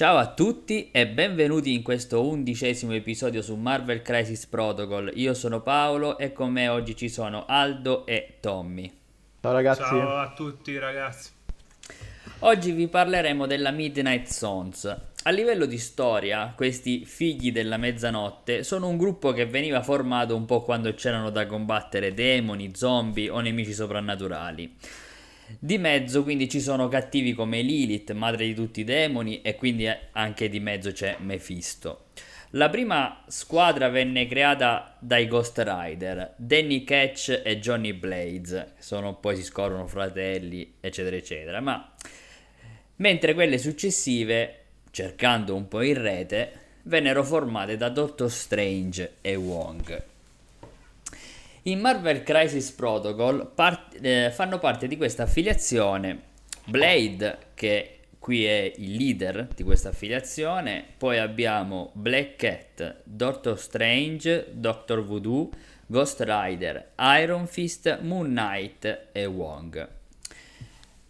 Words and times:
Ciao 0.00 0.16
a 0.16 0.32
tutti 0.32 0.90
e 0.92 1.08
benvenuti 1.08 1.74
in 1.74 1.82
questo 1.82 2.26
undicesimo 2.26 2.94
episodio 2.94 3.42
su 3.42 3.54
Marvel 3.56 4.00
Crisis 4.00 4.46
Protocol. 4.46 5.12
Io 5.16 5.34
sono 5.34 5.60
Paolo 5.60 6.16
e 6.16 6.32
con 6.32 6.50
me 6.50 6.68
oggi 6.68 6.96
ci 6.96 7.10
sono 7.10 7.44
Aldo 7.46 8.06
e 8.06 8.38
Tommy. 8.40 8.90
Ciao 9.42 9.52
ragazzi. 9.52 9.82
Ciao 9.82 10.16
a 10.16 10.32
tutti 10.32 10.78
ragazzi. 10.78 11.30
Oggi 12.38 12.72
vi 12.72 12.88
parleremo 12.88 13.44
della 13.44 13.72
Midnight 13.72 14.26
Sons. 14.26 14.86
A 15.24 15.30
livello 15.30 15.66
di 15.66 15.76
storia, 15.76 16.54
questi 16.56 17.04
figli 17.04 17.52
della 17.52 17.76
mezzanotte 17.76 18.62
sono 18.62 18.88
un 18.88 18.96
gruppo 18.96 19.32
che 19.32 19.44
veniva 19.44 19.82
formato 19.82 20.34
un 20.34 20.46
po' 20.46 20.62
quando 20.62 20.94
c'erano 20.94 21.28
da 21.28 21.44
combattere 21.44 22.14
demoni, 22.14 22.70
zombie 22.74 23.28
o 23.28 23.38
nemici 23.40 23.74
soprannaturali. 23.74 24.76
Di 25.58 25.78
mezzo 25.78 26.22
quindi 26.22 26.48
ci 26.48 26.60
sono 26.60 26.88
cattivi 26.88 27.32
come 27.32 27.60
Lilith, 27.60 28.12
madre 28.12 28.46
di 28.46 28.54
tutti 28.54 28.80
i 28.80 28.84
demoni, 28.84 29.42
e 29.42 29.56
quindi 29.56 29.86
anche 30.12 30.48
di 30.48 30.60
mezzo 30.60 30.92
c'è 30.92 31.16
Mephisto. 31.18 32.06
La 32.54 32.68
prima 32.68 33.22
squadra 33.28 33.88
venne 33.88 34.26
creata 34.26 34.96
dai 34.98 35.28
Ghost 35.28 35.62
Rider, 35.64 36.34
Danny 36.36 36.82
Catch 36.82 37.42
e 37.44 37.60
Johnny 37.60 37.92
Blades, 37.92 38.72
sono, 38.78 39.14
poi 39.14 39.36
si 39.36 39.44
scorrono 39.44 39.86
fratelli, 39.86 40.74
eccetera, 40.80 41.14
eccetera. 41.14 41.60
Ma 41.60 41.94
mentre 42.96 43.34
quelle 43.34 43.56
successive, 43.56 44.56
cercando 44.90 45.54
un 45.54 45.68
po' 45.68 45.82
in 45.82 46.00
rete, 46.00 46.52
vennero 46.84 47.22
formate 47.22 47.76
da 47.76 47.88
Doctor 47.88 48.30
Strange 48.30 49.12
e 49.20 49.36
Wong. 49.36 50.09
In 51.64 51.80
Marvel 51.80 52.22
Crisis 52.22 52.70
Protocol 52.70 53.52
part- 53.54 53.98
eh, 54.00 54.30
fanno 54.30 54.58
parte 54.58 54.86
di 54.86 54.96
questa 54.96 55.24
affiliazione 55.24 56.28
Blade, 56.64 57.36
che 57.52 57.98
qui 58.18 58.46
è 58.46 58.72
il 58.76 58.94
leader 58.94 59.46
di 59.54 59.62
questa 59.62 59.90
affiliazione, 59.90 60.82
poi 60.96 61.18
abbiamo 61.18 61.90
Black 61.92 62.36
Cat, 62.36 63.02
Doctor 63.04 63.58
Strange, 63.58 64.46
Doctor 64.52 65.04
Voodoo, 65.04 65.50
Ghost 65.84 66.24
Rider, 66.26 66.92
Iron 66.98 67.46
Fist, 67.46 67.98
Moon 68.00 68.28
Knight 68.28 69.08
e 69.12 69.26
Wong. 69.26 69.88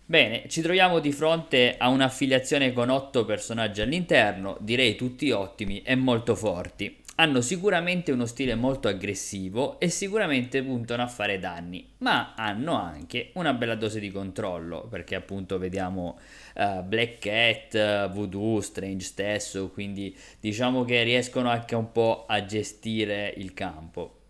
Bene, 0.04 0.48
ci 0.48 0.62
troviamo 0.62 0.98
di 0.98 1.12
fronte 1.12 1.76
a 1.78 1.88
un'affiliazione 1.90 2.72
con 2.72 2.88
otto 2.88 3.24
personaggi 3.24 3.82
all'interno, 3.82 4.56
direi 4.58 4.96
tutti 4.96 5.30
ottimi 5.30 5.82
e 5.82 5.94
molto 5.94 6.34
forti 6.34 6.99
hanno 7.20 7.42
sicuramente 7.42 8.12
uno 8.12 8.24
stile 8.24 8.54
molto 8.54 8.88
aggressivo 8.88 9.78
e 9.78 9.90
sicuramente 9.90 10.62
puntano 10.62 11.02
a 11.02 11.06
fare 11.06 11.38
danni, 11.38 11.86
ma 11.98 12.32
hanno 12.34 12.80
anche 12.80 13.32
una 13.34 13.52
bella 13.52 13.74
dose 13.74 14.00
di 14.00 14.10
controllo, 14.10 14.86
perché 14.88 15.16
appunto 15.16 15.58
vediamo 15.58 16.18
uh, 16.54 16.82
Black 16.82 17.18
Cat, 17.18 18.10
Voodoo, 18.10 18.62
Strange 18.62 19.04
stesso, 19.04 19.68
quindi 19.68 20.16
diciamo 20.40 20.82
che 20.84 21.02
riescono 21.02 21.50
anche 21.50 21.74
un 21.74 21.92
po' 21.92 22.24
a 22.26 22.42
gestire 22.46 23.34
il 23.36 23.52
campo. 23.52 24.20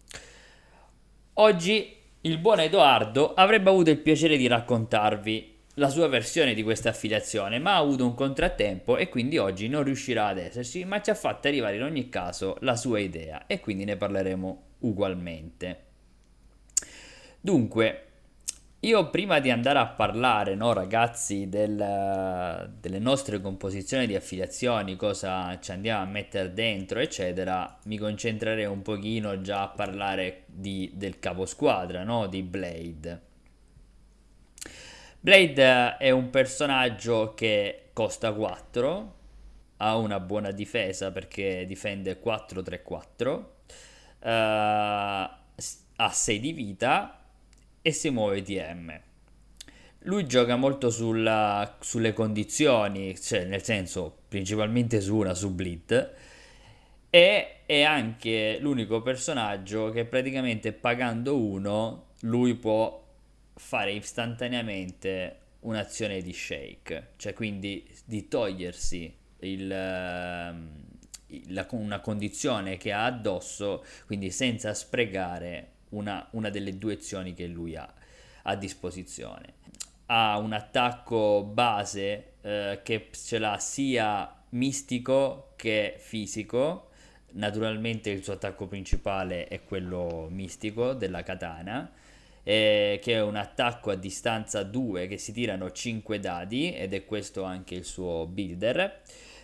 Oggi 1.34 1.94
il 2.22 2.38
buon 2.38 2.58
Edoardo 2.58 3.34
avrebbe 3.34 3.70
avuto 3.70 3.90
il 3.90 3.98
piacere 3.98 4.36
di 4.36 4.48
raccontarvi 4.48 5.58
la 5.80 5.88
sua 5.88 6.08
versione 6.08 6.52
di 6.52 6.62
questa 6.62 6.90
affiliazione, 6.90 7.58
ma 7.58 7.72
ha 7.72 7.78
avuto 7.78 8.04
un 8.04 8.14
contrattempo 8.14 8.98
e 8.98 9.08
quindi 9.08 9.38
oggi 9.38 9.66
non 9.66 9.82
riuscirà 9.82 10.26
ad 10.26 10.36
esserci, 10.36 10.84
ma 10.84 11.00
ci 11.00 11.08
ha 11.08 11.14
fatto 11.14 11.48
arrivare 11.48 11.76
in 11.76 11.82
ogni 11.82 12.10
caso 12.10 12.58
la 12.60 12.76
sua 12.76 12.98
idea 12.98 13.46
e 13.46 13.60
quindi 13.60 13.84
ne 13.84 13.96
parleremo 13.96 14.62
ugualmente. 14.80 15.84
Dunque, 17.40 18.04
io 18.80 19.08
prima 19.08 19.40
di 19.40 19.50
andare 19.50 19.78
a 19.78 19.86
parlare, 19.86 20.54
no, 20.54 20.74
ragazzi, 20.74 21.48
del, 21.48 22.70
delle 22.78 22.98
nostre 22.98 23.40
composizioni 23.40 24.06
di 24.06 24.14
affiliazioni, 24.14 24.96
cosa 24.96 25.58
ci 25.60 25.70
andiamo 25.70 26.02
a 26.02 26.06
mettere 26.06 26.52
dentro, 26.52 27.00
eccetera, 27.00 27.78
mi 27.84 27.96
concentrerei 27.96 28.66
un 28.66 28.82
pochino 28.82 29.40
già 29.40 29.62
a 29.62 29.68
parlare 29.68 30.42
di, 30.44 30.90
del 30.92 31.18
caposquadra, 31.18 32.04
no, 32.04 32.26
di 32.26 32.42
Blade. 32.42 33.28
Blade 35.22 35.98
è 35.98 36.08
un 36.08 36.30
personaggio 36.30 37.34
che 37.34 37.90
costa 37.92 38.32
4, 38.32 39.14
ha 39.76 39.96
una 39.96 40.18
buona 40.18 40.50
difesa 40.50 41.12
perché 41.12 41.66
difende 41.66 42.22
4-3-4, 42.22 43.28
uh, 43.28 43.44
eh, 44.18 44.30
ha 45.96 46.10
6 46.10 46.40
di 46.40 46.52
vita 46.52 47.22
e 47.82 47.92
si 47.92 48.08
muove 48.08 48.40
DM. 48.40 48.98
Lui 50.04 50.26
gioca 50.26 50.56
molto 50.56 50.88
sulla, 50.88 51.76
sulle 51.80 52.14
condizioni, 52.14 53.14
cioè 53.20 53.44
nel 53.44 53.62
senso 53.62 54.20
principalmente 54.26 55.02
su 55.02 55.16
una, 55.16 55.34
su 55.34 55.52
Bleed, 55.52 56.14
e 57.10 57.66
è 57.66 57.82
anche 57.82 58.56
l'unico 58.58 59.02
personaggio 59.02 59.90
che 59.90 60.06
praticamente 60.06 60.72
pagando 60.72 61.36
uno 61.36 62.06
lui 62.20 62.54
può 62.54 63.08
fare 63.60 63.92
istantaneamente 63.92 65.36
un'azione 65.60 66.22
di 66.22 66.32
shake, 66.32 67.10
cioè 67.16 67.34
quindi 67.34 67.86
di 68.06 68.26
togliersi 68.26 69.14
il, 69.40 69.70
ehm, 69.70 70.70
la, 71.48 71.66
una 71.70 72.00
condizione 72.00 72.78
che 72.78 72.90
ha 72.90 73.04
addosso, 73.04 73.84
quindi 74.06 74.30
senza 74.30 74.72
sprecare 74.72 75.72
una, 75.90 76.26
una 76.32 76.48
delle 76.48 76.78
due 76.78 76.94
azioni 76.94 77.34
che 77.34 77.46
lui 77.46 77.76
ha 77.76 77.92
a 78.44 78.56
disposizione. 78.56 79.54
Ha 80.06 80.38
un 80.38 80.52
attacco 80.52 81.44
base 81.44 82.32
eh, 82.40 82.80
che 82.82 83.10
ce 83.12 83.38
l'ha 83.38 83.58
sia 83.58 84.42
mistico 84.50 85.52
che 85.56 85.96
fisico. 85.98 86.88
Naturalmente 87.32 88.10
il 88.10 88.24
suo 88.24 88.32
attacco 88.32 88.66
principale 88.66 89.46
è 89.46 89.62
quello 89.62 90.26
mistico 90.30 90.94
della 90.94 91.22
katana 91.22 91.92
eh, 92.42 92.98
che 93.02 93.14
è 93.14 93.22
un 93.22 93.36
attacco 93.36 93.90
a 93.90 93.94
distanza 93.94 94.62
2 94.62 95.06
che 95.06 95.18
si 95.18 95.32
tirano 95.32 95.70
5 95.70 96.18
dadi 96.18 96.74
ed 96.74 96.94
è 96.94 97.04
questo 97.04 97.42
anche 97.42 97.74
il 97.74 97.84
suo 97.84 98.26
builder. 98.26 99.00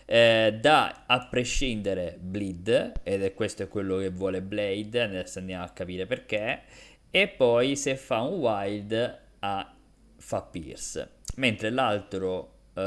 Eh, 0.09 0.59
da 0.61 1.05
a 1.06 1.27
prescindere 1.27 2.17
bleed 2.21 2.93
ed 3.03 3.25
è 3.25 3.35
questo 3.35 3.65
è 3.65 3.69
quello 3.69 3.97
che 3.97 4.11
vuole 4.11 4.41
Blade 4.41 5.03
adesso 5.03 5.41
andiamo 5.41 5.65
a 5.65 5.71
capire 5.71 6.06
perché 6.06 6.62
e 7.11 7.27
poi 7.27 7.75
se 7.75 7.97
fa 7.97 8.21
un 8.21 8.39
wild 8.39 9.19
a, 9.41 9.75
fa 10.17 10.43
pierce 10.43 11.11
mentre 11.39 11.71
l'altro 11.71 12.39
uh, 12.75 12.81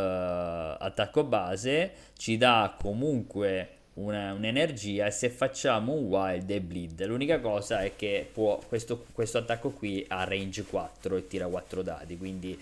attacco 0.80 1.26
base 1.26 1.92
ci 2.16 2.38
dà 2.38 2.78
comunque 2.80 3.79
una, 3.96 4.34
un'energia 4.34 5.08
e 5.08 5.12
se 5.12 5.30
facciamo 5.30 5.94
un 5.94 6.06
wild 6.06 6.50
e 6.50 6.62
bleed 6.62 7.06
l'unica 7.06 7.40
cosa 7.40 7.82
è 7.82 7.96
che 7.96 8.30
può, 8.32 8.60
questo, 8.68 9.06
questo 9.12 9.40
attacco 9.40 9.72
qui 9.72 10.06
ha 10.08 10.24
range 10.24 10.64
4 10.64 11.18
e 11.18 11.28
tira 11.28 11.48
4 11.48 11.82
dadi 11.82 12.18
quindi 12.18 12.60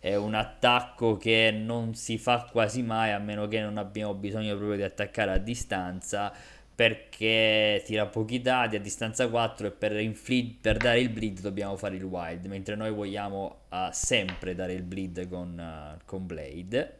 è 0.00 0.16
un 0.16 0.34
attacco 0.34 1.16
che 1.16 1.50
non 1.50 1.94
si 1.94 2.16
fa 2.16 2.48
quasi 2.50 2.82
mai 2.82 3.12
a 3.12 3.18
meno 3.18 3.46
che 3.46 3.60
non 3.60 3.76
abbiamo 3.76 4.14
bisogno 4.14 4.56
proprio 4.56 4.76
di 4.76 4.82
attaccare 4.82 5.32
a 5.32 5.38
distanza 5.38 6.32
perché 6.80 7.82
tira 7.84 8.06
pochi 8.06 8.40
dadi 8.40 8.76
a 8.76 8.80
distanza 8.80 9.28
4 9.28 9.66
e 9.66 9.70
per, 9.70 10.00
inflig- 10.00 10.56
per 10.62 10.78
dare 10.78 11.00
il 11.00 11.10
bleed 11.10 11.40
dobbiamo 11.40 11.76
fare 11.76 11.96
il 11.96 12.04
wild 12.04 12.46
mentre 12.46 12.74
noi 12.74 12.90
vogliamo 12.90 13.64
uh, 13.68 13.76
sempre 13.90 14.54
dare 14.54 14.72
il 14.72 14.82
bleed 14.82 15.28
con, 15.28 15.58
uh, 15.58 16.00
con 16.06 16.26
blade. 16.26 16.98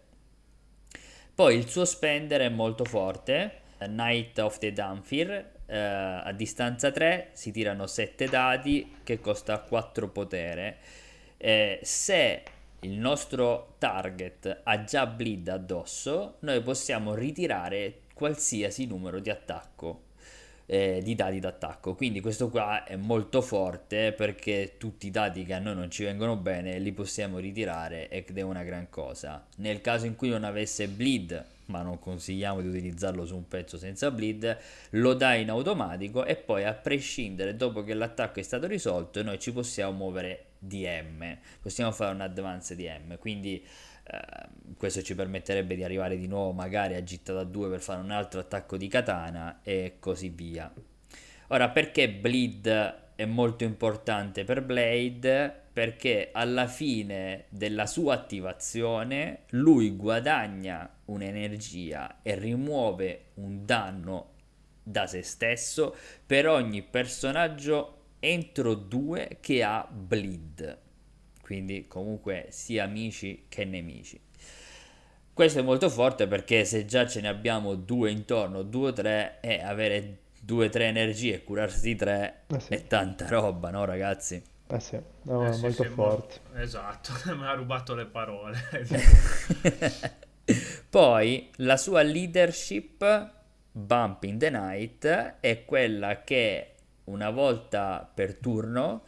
Poi 1.35 1.57
il 1.57 1.67
suo 1.67 1.87
spender 1.87 2.43
è 2.43 2.51
molto 2.51 2.85
forte 2.85 3.60
Knight 3.87 4.39
of 4.39 4.59
the 4.59 4.73
Dunfir 4.73 5.51
eh, 5.67 5.79
a 5.79 6.33
distanza 6.33 6.91
3 6.91 7.31
si 7.33 7.51
tirano 7.53 7.87
7 7.87 8.27
dadi 8.27 8.97
che 9.05 9.21
costa 9.21 9.59
4 9.59 10.09
potere 10.09 10.79
eh, 11.37 11.79
se 11.83 12.43
il 12.81 12.93
nostro 12.93 13.75
target 13.79 14.61
ha 14.63 14.85
già 14.85 15.07
bleed 15.07 15.49
addosso 15.49 16.37
noi 16.41 16.61
possiamo 16.63 17.15
ritirare 17.15 18.01
qualsiasi 18.15 18.87
numero 18.87 19.19
di 19.21 19.31
attacco 19.31 20.09
eh, 20.71 21.01
di 21.03 21.17
dadi 21.17 21.41
d'attacco. 21.41 21.97
Quindi 21.97 22.21
questo 22.21 22.49
qua 22.49 22.85
è 22.85 22.95
molto 22.95 23.43
forte 23.43 24.13
perché 24.13 24.75
tutti 24.79 25.09
i 25.09 25.11
dati 25.11 25.45
che 25.45 25.55
a 25.55 25.59
noi 25.59 25.75
non 25.75 25.91
ci 25.91 26.05
vengono 26.05 26.37
bene 26.37 26.79
li 26.79 26.93
possiamo 26.93 27.39
ritirare 27.39 28.09
ed 28.09 28.39
è 28.39 28.43
una 28.43 28.63
gran 28.63 28.89
cosa. 28.89 29.45
Nel 29.57 29.81
caso 29.81 30.07
in 30.07 30.15
cui 30.15 30.29
non 30.29 30.45
avesse 30.45 30.87
bleed, 30.87 31.45
ma 31.71 31.83
non 31.83 31.99
consigliamo 31.99 32.61
di 32.61 32.69
utilizzarlo 32.69 33.25
su 33.25 33.37
un 33.37 33.49
pezzo 33.49 33.79
senza 33.79 34.11
bleed, 34.11 34.59
lo 34.91 35.15
dà 35.15 35.35
in 35.35 35.51
automatico 35.51 36.25
e 36.25 36.37
poi 36.37 36.65
a 36.65 36.75
prescindere 36.75 37.57
dopo 37.57 37.83
che 37.83 37.95
l'attacco 37.95 38.41
è 38.41 38.43
stato 38.43 38.67
risolto 38.67 39.23
noi 39.23 39.39
ci 39.39 39.53
possiamo 39.53 39.93
muovere 39.93 40.47
DM, 40.59 41.39
possiamo 41.63 41.93
fare 41.93 42.13
un 42.15 42.21
advance 42.21 42.77
DM, 42.77 43.17
quindi 43.19 43.65
Ehm, 44.11 44.77
questo 44.77 45.03
ci 45.03 45.15
permetterebbe 45.15 45.75
di 45.75 45.85
arrivare 45.85 46.17
di 46.17 46.27
nuovo 46.27 46.53
magari 46.53 46.95
a 46.95 47.03
gittata 47.03 47.45
2 47.45 47.69
per 47.69 47.81
fare 47.81 48.01
un 48.01 48.11
altro 48.11 48.41
attacco 48.41 48.77
di 48.77 48.89
katana 48.89 49.61
e 49.63 49.97
così 49.99 50.29
via. 50.31 50.73
Ora, 51.49 51.69
perché 51.71 52.11
Bleed 52.11 52.99
è 53.15 53.25
molto 53.25 53.65
importante 53.65 54.45
per 54.45 54.63
Blade 54.63 55.59
perché 55.73 56.31
alla 56.33 56.67
fine 56.67 57.45
della 57.49 57.87
sua 57.87 58.15
attivazione 58.15 59.43
lui 59.51 59.95
guadagna 59.95 60.89
un'energia 61.11 62.21
e 62.23 62.35
rimuove 62.37 63.31
un 63.35 63.65
danno 63.65 64.35
da 64.83 65.07
se 65.07 65.23
stesso 65.23 65.95
per 66.25 66.49
ogni 66.49 66.83
personaggio 66.83 67.97
entro 68.21 68.75
due 68.75 69.39
che 69.41 69.63
ha 69.63 69.87
bleed. 69.91 70.79
Quindi 71.43 71.87
comunque 71.89 72.47
sia 72.51 72.85
amici 72.85 73.47
che 73.49 73.65
nemici. 73.65 74.21
Questo 75.33 75.61
è 75.61 75.63
molto 75.63 75.89
forte 75.89 76.27
perché 76.27 76.65
se 76.65 76.85
già 76.85 77.07
ce 77.07 77.21
ne 77.21 77.29
abbiamo 77.29 77.75
due 77.75 78.11
intorno, 78.11 78.63
due 78.63 78.91
o 78.91 78.93
tre, 78.93 79.39
e 79.41 79.63
avere 79.63 80.19
due 80.41 80.67
o 80.67 80.69
tre 80.69 80.87
energie 80.87 81.35
e 81.35 81.45
curarsi 81.45 81.97
tre 81.97 82.43
eh 82.47 82.61
sì. 82.61 82.75
è 82.75 82.87
tanta 82.87 83.27
roba, 83.29 83.71
no 83.71 83.85
ragazzi? 83.85 84.43
Eh 84.67 84.81
sì, 84.81 84.99
no, 85.23 85.49
eh 85.49 85.53
sì 85.53 85.61
molto 85.63 85.83
sì, 85.83 85.89
forte. 85.89 86.41
Mo- 86.53 86.59
esatto, 86.59 87.13
mi 87.35 87.47
ha 87.47 87.55
rubato 87.55 87.95
le 87.95 88.07
parole. 88.07 88.59
Poi 90.91 91.51
la 91.57 91.77
sua 91.77 92.03
leadership, 92.03 93.33
Bump 93.73 94.25
in 94.25 94.39
the 94.39 94.51
Night, 94.51 95.07
è 95.41 95.65
quella 95.65 96.23
che 96.25 96.75
una 97.05 97.31
volta 97.31 98.09
per 98.13 98.37
turno 98.37 99.03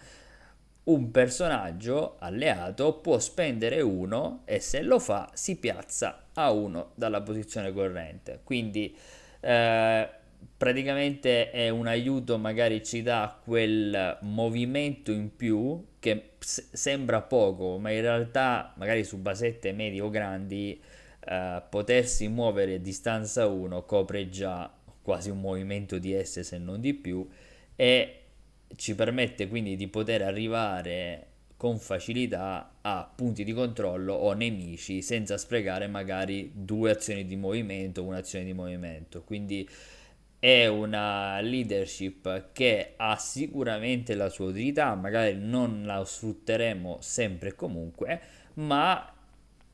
un 0.84 1.10
personaggio 1.12 2.16
alleato 2.18 2.94
può 2.94 3.18
spendere 3.18 3.80
uno 3.80 4.42
e 4.44 4.58
se 4.58 4.82
lo 4.82 4.98
fa 4.98 5.30
si 5.32 5.56
piazza 5.56 6.24
a 6.34 6.50
uno 6.50 6.90
dalla 6.94 7.20
posizione 7.22 7.72
corrente. 7.72 8.40
Quindi 8.42 8.96
eh, 9.40 10.08
praticamente 10.56 11.50
è 11.50 11.68
un 11.68 11.86
aiuto, 11.86 12.36
magari 12.38 12.84
ci 12.84 13.02
dà 13.02 13.38
quel 13.44 14.18
movimento 14.22 15.12
in 15.12 15.34
più 15.36 15.84
che 16.00 16.30
s- 16.38 16.68
sembra 16.72 17.20
poco, 17.22 17.78
ma 17.78 17.90
in 17.90 18.00
realtà 18.00 18.72
magari 18.76 19.04
su 19.04 19.18
basette 19.18 19.72
medie 19.72 20.00
o 20.00 20.10
grandi 20.10 20.80
eh, 21.24 21.62
potersi 21.68 22.28
muovere 22.28 22.74
a 22.74 22.78
distanza 22.78 23.46
1 23.46 23.84
copre 23.84 24.28
già 24.28 24.72
quasi 25.02 25.30
un 25.30 25.40
movimento 25.40 25.98
di 25.98 26.12
esse 26.12 26.42
se 26.42 26.58
non 26.58 26.80
di 26.80 26.94
più 26.94 27.26
e 27.76 28.16
ci 28.76 28.94
permette 28.94 29.48
quindi 29.48 29.76
di 29.76 29.88
poter 29.88 30.22
arrivare 30.22 31.26
con 31.56 31.78
facilità 31.78 32.72
a 32.80 33.08
punti 33.14 33.44
di 33.44 33.52
controllo 33.52 34.14
o 34.14 34.32
nemici 34.32 35.00
senza 35.00 35.38
sprecare 35.38 35.86
magari 35.86 36.50
due 36.52 36.90
azioni 36.90 37.24
di 37.24 37.36
movimento, 37.36 38.02
un'azione 38.02 38.44
di 38.44 38.52
movimento. 38.52 39.22
Quindi 39.22 39.68
è 40.40 40.66
una 40.66 41.40
leadership 41.40 42.50
che 42.50 42.94
ha 42.96 43.16
sicuramente 43.16 44.16
la 44.16 44.28
sua 44.28 44.46
utilità, 44.46 44.92
magari 44.96 45.36
non 45.36 45.84
la 45.84 46.04
sfrutteremo 46.04 46.98
sempre 47.00 47.50
e 47.50 47.54
comunque, 47.54 48.20
ma 48.54 49.14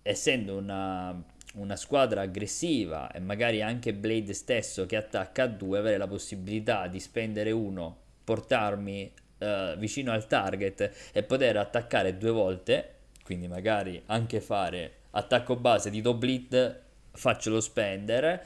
essendo 0.02 0.58
una, 0.58 1.24
una 1.58 1.76
squadra 1.76 2.22
aggressiva 2.22 3.10
e 3.10 3.20
magari 3.20 3.62
anche 3.62 3.94
Blade 3.94 4.32
stesso 4.32 4.86
che 4.86 4.96
attacca 4.96 5.44
a 5.44 5.48
due, 5.48 5.78
avere 5.78 5.96
la 5.96 6.06
possibilità 6.06 6.86
di 6.86 7.00
spendere 7.00 7.50
uno 7.50 7.96
portarmi 8.24 9.12
uh, 9.38 9.76
vicino 9.76 10.12
al 10.12 10.26
target 10.26 11.10
e 11.12 11.22
poter 11.22 11.56
attaccare 11.56 12.16
due 12.16 12.30
volte, 12.30 12.94
quindi 13.22 13.48
magari 13.48 14.02
anche 14.06 14.40
fare 14.40 14.92
attacco 15.10 15.56
base 15.56 15.90
di 15.90 16.00
double 16.00 16.30
hit, 16.30 16.80
faccio 17.12 17.50
lo 17.50 17.60
spender, 17.60 18.44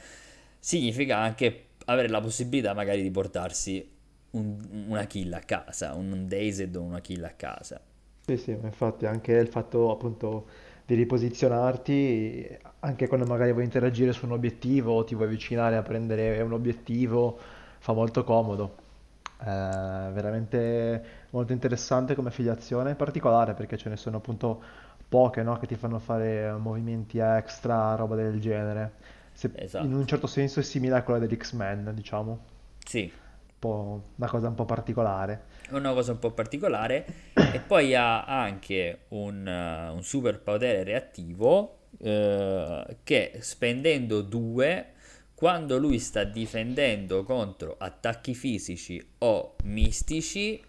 significa 0.59 1.17
anche 1.17 1.65
avere 1.85 2.07
la 2.07 2.21
possibilità 2.21 2.73
magari 2.73 3.01
di 3.01 3.11
portarsi 3.11 3.91
un, 4.31 4.85
una 4.87 5.05
kill 5.05 5.33
a 5.33 5.39
casa, 5.39 5.93
un 5.93 6.27
dazed 6.27 6.75
o 6.75 6.81
una 6.81 7.01
kill 7.01 7.23
a 7.23 7.33
casa. 7.35 7.79
Sì, 8.25 8.37
sì, 8.37 8.51
infatti 8.51 9.05
anche 9.05 9.33
il 9.33 9.47
fatto 9.47 9.91
appunto 9.91 10.47
di 10.85 10.95
riposizionarti, 10.95 12.57
anche 12.85 13.07
quando 13.07 13.25
magari 13.25 13.51
vuoi 13.53 13.63
interagire 13.63 14.11
su 14.11 14.25
un 14.25 14.33
obiettivo 14.33 14.93
o 14.93 15.03
ti 15.03 15.15
vuoi 15.15 15.27
avvicinare 15.27 15.77
a 15.77 15.81
prendere 15.81 16.41
un 16.41 16.51
obiettivo, 16.53 17.37
fa 17.79 17.93
molto 17.93 18.23
comodo. 18.23 18.75
È 19.37 19.45
veramente 19.45 21.03
molto 21.31 21.53
interessante 21.53 22.15
come 22.15 22.29
affiliazione, 22.29 22.95
particolare 22.95 23.53
perché 23.53 23.77
ce 23.77 23.89
ne 23.89 23.97
sono 23.97 24.17
appunto 24.17 24.61
poche, 25.07 25.43
no, 25.43 25.57
che 25.57 25.67
ti 25.67 25.75
fanno 25.75 25.99
fare 25.99 26.51
movimenti 26.57 27.19
extra, 27.19 27.95
roba 27.95 28.15
del 28.15 28.39
genere. 28.39 28.93
Se- 29.33 29.51
Esatto. 29.53 29.85
in 29.85 29.93
un 29.93 30.05
certo 30.05 30.27
senso 30.27 30.59
è 30.59 30.63
simile 30.63 30.95
a 30.97 31.03
quella 31.03 31.19
degli 31.19 31.35
X-Men, 31.37 31.91
diciamo. 31.93 32.39
Sì, 32.85 33.11
Un 33.61 34.01
una 34.17 34.27
cosa 34.29 34.47
un 34.49 34.55
po' 34.55 34.65
particolare. 34.65 35.41
una 35.71 35.93
cosa 35.93 36.11
un 36.11 36.19
po' 36.19 36.31
particolare 36.31 37.05
e 37.49 37.59
poi 37.59 37.95
ha 37.95 38.25
anche 38.25 39.05
un, 39.09 39.47
eh, 39.47 39.89
un 39.89 40.03
superpotere 40.03 40.83
reattivo 40.83 41.77
eh, 41.99 42.97
che 43.03 43.37
spendendo 43.39 44.21
due 44.21 44.87
quando 45.35 45.77
lui 45.77 45.99
sta 45.99 46.23
difendendo 46.23 47.23
contro 47.23 47.75
attacchi 47.77 48.33
fisici 48.33 49.05
o 49.19 49.55
mistici, 49.65 50.61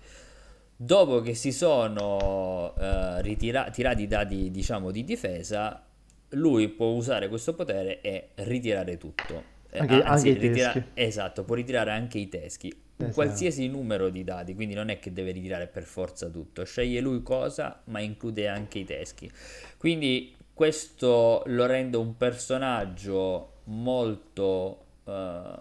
dopo 0.76 1.20
che 1.20 1.34
si 1.34 1.52
sono 1.52 2.74
eh, 2.76 3.22
ritira- 3.22 3.70
tirati 3.70 4.02
i 4.02 4.06
dadi, 4.08 4.50
diciamo, 4.50 4.90
di 4.90 5.04
difesa, 5.04 5.84
lui 6.30 6.68
può 6.68 6.86
usare 6.88 7.28
questo 7.28 7.54
potere 7.54 8.00
e 8.00 8.30
ritirare 8.36 8.96
tutto. 8.98 9.52
Eh, 9.70 9.78
Anche, 9.78 10.02
Anzi, 10.02 10.28
anche 10.28 10.44
i 10.44 10.48
ritira- 10.48 10.72
teschi. 10.72 10.88
esatto, 10.94 11.44
può 11.44 11.54
ritirare 11.54 11.90
anche 11.90 12.18
i 12.18 12.28
teschi. 12.28 12.82
Esatto. 12.96 13.12
qualsiasi 13.14 13.66
numero 13.66 14.08
di 14.08 14.22
dadi, 14.22 14.54
quindi 14.54 14.74
non 14.74 14.88
è 14.88 15.00
che 15.00 15.12
deve 15.12 15.32
ritirare 15.32 15.66
per 15.66 15.82
forza 15.82 16.28
tutto. 16.28 16.64
Sceglie 16.64 17.00
lui 17.00 17.22
cosa, 17.24 17.82
ma 17.86 17.98
include 17.98 18.46
anche 18.46 18.78
i 18.78 18.84
teschi. 18.84 19.28
Quindi 19.76 20.32
questo 20.54 21.42
lo 21.46 21.66
rende 21.66 21.96
un 21.96 22.16
personaggio 22.16 23.52
molto 23.64 24.84
eh, 25.04 25.52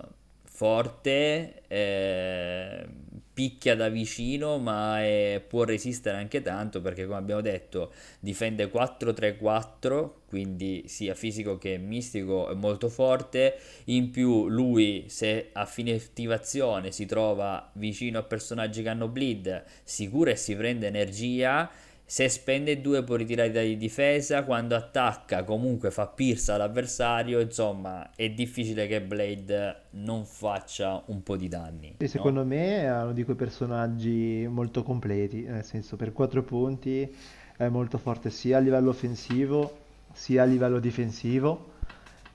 forte, 0.46 1.64
eh, 1.68 2.86
picchia 3.34 3.76
da 3.76 3.90
vicino, 3.90 4.60
ma 4.60 5.02
è- 5.02 5.44
può 5.48 5.64
resistere 5.64 6.18
anche 6.18 6.42
tanto 6.44 6.82
perché, 6.82 7.06
come 7.06 7.18
abbiamo 7.18 7.42
detto, 7.42 7.92
difende 8.20 8.70
4-3-4, 8.70 10.22
quindi 10.28 10.84
sia 10.88 11.16
fisico 11.16 11.58
che 11.58 11.78
mistico 11.78 12.50
è 12.50 12.54
molto 12.54 12.90
forte. 12.90 13.56
In 13.86 14.12
più, 14.12 14.48
lui, 14.48 15.06
se 15.08 15.50
a 15.54 15.66
fine 15.66 15.94
attivazione 15.94 16.92
si 16.92 17.06
trova 17.08 17.72
vicino 17.74 18.20
a 18.20 18.24
personaggi 18.24 18.84
che 18.84 18.90
hanno 18.90 19.08
bleed, 19.08 19.64
si 19.84 20.08
cura 20.10 20.32
e 20.32 20.36
si 20.36 20.56
prende 20.56 20.88
energia. 20.88 21.70
Se 22.14 22.30
spende 22.30 22.80
due 22.80 23.04
può 23.04 23.16
ritirare 23.16 23.50
di 23.50 23.76
difesa, 23.76 24.44
quando 24.44 24.76
attacca 24.76 25.44
comunque 25.44 25.90
fa 25.90 26.06
pierce 26.06 26.52
all'avversario, 26.52 27.40
insomma 27.40 28.12
è 28.16 28.30
difficile 28.30 28.86
che 28.86 29.02
Blade 29.02 29.86
non 29.94 30.24
faccia 30.24 31.02
un 31.08 31.24
po' 31.24 31.36
di 31.36 31.48
danni, 31.48 31.96
E 31.98 32.04
no? 32.04 32.08
secondo 32.08 32.46
me 32.46 32.82
è 32.84 33.02
uno 33.02 33.14
di 33.14 33.24
quei 33.24 33.36
personaggi 33.36 34.46
molto 34.48 34.84
completi, 34.84 35.42
nel 35.42 35.64
senso 35.64 35.96
per 35.96 36.14
4 36.14 36.44
punti 36.44 37.12
è 37.58 37.68
molto 37.70 37.98
forte 37.98 38.30
sia 38.30 38.58
a 38.58 38.60
livello 38.60 38.92
offensivo 38.92 39.78
sia 40.12 40.44
a 40.44 40.46
livello 40.46 40.78
difensivo 40.78 41.72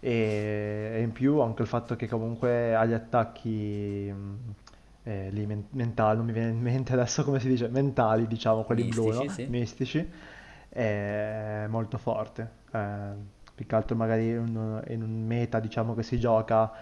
e, 0.00 0.99
in 1.00 1.12
più 1.12 1.38
anche 1.38 1.62
il 1.62 1.68
fatto 1.68 1.94
che 1.94 2.08
comunque 2.08 2.75
ha 2.75 2.85
gli 2.85 2.94
attacchi 2.94 4.12
eh, 5.08 5.30
lì 5.30 5.46
men- 5.46 5.66
mentali, 5.70 6.16
non 6.16 6.26
mi 6.26 6.32
viene 6.32 6.50
in 6.50 6.60
mente 6.60 6.92
adesso 6.92 7.24
come 7.24 7.40
si 7.40 7.48
dice, 7.48 7.68
mentali 7.68 8.26
diciamo, 8.26 8.64
quelli 8.64 8.84
blu, 8.84 9.10
Mistici, 9.10 9.12
no? 9.12 9.28
sì. 9.28 9.46
Mistici, 9.46 10.06
è 10.68 11.66
molto 11.68 11.98
forte. 11.98 12.50
Eh, 12.72 13.36
più 13.54 13.66
che 13.66 13.74
altro 13.74 13.96
magari 13.96 14.28
in 14.28 14.56
un, 14.56 14.82
in 14.88 15.02
un 15.02 15.26
meta 15.26 15.58
diciamo 15.60 15.94
che 15.94 16.02
si 16.04 16.18
gioca 16.20 16.72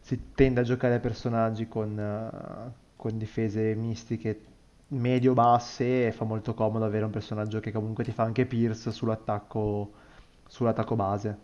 si 0.00 0.32
tende 0.34 0.60
a 0.60 0.62
giocare 0.64 0.98
personaggi 1.00 1.68
con, 1.68 1.98
eh, 1.98 2.72
con 2.96 3.16
difese 3.18 3.74
mistiche 3.74 4.40
medio-basse 4.88 6.06
e 6.08 6.12
fa 6.12 6.24
molto 6.24 6.54
comodo 6.54 6.84
avere 6.84 7.04
un 7.04 7.10
personaggio 7.10 7.60
che 7.60 7.72
comunque 7.72 8.04
ti 8.04 8.12
fa 8.12 8.24
anche 8.24 8.46
pierce 8.46 8.90
sull'attacco 8.92 9.92
sull'attacco 10.46 10.94
base. 10.96 11.38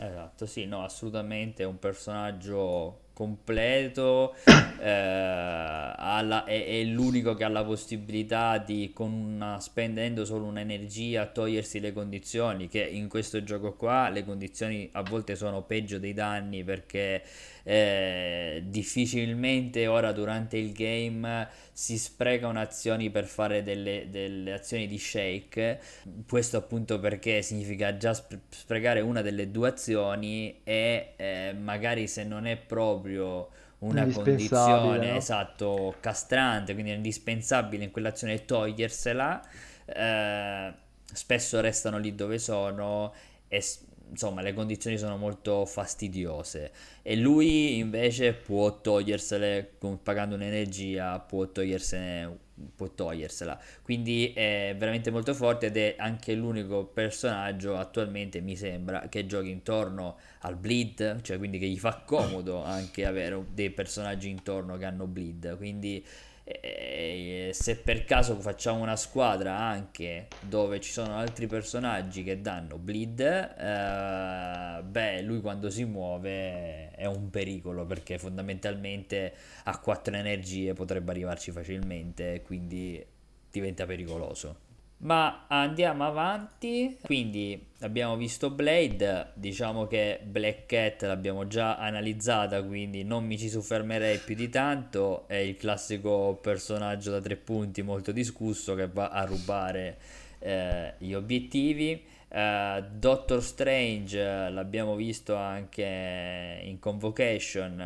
Esatto, 0.00 0.46
sì, 0.46 0.64
no, 0.66 0.84
assolutamente 0.84 1.62
è 1.64 1.66
un 1.66 1.78
personaggio 1.78 3.07
completo, 3.18 4.36
eh, 4.80 4.88
ha 4.88 6.22
la- 6.22 6.44
è, 6.44 6.64
è 6.66 6.84
l'unico 6.84 7.34
che 7.34 7.42
ha 7.42 7.48
la 7.48 7.64
possibilità 7.64 8.58
di, 8.58 8.92
una- 8.98 9.58
spendendo 9.58 10.24
solo 10.24 10.44
un'energia, 10.44 11.26
togliersi 11.26 11.80
le 11.80 11.92
condizioni, 11.92 12.68
che 12.68 12.80
in 12.86 13.08
questo 13.08 13.42
gioco 13.42 13.72
qua 13.74 14.08
le 14.08 14.24
condizioni 14.24 14.88
a 14.92 15.02
volte 15.02 15.34
sono 15.34 15.62
peggio 15.62 15.98
dei 15.98 16.14
danni 16.14 16.62
perché 16.62 17.22
eh, 17.70 18.62
difficilmente 18.64 19.86
ora 19.86 20.12
durante 20.12 20.56
il 20.56 20.72
game 20.72 21.46
si 21.70 21.98
sprecano 21.98 22.58
azioni 22.60 23.10
per 23.10 23.26
fare 23.26 23.62
delle, 23.62 24.06
delle 24.08 24.54
azioni 24.54 24.86
di 24.86 24.96
shake 24.98 25.78
questo 26.26 26.56
appunto 26.56 26.98
perché 26.98 27.42
significa 27.42 27.98
già 27.98 28.14
sp- 28.14 28.38
sprecare 28.48 29.02
una 29.02 29.20
delle 29.20 29.50
due 29.50 29.68
azioni 29.68 30.60
e 30.64 31.12
eh, 31.16 31.54
magari 31.60 32.06
se 32.06 32.24
non 32.24 32.46
è 32.46 32.56
proprio 32.56 33.50
una 33.80 34.06
condizione 34.06 35.10
no? 35.10 35.16
esatto 35.16 35.96
castrante, 36.00 36.72
quindi 36.72 36.92
è 36.92 36.94
indispensabile 36.94 37.84
in 37.84 37.90
quell'azione 37.90 38.46
togliersela, 38.46 39.46
eh, 39.84 40.72
spesso 41.12 41.60
restano 41.60 41.98
lì 41.98 42.14
dove 42.14 42.38
sono 42.38 43.12
e 43.46 43.62
insomma 44.10 44.42
le 44.42 44.52
condizioni 44.52 44.98
sono 44.98 45.16
molto 45.16 45.64
fastidiose. 45.64 46.72
E 47.02 47.16
lui 47.16 47.78
invece 47.78 48.34
può 48.34 48.80
togliersele 48.80 49.78
pagando 50.02 50.34
un'energia, 50.34 51.18
può 51.20 51.46
togliersene 51.46 52.46
può 52.74 52.88
togliersela. 52.88 53.60
Quindi 53.82 54.32
è 54.34 54.74
veramente 54.76 55.10
molto 55.10 55.34
forte 55.34 55.66
ed 55.66 55.76
è 55.76 55.94
anche 55.98 56.34
l'unico 56.34 56.86
personaggio 56.86 57.76
attualmente 57.76 58.40
mi 58.40 58.56
sembra 58.56 59.08
che 59.08 59.26
giochi 59.26 59.50
intorno 59.50 60.18
al 60.40 60.56
bleed, 60.56 61.20
cioè 61.22 61.38
quindi 61.38 61.58
che 61.58 61.66
gli 61.66 61.78
fa 61.78 62.02
comodo 62.04 62.62
anche 62.62 63.06
avere 63.06 63.44
dei 63.52 63.70
personaggi 63.70 64.28
intorno 64.28 64.76
che 64.76 64.84
hanno 64.84 65.06
bleed, 65.06 65.56
quindi 65.56 66.04
eh, 66.48 67.50
se 67.52 67.76
per 67.76 68.04
caso 68.04 68.34
facciamo 68.40 68.80
una 68.80 68.96
squadra 68.96 69.58
anche 69.58 70.28
dove 70.40 70.80
ci 70.80 70.90
sono 70.90 71.16
altri 71.16 71.46
personaggi 71.46 72.22
che 72.22 72.40
danno 72.40 72.78
bleed, 72.78 73.20
eh, 73.20 74.82
beh, 74.82 75.20
lui 75.22 75.40
quando 75.40 75.68
si 75.68 75.84
muove 75.84 76.90
è 76.92 77.04
un 77.04 77.28
pericolo 77.28 77.84
perché 77.84 78.18
fondamentalmente 78.18 79.34
a 79.64 79.78
4 79.78 80.16
energie 80.16 80.72
potrebbe 80.72 81.10
arrivarci 81.10 81.50
facilmente, 81.50 82.40
quindi 82.42 83.04
diventa 83.50 83.84
pericoloso. 83.84 84.67
Ma 85.00 85.44
andiamo 85.46 86.04
avanti, 86.04 86.98
quindi 87.02 87.66
abbiamo 87.80 88.16
visto 88.16 88.50
Blade, 88.50 89.30
diciamo 89.34 89.86
che 89.86 90.18
Black 90.24 90.66
Cat 90.66 91.02
l'abbiamo 91.02 91.46
già 91.46 91.76
analizzata, 91.76 92.64
quindi 92.64 93.04
non 93.04 93.24
mi 93.24 93.38
ci 93.38 93.48
soffermerei 93.48 94.18
più 94.18 94.34
di 94.34 94.48
tanto, 94.48 95.28
è 95.28 95.36
il 95.36 95.56
classico 95.56 96.36
personaggio 96.42 97.12
da 97.12 97.20
tre 97.20 97.36
punti 97.36 97.82
molto 97.82 98.10
discusso 98.10 98.74
che 98.74 98.88
va 98.88 99.10
a 99.10 99.24
rubare 99.24 99.98
eh, 100.40 100.94
gli 100.98 101.12
obiettivi. 101.12 102.02
Eh, 102.30 102.84
Doctor 102.92 103.42
Strange 103.42 104.18
eh, 104.20 104.50
l'abbiamo 104.50 104.94
visto 104.96 105.34
anche 105.34 106.60
in 106.62 106.78
Convocation 106.78 107.80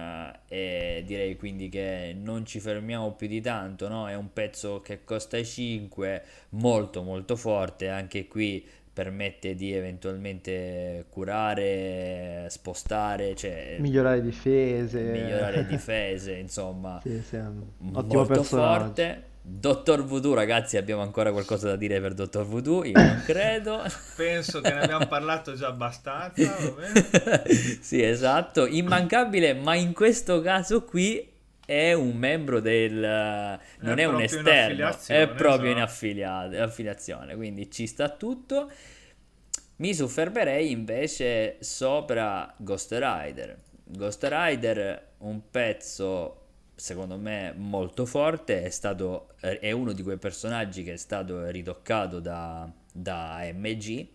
eh, 0.48 0.96
e 0.98 1.02
direi 1.06 1.36
quindi 1.36 1.68
che 1.68 2.14
non 2.18 2.44
ci 2.44 2.58
fermiamo 2.60 3.12
più 3.14 3.28
di 3.28 3.40
tanto, 3.40 3.88
no? 3.88 4.08
È 4.08 4.14
un 4.14 4.32
pezzo 4.32 4.80
che 4.80 5.04
costa 5.04 5.42
5, 5.42 6.22
molto 6.50 7.02
molto 7.02 7.36
forte, 7.36 7.88
anche 7.88 8.26
qui 8.26 8.66
permette 8.92 9.54
di 9.54 9.72
eventualmente 9.72 11.06
curare, 11.08 12.46
spostare, 12.50 13.34
cioè 13.36 13.82
Migliorare 13.82 14.22
migliorare 15.00 15.64
difese. 15.66 15.66
difese, 15.66 16.34
insomma, 16.36 17.02
Sì, 17.02 17.22
sì, 17.22 17.36
ottimo 17.92 18.24
molto 18.24 18.26
personaggio. 18.26 18.94
forte. 18.94 19.30
Dottor 19.44 20.04
Voodoo, 20.04 20.34
ragazzi, 20.34 20.76
abbiamo 20.76 21.02
ancora 21.02 21.32
qualcosa 21.32 21.70
da 21.70 21.76
dire 21.76 22.00
per 22.00 22.14
Dottor 22.14 22.46
Voodoo? 22.46 22.84
Io 22.84 22.92
non 22.94 23.22
credo. 23.26 23.82
Penso 24.14 24.60
che 24.60 24.72
ne 24.72 24.82
abbiamo 24.82 25.08
parlato 25.08 25.54
già 25.54 25.66
abbastanza? 25.66 26.30
Sì, 27.80 28.00
esatto, 28.00 28.66
immancabile, 28.66 29.54
ma 29.54 29.74
in 29.74 29.92
questo 29.94 30.40
caso 30.40 30.84
qui 30.84 31.28
è 31.66 31.92
un 31.92 32.16
membro 32.16 32.60
del... 32.60 32.94
non 33.80 33.98
è, 33.98 34.04
un 34.04 34.14
in 34.14 34.20
esterno, 34.22 34.96
è 35.08 35.28
proprio 35.28 35.72
in 35.72 35.78
esatto. 35.78 35.90
affilia- 35.90 36.62
affiliazione, 36.62 37.34
quindi 37.34 37.68
ci 37.68 37.88
sta 37.88 38.10
tutto. 38.10 38.70
Mi 39.76 39.92
soffermerei 39.92 40.70
invece 40.70 41.56
sopra 41.58 42.54
Ghost 42.56 42.92
Rider. 42.92 43.58
Ghost 43.84 44.24
Rider, 44.30 45.14
un 45.18 45.50
pezzo 45.50 46.41
secondo 46.74 47.16
me 47.16 47.52
molto 47.56 48.06
forte, 48.06 48.62
è 48.64 48.70
stato, 48.70 49.28
è 49.38 49.70
uno 49.72 49.92
di 49.92 50.02
quei 50.02 50.18
personaggi 50.18 50.82
che 50.82 50.94
è 50.94 50.96
stato 50.96 51.46
ritoccato 51.50 52.20
da, 52.20 52.70
da 52.92 53.40
MG. 53.54 54.06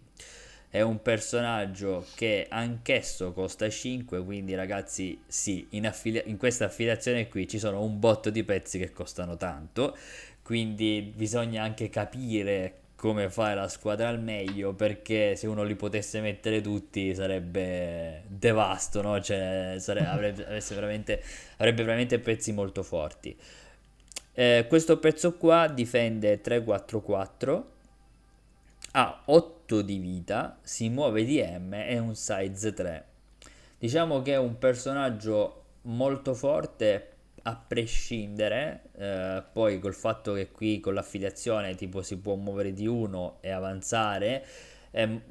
È 0.69 0.81
un 0.81 1.01
personaggio 1.01 2.05
che 2.15 2.45
anch'esso 2.49 3.31
costa 3.31 3.69
5, 3.69 4.23
quindi 4.23 4.53
ragazzi, 4.53 5.19
sì, 5.25 5.65
in, 5.71 5.87
affilia- 5.87 6.23
in 6.25 6.37
questa 6.37 6.65
affiliazione 6.65 7.29
qui 7.29 7.47
ci 7.47 7.57
sono 7.57 7.81
un 7.81 7.99
botto 7.99 8.29
di 8.29 8.43
pezzi 8.43 8.77
che 8.77 8.91
costano 8.91 9.37
tanto, 9.37 9.97
quindi 10.43 11.13
bisogna 11.15 11.63
anche 11.63 11.89
capire 11.89 12.81
come 12.97 13.29
fare 13.29 13.53
la 13.53 13.67
squadra 13.67 14.09
al 14.09 14.19
meglio, 14.19 14.73
perché 14.73 15.35
se 15.35 15.45
uno 15.45 15.63
li 15.63 15.75
potesse 15.75 16.19
mettere 16.19 16.61
tutti 16.61 17.13
sarebbe 17.13 18.23
devasto, 18.27 19.03
no? 19.03 19.21
Cioè, 19.21 19.75
sare- 19.77 20.03
avrebbe, 20.07 20.43
veramente, 20.69 21.23
avrebbe 21.57 21.83
veramente 21.83 22.17
pezzi 22.17 22.51
molto 22.51 22.81
forti. 22.81 23.37
Eh, 24.33 24.65
questo 24.67 24.97
pezzo 24.97 25.35
qua 25.37 25.67
difende 25.67 26.41
3-4-4, 26.41 27.63
ha 28.93 29.21
8 29.25 29.81
di 29.83 29.99
vita, 29.99 30.57
si 30.63 30.89
muove 30.89 31.23
di 31.23 31.39
M 31.39 31.73
e 31.73 31.87
è 31.89 31.97
un 31.99 32.15
size 32.15 32.73
3. 32.73 33.05
Diciamo 33.77 34.23
che 34.23 34.33
è 34.33 34.37
un 34.37 34.57
personaggio 34.57 35.65
molto 35.83 36.33
forte 36.33 37.16
a 37.47 37.55
prescindere, 37.55 38.89
eh, 38.97 39.41
poi 39.53 39.79
col 39.79 39.93
fatto 39.93 40.33
che 40.33 40.51
qui 40.51 40.81
con 40.81 40.93
l'affiliazione 40.93 41.75
tipo 41.75 42.01
si 42.01 42.17
può 42.17 42.35
muovere 42.35 42.73
di 42.73 42.85
uno 42.85 43.37
e 43.39 43.51
avanzare, 43.51 44.45
ehm, 44.91 45.21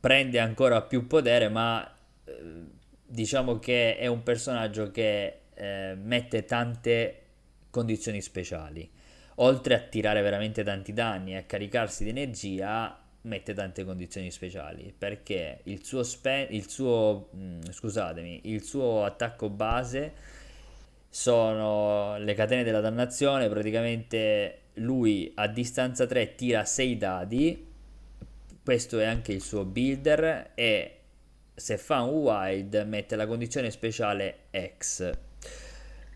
prende 0.00 0.40
ancora 0.40 0.82
più 0.82 1.06
potere, 1.06 1.48
ma 1.48 1.88
eh, 2.24 2.32
diciamo 3.06 3.60
che 3.60 3.96
è 3.96 4.08
un 4.08 4.24
personaggio 4.24 4.90
che 4.90 5.42
eh, 5.54 5.94
mette 5.96 6.44
tante 6.44 7.22
condizioni 7.70 8.20
speciali. 8.20 8.90
Oltre 9.36 9.74
a 9.74 9.78
tirare 9.78 10.20
veramente 10.20 10.64
tanti 10.64 10.92
danni 10.92 11.34
e 11.34 11.36
a 11.36 11.42
caricarsi 11.44 12.02
di 12.02 12.10
energia, 12.10 12.98
mette 13.22 13.54
tante 13.54 13.84
condizioni 13.84 14.30
speciali 14.30 14.94
perché 14.96 15.60
il 15.64 15.84
suo, 15.84 16.02
spe- 16.02 16.48
il 16.50 16.68
suo 16.68 17.28
mm, 17.36 17.60
scusatemi, 17.70 18.40
il 18.44 18.62
suo 18.62 19.04
attacco 19.04 19.48
base 19.48 20.35
sono 21.16 22.18
le 22.18 22.34
catene 22.34 22.62
della 22.62 22.82
dannazione, 22.82 23.48
praticamente 23.48 24.64
lui 24.74 25.32
a 25.36 25.46
distanza 25.48 26.04
3 26.04 26.34
tira 26.34 26.62
6 26.66 26.96
dadi, 26.98 27.66
questo 28.62 28.98
è 28.98 29.06
anche 29.06 29.32
il 29.32 29.40
suo 29.40 29.64
builder 29.64 30.50
e 30.54 30.98
se 31.54 31.78
fa 31.78 32.02
un 32.02 32.18
wild 32.18 32.84
mette 32.86 33.16
la 33.16 33.26
condizione 33.26 33.70
speciale 33.70 34.40
X. 34.78 35.10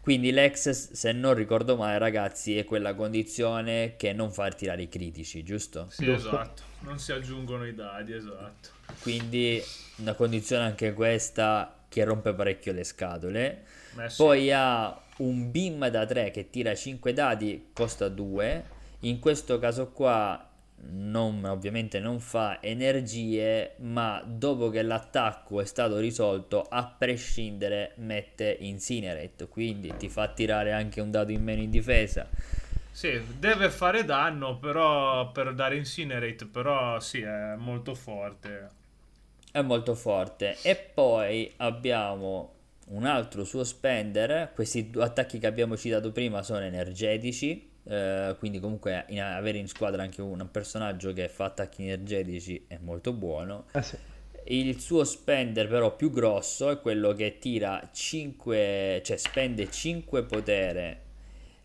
Quindi 0.02 0.33
l'ex, 0.33 0.69
se 0.92 1.12
non 1.12 1.33
ricordo 1.33 1.76
male, 1.76 1.97
ragazzi, 1.97 2.59
è 2.59 2.64
quella 2.64 2.95
condizione 2.95 3.95
che 3.97 4.12
non 4.12 4.30
fa 4.30 4.50
tirare 4.50 4.83
i 4.83 4.88
critici, 4.90 5.42
giusto? 5.42 5.87
Sì, 5.88 6.04
Giusto. 6.04 6.28
esatto. 6.28 6.62
Non 6.80 6.99
si 6.99 7.12
aggiungono 7.12 7.66
i 7.66 7.75
dadi, 7.75 8.12
esatto. 8.12 8.69
Quindi 9.00 9.62
una 9.97 10.12
condizione 10.12 10.64
anche 10.64 10.92
questa 10.92 11.85
che 11.88 12.04
rompe 12.04 12.35
parecchio 12.35 12.75
le 12.75 12.85
scatole. 12.85 13.64
Beh, 13.92 14.09
sì. 14.09 14.16
Poi 14.16 14.52
ha 14.52 15.00
un 15.18 15.50
beam 15.50 15.88
da 15.88 16.06
3 16.06 16.30
che 16.30 16.50
tira 16.50 16.75
5 16.75 17.12
dadi, 17.12 17.70
costa 17.73 18.09
2. 18.09 18.64
In 19.00 19.18
questo 19.18 19.59
caso 19.59 19.90
qua 19.90 20.47
non, 20.82 21.44
ovviamente 21.44 22.00
non 22.00 22.20
fa 22.20 22.62
energie, 22.62 23.75
ma 23.78 24.23
dopo 24.25 24.70
che 24.70 24.82
l'attacco 24.82 25.61
è 25.61 25.64
stato 25.64 25.99
risolto, 25.99 26.66
a 26.68 26.87
prescindere 26.87 27.92
mette 27.97 28.56
Incinerate, 28.61 29.49
quindi 29.49 29.94
ti 29.97 30.09
fa 30.09 30.28
tirare 30.28 30.73
anche 30.73 31.00
un 31.00 31.11
dado 31.11 31.32
in 31.32 31.42
meno 31.42 31.61
in 31.61 31.70
difesa. 31.70 32.28
Sì, 32.92 33.20
deve 33.38 33.70
fare 33.70 34.04
danno, 34.04 34.59
però 34.59 35.30
per 35.32 35.54
dare 35.54 35.76
Incinerate, 35.76 36.47
però 36.47 36.99
sì, 36.99 37.20
è 37.20 37.54
molto 37.56 37.94
forte. 37.94 38.68
È 39.52 39.61
molto 39.62 39.94
forte. 39.94 40.56
E 40.62 40.76
poi 40.76 41.52
abbiamo 41.59 42.54
un 42.90 43.04
altro 43.06 43.44
suo 43.44 43.64
spender. 43.64 44.52
Questi 44.54 44.90
due 44.90 45.04
attacchi 45.04 45.38
che 45.38 45.47
abbiamo 45.47 45.76
citato 45.76 46.12
prima 46.12 46.42
sono 46.42 46.61
energetici. 46.61 47.68
eh, 47.85 48.37
quindi 48.38 48.61
comunque 48.61 49.06
in- 49.09 49.23
avere 49.23 49.56
in 49.56 49.66
squadra 49.66 50.02
anche 50.02 50.20
un 50.20 50.47
personaggio 50.50 51.14
che 51.14 51.28
fa 51.28 51.47
attacchi 51.47 51.82
energetici 51.85 52.66
è 52.68 52.78
molto 52.78 53.12
buono. 53.14 53.64
Eh 53.73 53.82
sì. 53.82 53.97
Il 54.44 54.78
suo 54.80 55.02
spender 55.04 55.66
però 55.66 55.97
più 55.97 56.11
grosso 56.11 56.70
è 56.70 56.78
quello 56.80 57.14
che 57.14 57.38
tira 57.38 57.88
5, 57.92 59.00
cioè 59.02 59.16
spende 59.16 59.70
5 59.70 60.25
potere 60.25 61.00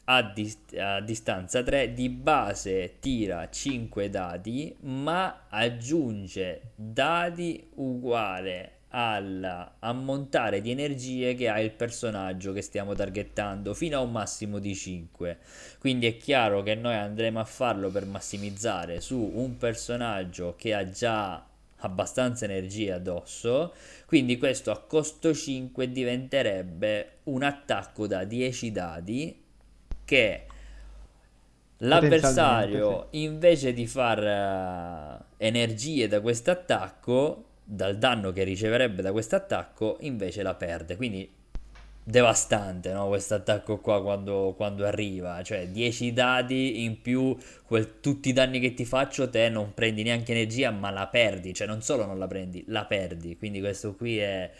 a, 0.05 0.21
dis- 0.23 0.73
a 0.77 1.01
distanza 1.01 1.63
3, 1.63 1.93
di 1.93 2.09
base 2.09 2.95
tira 2.99 3.49
5 3.49 4.09
dadi, 4.09 4.75
ma 4.81 5.45
aggiunge 5.49 6.71
dadi 6.75 7.71
uguale 7.75 8.74
all'ammontare 8.97 10.61
di 10.61 10.71
energie 10.71 11.35
che 11.35 11.49
ha 11.49 11.59
il 11.59 11.71
personaggio 11.71 12.53
che 12.53 12.61
stiamo 12.61 12.93
targettando 12.93 13.73
fino 13.73 13.97
a 13.97 14.01
un 14.01 14.11
massimo 14.11 14.59
di 14.59 14.73
5. 14.73 15.37
Quindi 15.79 16.07
è 16.07 16.15
chiaro 16.15 16.63
che 16.63 16.75
noi 16.75 16.95
andremo 16.95 17.41
a 17.41 17.43
farlo 17.43 17.89
per 17.89 18.05
massimizzare 18.05 19.01
su 19.01 19.19
un 19.33 19.57
personaggio 19.57 20.55
che 20.57 20.73
ha 20.73 20.89
già 20.89 21.45
abbastanza 21.79 22.45
energia 22.45 22.95
addosso, 22.95 23.73
quindi 24.05 24.37
questo 24.37 24.71
a 24.71 24.79
costo 24.79 25.33
5 25.33 25.91
diventerebbe 25.91 27.17
un 27.23 27.43
attacco 27.43 28.07
da 28.07 28.23
10 28.23 28.71
dadi 28.71 29.43
che 30.05 30.45
l'avversario 31.79 32.87
Potenzialmente, 32.87 33.17
invece 33.17 33.73
di 33.73 33.87
far 33.87 34.23
eh, 34.23 35.45
energie 35.45 36.07
da 36.07 36.21
questo 36.21 36.51
attacco, 36.51 37.44
dal 37.65 37.97
danno 37.97 38.31
che 38.31 38.43
riceverebbe 38.43 39.01
da 39.01 39.11
questo 39.11 39.35
attacco, 39.35 39.97
invece 40.01 40.43
la 40.43 40.53
perde. 40.53 40.95
Quindi 40.95 41.29
devastante, 42.07 42.93
no? 42.93 43.07
Questo 43.07 43.33
attacco 43.33 43.79
qua 43.79 44.01
quando, 44.03 44.53
quando 44.55 44.85
arriva, 44.85 45.41
cioè 45.41 45.67
10 45.67 46.13
dadi 46.13 46.83
in 46.83 47.01
più, 47.01 47.35
quel- 47.65 47.99
tutti 47.99 48.29
i 48.29 48.33
danni 48.33 48.59
che 48.59 48.75
ti 48.75 48.85
faccio, 48.85 49.29
te 49.29 49.49
non 49.49 49.73
prendi 49.73 50.03
neanche 50.03 50.31
energia, 50.31 50.69
ma 50.69 50.91
la 50.91 51.07
perdi, 51.07 51.53
cioè 51.53 51.65
non 51.67 51.81
solo 51.81 52.05
non 52.05 52.19
la 52.19 52.27
prendi, 52.27 52.63
la 52.67 52.85
perdi. 52.85 53.37
Quindi 53.37 53.59
questo 53.59 53.95
qui 53.95 54.19
è 54.19 54.51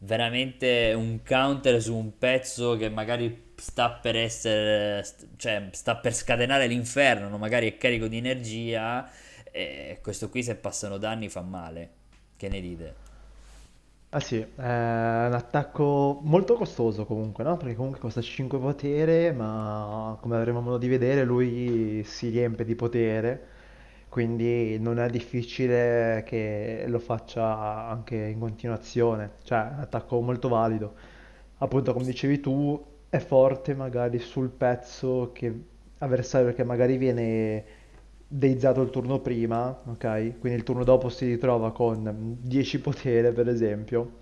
veramente 0.00 0.92
un 0.94 1.20
counter 1.24 1.80
su 1.80 1.94
un 1.96 2.18
pezzo 2.18 2.76
che 2.76 2.88
magari 2.90 3.48
sta 3.56 3.90
per 3.90 4.16
essere, 4.16 5.04
cioè 5.36 5.68
sta 5.72 5.96
per 5.96 6.14
scatenare 6.14 6.66
l'inferno, 6.66 7.28
no? 7.28 7.38
Magari 7.38 7.70
è 7.70 7.76
carico 7.78 8.06
di 8.08 8.18
energia 8.18 9.08
e 9.50 9.98
questo 10.02 10.28
qui 10.28 10.42
se 10.42 10.54
passano 10.56 10.98
danni 10.98 11.28
fa 11.28 11.40
male. 11.42 11.99
Che 12.40 12.48
ne 12.48 12.60
dite? 12.62 12.94
Ah 14.12 14.18
sì, 14.20 14.38
è 14.40 14.44
un 14.46 15.32
attacco 15.34 16.18
molto 16.22 16.54
costoso 16.54 17.04
comunque, 17.06 17.44
no? 17.44 17.56
Perché 17.56 17.74
comunque 17.76 18.00
costa 18.00 18.20
5 18.20 18.58
potere, 18.58 19.30
ma 19.32 20.16
come 20.20 20.36
avremo 20.36 20.60
modo 20.60 20.78
di 20.78 20.88
vedere 20.88 21.22
lui 21.24 22.02
si 22.04 22.28
riempie 22.30 22.64
di 22.64 22.74
potere, 22.74 23.46
quindi 24.08 24.78
non 24.80 24.98
è 24.98 25.08
difficile 25.10 26.24
che 26.26 26.84
lo 26.88 26.98
faccia 26.98 27.86
anche 27.88 28.16
in 28.16 28.38
continuazione, 28.40 29.32
cioè 29.44 29.68
è 29.70 29.72
un 29.74 29.80
attacco 29.80 30.20
molto 30.20 30.48
valido. 30.48 30.94
Appunto, 31.58 31.92
come 31.92 32.04
dicevi 32.06 32.40
tu, 32.40 32.82
è 33.08 33.18
forte 33.18 33.74
magari 33.74 34.18
sul 34.18 34.48
pezzo 34.50 35.30
che 35.32 35.52
avversario 35.98 36.52
che 36.54 36.64
magari 36.64 36.96
viene 36.96 37.64
deizzato 38.32 38.80
il 38.82 38.90
turno 38.90 39.18
prima, 39.20 39.68
ok? 39.86 40.38
Quindi 40.38 40.58
il 40.58 40.62
turno 40.64 40.84
dopo 40.84 41.08
si 41.08 41.26
ritrova 41.26 41.72
con 41.72 42.36
10 42.40 42.80
potere, 42.80 43.32
per 43.32 43.48
esempio, 43.48 44.18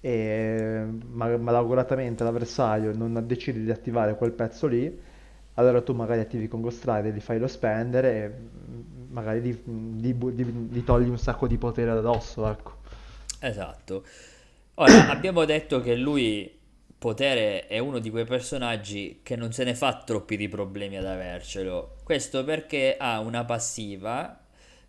e 0.00 0.86
ma- 1.10 1.36
malauguratamente 1.36 2.24
l'avversario 2.24 2.94
non 2.96 3.24
decide 3.26 3.62
di 3.64 3.70
attivare 3.70 4.16
quel 4.16 4.32
pezzo 4.32 4.66
lì, 4.66 5.00
allora 5.54 5.82
tu 5.82 5.92
magari 5.94 6.20
attivi 6.20 6.48
con 6.48 6.60
Ghost 6.60 6.84
Rider, 6.84 7.12
gli 7.14 7.20
fai 7.20 7.38
lo 7.38 7.48
spendere 7.48 8.24
e 8.24 8.28
mm, 8.30 9.12
magari 9.12 9.40
gli, 9.40 9.58
gli 9.96 10.14
gli- 10.14 10.68
gli 10.72 10.84
togli 10.84 11.08
un 11.08 11.18
sacco 11.18 11.46
di 11.48 11.58
potere 11.58 11.90
addosso, 11.90 12.48
ecco. 12.48 12.76
Esatto. 13.40 14.04
Ora, 14.74 15.06
abbiamo 15.08 15.44
detto 15.44 15.80
che 15.80 15.94
lui, 15.96 16.56
Potere, 16.98 17.66
è 17.68 17.78
uno 17.78 18.00
di 18.00 18.10
quei 18.10 18.24
personaggi 18.24 19.20
che 19.22 19.36
non 19.36 19.52
se 19.52 19.62
ne 19.64 19.74
fa 19.76 20.02
troppi 20.04 20.36
di 20.36 20.48
problemi 20.48 20.96
ad 20.96 21.06
avercelo. 21.06 21.97
Questo 22.08 22.42
perché 22.42 22.96
ha 22.98 23.20
una 23.20 23.44
passiva 23.44 24.40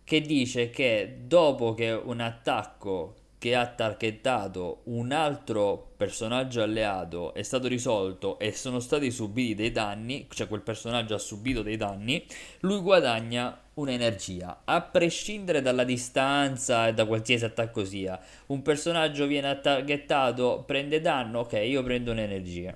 che 0.04 0.22
dice 0.22 0.70
che 0.70 1.18
dopo 1.26 1.74
che 1.74 1.90
un 1.92 2.18
attacco 2.18 3.14
che 3.36 3.54
ha 3.54 3.66
targettato 3.66 4.80
un 4.84 5.12
altro 5.12 5.92
personaggio 5.98 6.62
alleato 6.62 7.34
è 7.34 7.42
stato 7.42 7.68
risolto 7.68 8.38
e 8.38 8.52
sono 8.52 8.80
stati 8.80 9.10
subiti 9.10 9.54
dei 9.54 9.70
danni, 9.70 10.28
cioè 10.30 10.48
quel 10.48 10.62
personaggio 10.62 11.12
ha 11.14 11.18
subito 11.18 11.60
dei 11.60 11.76
danni, 11.76 12.24
lui 12.60 12.80
guadagna 12.80 13.64
un'energia, 13.74 14.62
a 14.64 14.80
prescindere 14.80 15.60
dalla 15.60 15.84
distanza 15.84 16.88
e 16.88 16.94
da 16.94 17.04
qualsiasi 17.04 17.44
attacco 17.44 17.84
sia. 17.84 18.18
Un 18.46 18.62
personaggio 18.62 19.26
viene 19.26 19.60
targettato, 19.60 20.64
prende 20.66 21.02
danno, 21.02 21.40
ok, 21.40 21.52
io 21.66 21.82
prendo 21.82 22.12
un'energia. 22.12 22.74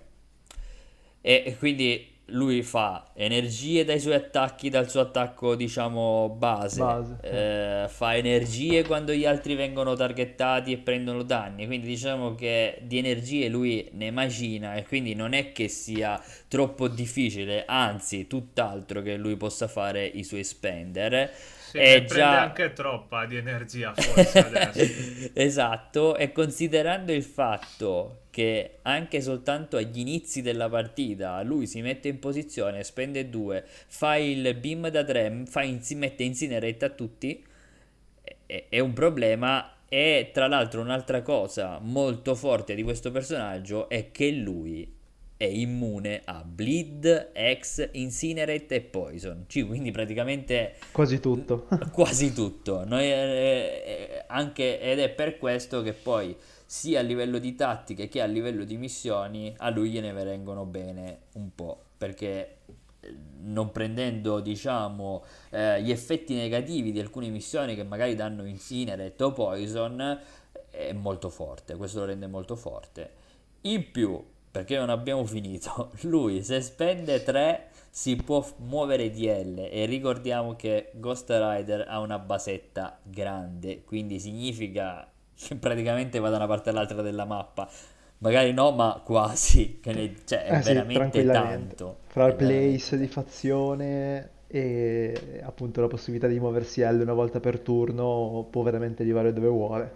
E 1.23 1.57
quindi 1.59 2.13
lui 2.29 2.63
fa 2.63 3.11
energie 3.15 3.85
dai 3.85 4.01
suoi 4.01 4.15
attacchi, 4.15 4.71
dal 4.71 4.89
suo 4.89 5.01
attacco, 5.01 5.55
diciamo, 5.55 6.35
base. 6.39 6.81
Base, 6.81 7.19
sì. 7.21 7.29
eh, 7.29 7.87
fa 7.89 8.17
energie 8.17 8.85
quando 8.85 9.13
gli 9.13 9.27
altri 9.27 9.55
vengono 9.55 9.95
targettati 9.95 10.73
e 10.73 10.79
prendono 10.79 11.23
danni. 11.23 11.67
Quindi 11.67 11.87
diciamo 11.87 12.35
che 12.35 12.79
di 12.83 12.99
energie 12.99 13.49
lui 13.49 13.89
ne 13.93 14.11
macina 14.11 14.75
e 14.75 14.85
quindi 14.85 15.15
non 15.15 15.33
è 15.33 15.53
che 15.53 15.69
sia 15.69 16.23
troppo 16.49 16.89
difficile, 16.89 17.65
anzi, 17.67 18.27
tutt'altro 18.27 19.03
che 19.03 19.17
lui 19.17 19.37
possa 19.37 19.69
fare 19.69 20.07
i 20.07 20.25
suoi 20.25 20.45
spender. 20.45 21.31
Se 21.75 21.81
È 21.81 22.05
già 22.05 22.43
anche 22.43 22.73
troppa 22.73 23.27
di 23.27 23.37
energia 23.37 23.93
forse 23.95 24.39
adesso. 24.39 24.93
Esatto, 25.35 26.17
e 26.17 26.31
considerando 26.31 27.13
il 27.13 27.25
fatto 27.25 28.27
che 28.31 28.79
anche 28.83 29.21
soltanto 29.21 29.77
agli 29.77 29.99
inizi 29.99 30.41
della 30.41 30.69
partita 30.69 31.43
lui 31.43 31.67
si 31.67 31.83
mette 31.83 32.07
in 32.07 32.21
posizione, 32.21 32.85
spende 32.85 33.29
2, 33.29 33.65
fa 33.89 34.15
il 34.15 34.55
beam 34.55 34.87
da 34.89 35.03
3, 35.03 35.43
fa 35.47 35.65
in- 35.65 35.83
si 35.83 35.97
mette 35.97 36.23
incinerate 36.23 36.85
a 36.85 36.91
tutti, 36.91 37.45
è, 38.47 38.67
è 38.69 38.79
un 38.79 38.93
problema. 38.93 39.79
E 39.89 40.31
tra 40.33 40.47
l'altro 40.47 40.81
un'altra 40.81 41.23
cosa 41.23 41.81
molto 41.81 42.37
forte 42.37 42.77
di 42.77 42.85
questo 42.85 43.11
personaggio 43.11 43.89
è 43.89 44.13
che 44.13 44.31
lui 44.31 44.89
è 45.37 45.45
immune 45.45 46.23
a 46.25 46.45
Bleed, 46.45 47.33
X, 47.61 47.89
Incinerate 47.93 48.77
e 48.77 48.81
Poison. 48.81 49.45
Sì, 49.49 49.65
quindi 49.65 49.91
praticamente 49.91 50.75
Quasi 50.93 51.21
tutto. 51.21 51.67
quasi 51.93 52.33
tutto. 52.33 52.85
Noi, 52.85 53.05
eh, 53.05 53.83
eh, 53.87 54.25
anche, 54.29 54.81
ed 54.81 55.01
è 55.01 55.11
per 55.11 55.39
questo 55.39 55.83
che 55.83 55.93
poi 55.93 56.37
sia 56.65 57.01
a 57.01 57.03
livello 57.03 57.39
di 57.39 57.55
tattiche 57.55 58.09
che 58.09 58.21
a 58.21 58.27
livello 58.27 58.65
di 58.65 58.77
missioni 58.77 59.53
a 59.59 59.71
lui 59.71 59.91
gliene 59.91 60.13
vengono 60.13 60.65
bene 60.65 61.23
un 61.35 61.55
po'. 61.55 61.83
Perché 61.99 62.57
eh, 63.01 63.15
non 63.43 63.73
prendendo, 63.73 64.41
diciamo, 64.41 65.25
eh, 65.51 65.83
gli 65.83 65.91
effetti 65.91 66.35
negativi 66.35 66.93
di 66.93 67.01
alcune 67.01 67.29
missioni 67.29 67.75
che 67.75 67.83
magari 67.83 68.15
danno 68.15 68.45
Incinerate 68.45 69.23
o 69.25 69.33
Poison, 69.33 70.21
è 70.71 70.93
molto 70.93 71.29
forte. 71.29 71.75
Questo 71.77 72.01
lo 72.01 72.07
rende 72.07 72.27
molto 72.27 72.57
forte. 72.57 73.23
In 73.63 73.91
più, 73.91 74.23
perché 74.55 74.77
non 74.77 74.89
abbiamo 74.89 75.25
finito, 75.27 75.91
lui 76.03 76.45
se 76.45 76.61
spende 76.61 77.25
3 77.25 77.71
si 77.91 78.15
può 78.15 78.47
muovere 78.59 79.11
DL 79.11 79.69
e 79.69 79.85
ricordiamo 79.85 80.55
che 80.55 80.93
Ghost 80.93 81.29
Rider 81.29 81.87
ha 81.89 81.99
una 81.99 82.21
basetta 82.21 82.97
grande, 83.03 83.83
quindi 83.83 84.21
significa 84.21 85.11
che 85.35 85.57
praticamente 85.57 86.21
va 86.21 86.29
da 86.29 86.37
una 86.37 86.47
parte 86.47 86.71
all'altra 86.71 87.03
della 87.03 87.25
mappa. 87.25 87.69
Magari 88.19 88.53
no, 88.53 88.71
ma 88.71 89.03
quasi, 89.05 89.81
cioè 90.25 90.45
è 90.45 90.59
Eh 90.59 90.63
sì, 90.63 90.73
veramente 90.73 91.25
tanto, 91.27 91.97
Fra 92.07 92.27
il 92.29 92.37
place 92.37 92.97
veramente 92.97 92.97
di 92.97 93.09
fazione 93.09 94.31
e 94.47 95.41
appunto 95.43 95.81
la 95.81 95.89
possibilità 95.89 96.29
di 96.29 96.39
muoversi 96.39 96.81
L 96.83 97.01
una 97.01 97.13
volta 97.13 97.41
per 97.41 97.59
turno 97.59 98.47
può 98.49 98.63
veramente 98.63 99.03
arrivare 99.03 99.33
dove 99.33 99.49
vuole, 99.49 99.93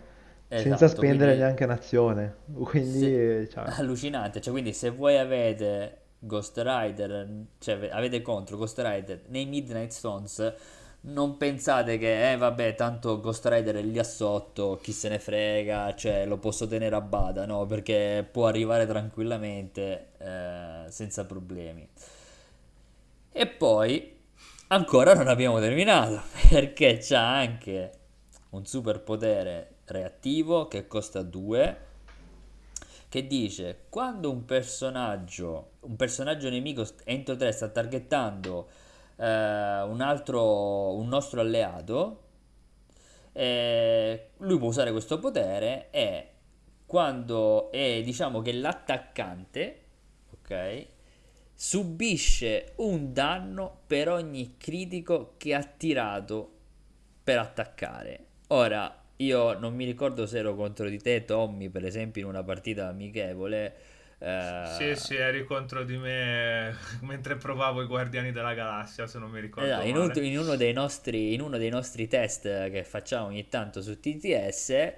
senza 0.52 0.86
esatto, 0.86 0.88
spendere 0.88 1.34
quindi 1.34 1.36
neanche 1.36 1.64
un'azione. 1.64 2.36
Quindi, 2.64 3.06
Se- 3.06 3.48
cioè, 3.50 3.72
allucinante, 3.78 4.40
cioè 4.40 4.52
quindi 4.52 4.72
se 4.72 4.90
voi 4.90 5.16
avete 5.18 6.02
Ghost 6.18 6.58
Rider, 6.64 7.28
cioè 7.58 7.74
ave- 7.74 7.90
avete 7.90 8.22
contro 8.22 8.56
Ghost 8.56 8.78
Rider 8.80 9.24
nei 9.28 9.46
Midnight 9.46 9.90
Stones, 9.90 10.54
non 11.02 11.36
pensate 11.36 11.98
che, 11.98 12.32
eh 12.32 12.36
vabbè, 12.36 12.74
tanto 12.74 13.20
Ghost 13.20 13.46
Rider 13.46 13.76
è 13.76 13.82
lì 13.82 13.98
a 13.98 14.04
sotto, 14.04 14.78
chi 14.82 14.92
se 14.92 15.08
ne 15.08 15.18
frega, 15.18 15.94
cioè 15.94 16.26
lo 16.26 16.38
posso 16.38 16.66
tenere 16.66 16.94
a 16.96 17.00
bada, 17.00 17.46
no? 17.46 17.66
Perché 17.66 18.26
può 18.30 18.46
arrivare 18.46 18.86
tranquillamente, 18.86 20.08
eh, 20.18 20.84
senza 20.88 21.24
problemi. 21.24 21.88
E 23.32 23.46
poi, 23.46 24.16
ancora 24.68 25.14
non 25.14 25.28
abbiamo 25.28 25.60
terminato, 25.60 26.22
perché 26.50 26.98
c'ha 27.00 27.36
anche 27.38 27.92
un 28.50 28.64
superpotere 28.66 29.76
reattivo 29.90 30.68
che 30.68 30.86
costa 30.86 31.22
2 31.22 31.86
che 33.08 33.26
dice 33.26 33.84
quando 33.88 34.30
un 34.30 34.44
personaggio, 34.44 35.70
un 35.80 35.96
personaggio 35.96 36.50
nemico 36.50 36.86
entro 37.04 37.36
3 37.36 37.52
sta 37.52 37.68
targettando 37.68 38.68
eh, 39.16 39.24
un 39.24 40.00
altro, 40.00 40.94
un 40.94 41.08
nostro 41.08 41.40
alleato, 41.40 42.22
eh, 43.32 44.30
lui 44.38 44.58
può 44.58 44.68
usare 44.68 44.90
questo 44.92 45.18
potere 45.18 45.88
e 45.90 46.28
quando 46.86 47.70
è, 47.70 48.00
diciamo 48.02 48.40
che 48.40 48.52
l'attaccante, 48.52 49.82
ok, 50.32 50.86
subisce 51.54 52.72
un 52.76 53.12
danno 53.12 53.80
per 53.86 54.08
ogni 54.08 54.56
critico 54.56 55.34
che 55.36 55.54
ha 55.54 55.62
tirato 55.62 56.52
per 57.22 57.38
attaccare. 57.38 58.26
Ora, 58.48 58.97
io 59.18 59.58
non 59.58 59.74
mi 59.74 59.84
ricordo 59.84 60.26
se 60.26 60.38
ero 60.38 60.54
contro 60.54 60.88
di 60.88 60.98
te, 61.00 61.24
Tommy, 61.24 61.68
per 61.68 61.84
esempio, 61.84 62.22
in 62.22 62.28
una 62.28 62.42
partita 62.44 62.88
amichevole, 62.88 63.74
Eh, 64.18 64.26
Sì, 64.60 64.94
sì, 64.94 65.16
eri 65.16 65.44
contro 65.44 65.82
di 65.82 65.96
me 65.96 66.72
mentre 67.02 67.36
provavo 67.36 67.82
i 67.82 67.86
Guardiani 67.86 68.30
della 68.30 68.54
Galassia, 68.54 69.06
se 69.08 69.18
non 69.18 69.30
mi 69.30 69.40
ricordo 69.40 69.80
esatto, 69.80 69.86
in, 69.86 69.96
un- 69.96 70.12
in 70.14 70.38
uno 70.38 70.56
dei 70.56 70.72
nostri, 70.72 71.34
in 71.34 71.40
uno 71.40 71.58
dei 71.58 71.70
nostri 71.70 72.06
test 72.08 72.42
che 72.70 72.84
facciamo 72.84 73.26
ogni 73.26 73.48
tanto 73.48 73.82
su 73.82 73.98
TTS, 74.00 74.92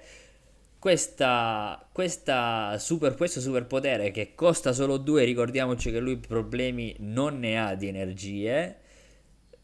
questa, 0.79 1.87
questa 1.91 2.77
super, 2.79 3.15
questo 3.15 3.39
superpotere 3.41 4.11
che 4.11 4.33
costa 4.35 4.73
solo 4.73 4.97
2, 4.97 5.23
ricordiamoci 5.25 5.91
che 5.91 5.99
lui 5.99 6.17
problemi 6.17 6.95
non 6.99 7.39
ne 7.39 7.59
ha 7.59 7.75
di 7.75 7.87
energie, 7.87 8.77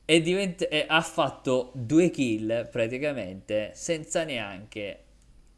e, 0.09 0.21
divent- 0.21 0.67
e 0.71 0.85
ha 0.87 1.01
fatto 1.01 1.71
due 1.73 2.09
kill 2.09 2.69
praticamente 2.71 3.71
senza 3.73 4.23
neanche 4.23 5.01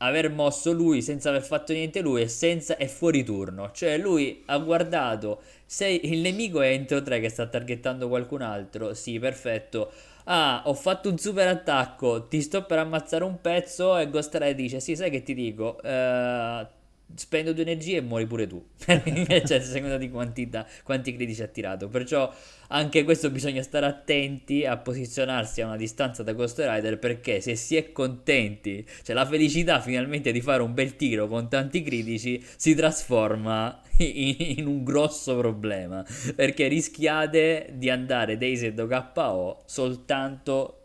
aver 0.01 0.31
mosso 0.31 0.71
lui, 0.71 1.01
senza 1.01 1.29
aver 1.29 1.43
fatto 1.43 1.73
niente 1.73 2.01
lui 2.01 2.21
e 2.21 2.27
senza 2.29 2.77
è 2.77 2.87
fuori 2.87 3.23
turno. 3.23 3.71
Cioè 3.71 3.97
lui 3.97 4.43
ha 4.47 4.57
guardato 4.57 5.41
se 5.65 5.87
il 5.87 6.19
nemico 6.19 6.61
è 6.61 6.69
entro 6.69 7.01
3 7.01 7.19
che 7.19 7.29
sta 7.29 7.47
targettando 7.47 8.07
qualcun 8.07 8.41
altro. 8.41 8.93
Sì, 8.93 9.19
perfetto. 9.19 9.91
Ah, 10.25 10.63
ho 10.65 10.73
fatto 10.73 11.09
un 11.09 11.17
super 11.17 11.47
attacco, 11.47 12.27
ti 12.27 12.41
sto 12.41 12.63
per 12.65 12.79
ammazzare 12.79 13.23
un 13.23 13.41
pezzo 13.41 13.97
e 13.97 14.09
Ghost 14.09 14.33
Rider 14.35 14.55
dice 14.55 14.79
"Sì, 14.79 14.95
sai 14.95 15.09
che 15.09 15.23
ti 15.23 15.33
dico? 15.33 15.81
Eh, 15.81 16.67
spendo 17.15 17.53
due 17.53 17.63
energie 17.63 17.97
e 17.97 18.01
muori 18.01 18.25
pure 18.25 18.47
tu". 18.47 18.63
cioè, 18.77 19.57
a 19.57 19.61
seconda 19.61 19.97
di 19.97 20.09
quantità, 20.09 20.65
quanti 20.83 21.15
critici 21.15 21.41
ha 21.41 21.47
tirato. 21.47 21.87
Perciò 21.87 22.33
anche 22.69 23.03
questo 23.03 23.29
bisogna 23.29 23.61
stare 23.63 23.85
attenti 23.85 24.65
a 24.65 24.77
posizionarsi 24.77 25.61
a 25.61 25.65
una 25.65 25.75
distanza 25.75 26.23
da 26.23 26.33
Ghost 26.33 26.59
Rider 26.59 26.99
perché 26.99 27.41
se 27.41 27.55
si 27.55 27.75
è 27.75 27.91
contenti, 27.91 28.85
cioè 29.03 29.15
la 29.15 29.25
felicità 29.25 29.79
finalmente 29.81 30.31
di 30.31 30.41
fare 30.41 30.61
un 30.61 30.73
bel 30.73 30.95
tiro 30.95 31.27
con 31.27 31.49
tanti 31.49 31.81
critici 31.81 32.43
si 32.55 32.75
trasforma 32.75 33.81
in, 33.97 34.35
in 34.57 34.67
un 34.67 34.83
grosso 34.83 35.35
problema 35.37 36.05
perché 36.35 36.67
rischiate 36.67 37.69
di 37.73 37.89
andare 37.89 38.37
Dazed 38.37 38.79
o 38.79 38.87
KO 38.87 39.63
soltanto 39.65 40.75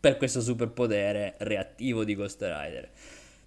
per 0.00 0.16
questo 0.16 0.40
superpotere 0.40 1.34
reattivo 1.38 2.04
di 2.04 2.14
Ghost 2.14 2.40
Rider. 2.40 2.88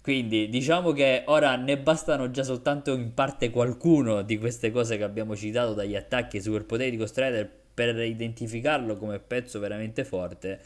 Quindi 0.02 0.48
diciamo 0.48 0.92
che 0.92 1.24
ora 1.26 1.56
ne 1.56 1.78
bastano 1.78 2.30
già 2.30 2.42
soltanto 2.42 2.92
in 2.94 3.12
parte 3.12 3.50
qualcuno 3.50 4.22
di 4.22 4.38
queste 4.38 4.70
cose 4.70 4.96
che 4.96 5.04
abbiamo 5.04 5.36
citato 5.36 5.74
dagli 5.74 5.94
attacchi 5.94 6.38
e 6.38 6.40
superpoteri 6.40 6.90
di 6.90 6.96
Ghost 6.96 7.18
Rider 7.18 7.50
per 7.74 7.98
identificarlo 7.98 8.96
come 8.96 9.18
pezzo 9.18 9.58
veramente 9.58 10.04
forte. 10.04 10.60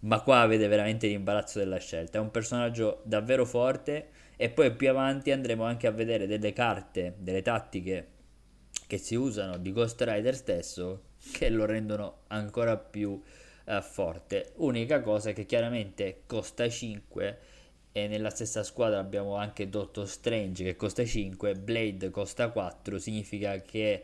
Ma 0.00 0.20
qua 0.22 0.40
avete 0.40 0.66
veramente 0.66 1.06
l'imbarazzo 1.06 1.58
della 1.58 1.78
scelta. 1.78 2.18
È 2.18 2.20
un 2.20 2.30
personaggio 2.30 3.02
davvero 3.04 3.44
forte. 3.44 4.08
E 4.36 4.48
poi 4.48 4.72
più 4.74 4.88
avanti 4.88 5.30
andremo 5.30 5.64
anche 5.64 5.86
a 5.86 5.90
vedere 5.90 6.26
delle 6.26 6.52
carte, 6.52 7.14
delle 7.18 7.42
tattiche 7.42 8.08
che 8.86 8.98
si 8.98 9.14
usano 9.14 9.58
di 9.58 9.70
Ghost 9.70 10.02
Rider 10.02 10.34
stesso 10.34 11.02
che 11.32 11.48
lo 11.50 11.66
rendono 11.66 12.22
ancora 12.28 12.76
più 12.76 13.20
eh, 13.66 13.82
forte. 13.82 14.52
Unica 14.56 15.00
cosa 15.00 15.32
che 15.32 15.44
chiaramente 15.44 16.22
costa 16.26 16.68
5 16.68 17.38
e 17.92 18.06
nella 18.06 18.30
stessa 18.30 18.62
squadra 18.62 18.98
abbiamo 18.98 19.34
anche 19.36 19.68
Doctor 19.68 20.06
Strange 20.08 20.62
che 20.64 20.76
costa 20.76 21.04
5, 21.04 21.54
Blade 21.54 22.10
costa 22.10 22.50
4, 22.50 22.98
significa 22.98 23.60
che 23.60 24.02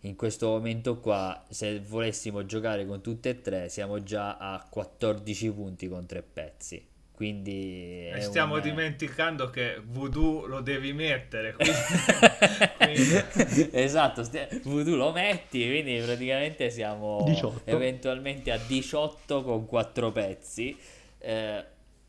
in 0.00 0.16
questo 0.16 0.48
momento 0.48 0.98
qua 1.00 1.44
se 1.48 1.80
volessimo 1.80 2.44
giocare 2.46 2.86
con 2.86 3.00
tutte 3.00 3.30
e 3.30 3.40
tre 3.40 3.68
siamo 3.68 4.02
già 4.02 4.36
a 4.36 4.64
14 4.68 5.50
punti 5.52 5.88
con 5.88 6.04
tre 6.06 6.22
pezzi. 6.22 6.86
Quindi 7.14 8.08
E 8.12 8.20
stiamo 8.22 8.54
un- 8.56 8.60
dimenticando 8.60 9.48
che 9.48 9.80
Voodoo 9.84 10.46
lo 10.46 10.60
devi 10.60 10.92
mettere, 10.92 11.54
quindi, 11.54 11.72
quindi- 12.76 13.68
esatto, 13.72 14.24
stia- 14.24 14.48
Voodoo 14.64 14.96
lo 14.96 15.12
metti, 15.12 15.64
quindi 15.64 16.00
praticamente 16.04 16.70
siamo 16.70 17.22
18. 17.24 17.70
eventualmente 17.70 18.50
a 18.50 18.58
18 18.58 19.42
con 19.42 19.64
4 19.66 20.10
pezzi. 20.12 20.76
eh, 21.18 21.64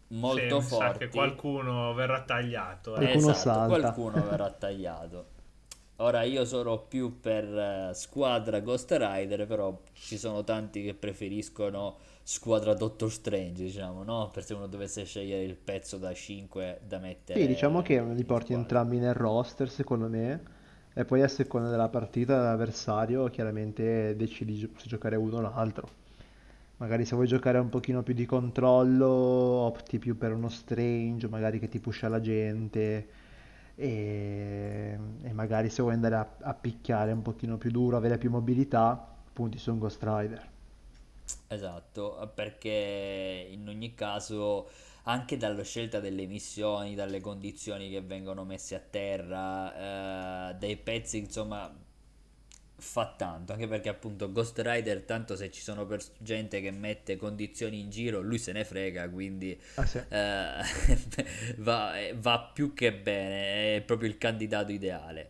molto 0.10 0.62
sa 0.62 0.94
forti. 0.94 0.98
che 0.98 1.10
qualcuno 1.10 1.94
verrà 1.94 2.24
tagliato. 2.24 2.98
eh. 3.00 3.00
Qualcuno 3.00 3.18
esatto, 3.20 3.36
salta. 3.36 3.66
qualcuno 3.66 4.24
verrà 4.26 4.52
tagliato. 4.52 5.34
Ora 5.98 6.24
io 6.24 6.46
sono 6.46 6.80
più 6.80 7.20
per 7.22 7.46
eh, 7.46 7.92
squadra 7.94 8.60
Ghost 8.60 8.92
Rider, 8.92 9.48
però 9.48 9.82
ci 9.94 10.18
sono 10.18 10.44
tanti 10.44 10.84
che 10.84 10.94
preferiscono 10.94 11.98
squadra 12.24 12.74
Doctor 12.74 13.12
Strange, 13.12 13.64
diciamo, 13.64 14.04
no? 14.04 14.30
Per 14.32 14.44
se 14.44 14.54
uno 14.54 14.68
dovesse 14.68 15.06
scegliere 15.06 15.44
il 15.44 15.56
pezzo 15.58 15.98
da 15.98 16.14
5 16.14 16.82
da 16.86 17.00
mettere 17.00 17.40
Sì, 17.40 17.46
diciamo 17.46 17.82
che 17.84 18.02
li 18.04 18.24
porti 18.26 18.54
squadra. 18.54 18.54
entrambi 18.54 18.98
nel 18.98 19.14
roster, 19.14 19.70
secondo 19.70 20.08
me, 20.10 20.44
e 20.94 21.06
poi 21.06 21.22
a 21.22 21.28
seconda 21.28 21.70
della 21.70 21.88
partita 21.90 22.36
dell'avversario, 22.38 23.28
chiaramente 23.30 24.16
decidi 24.16 24.58
se 24.78 24.88
giocare 24.88 25.16
uno 25.18 25.38
o 25.38 25.42
l'altro. 25.42 25.88
Magari 26.78 27.06
se 27.06 27.16
vuoi 27.16 27.28
giocare 27.28 27.58
un 27.58 27.70
pochino 27.70 28.04
più 28.04 28.14
di 28.14 28.26
controllo, 28.26 29.08
opti 29.08 29.98
più 29.98 30.18
per 30.18 30.34
uno 30.34 30.50
Strange, 30.50 31.28
magari 31.30 31.58
che 31.60 31.70
ti 31.70 31.80
pusha 31.80 32.10
la 32.10 32.20
gente, 32.20 33.08
e, 33.76 34.98
e 35.22 35.34
magari 35.34 35.70
se 35.70 35.82
vuoi 35.82 35.94
andare 35.94 36.16
a, 36.16 36.36
a 36.42 36.54
picchiare 36.54 37.14
un 37.14 37.22
pochino 37.22 37.58
più 37.58 37.72
duro, 37.72 37.96
avere 37.96 38.18
più 38.18 38.30
mobilità, 38.30 39.16
punti 39.32 39.58
su 39.58 39.72
un 39.72 39.80
Ghost 39.80 40.04
Rider. 40.04 40.50
Esatto, 41.48 42.32
perché 42.34 43.48
in 43.50 43.68
ogni 43.70 43.94
caso, 43.94 44.68
anche 45.04 45.38
dalla 45.38 45.64
scelta 45.64 46.00
delle 46.00 46.26
missioni, 46.26 46.94
dalle 46.96 47.22
condizioni 47.22 47.90
che 47.90 48.02
vengono 48.02 48.44
messe 48.44 48.76
a 48.76 48.80
terra, 48.80 50.50
eh, 50.50 50.56
dei 50.56 50.78
pezzi, 50.78 51.18
insomma, 51.20 51.72
fa 52.78 53.14
tanto. 53.18 53.54
Anche 53.54 53.68
perché 53.68 53.90
appunto 53.90 54.32
Ghost 54.32 54.60
Rider, 54.60 55.04
tanto 55.04 55.36
se 55.36 55.52
ci 55.52 55.62
sono 55.62 55.86
pers- 55.86 56.12
gente 56.18 56.62
che 56.62 56.72
mette 56.72 57.16
condizioni 57.18 57.80
in 57.80 57.90
giro, 57.90 58.22
lui 58.22 58.38
se 58.38 58.52
ne 58.52 58.64
frega, 58.66 59.10
quindi 59.10 59.60
Ah 59.76 59.86
sì. 59.86 60.02
eh, 60.10 60.62
va, 61.58 62.00
eh, 62.00 62.16
va 62.18 62.52
più 62.54 62.74
che 62.74 62.94
bene, 62.94 63.78
è 63.78 63.82
proprio 63.82 64.10
il 64.10 64.18
candidato 64.18 64.72
ideale. 64.72 65.30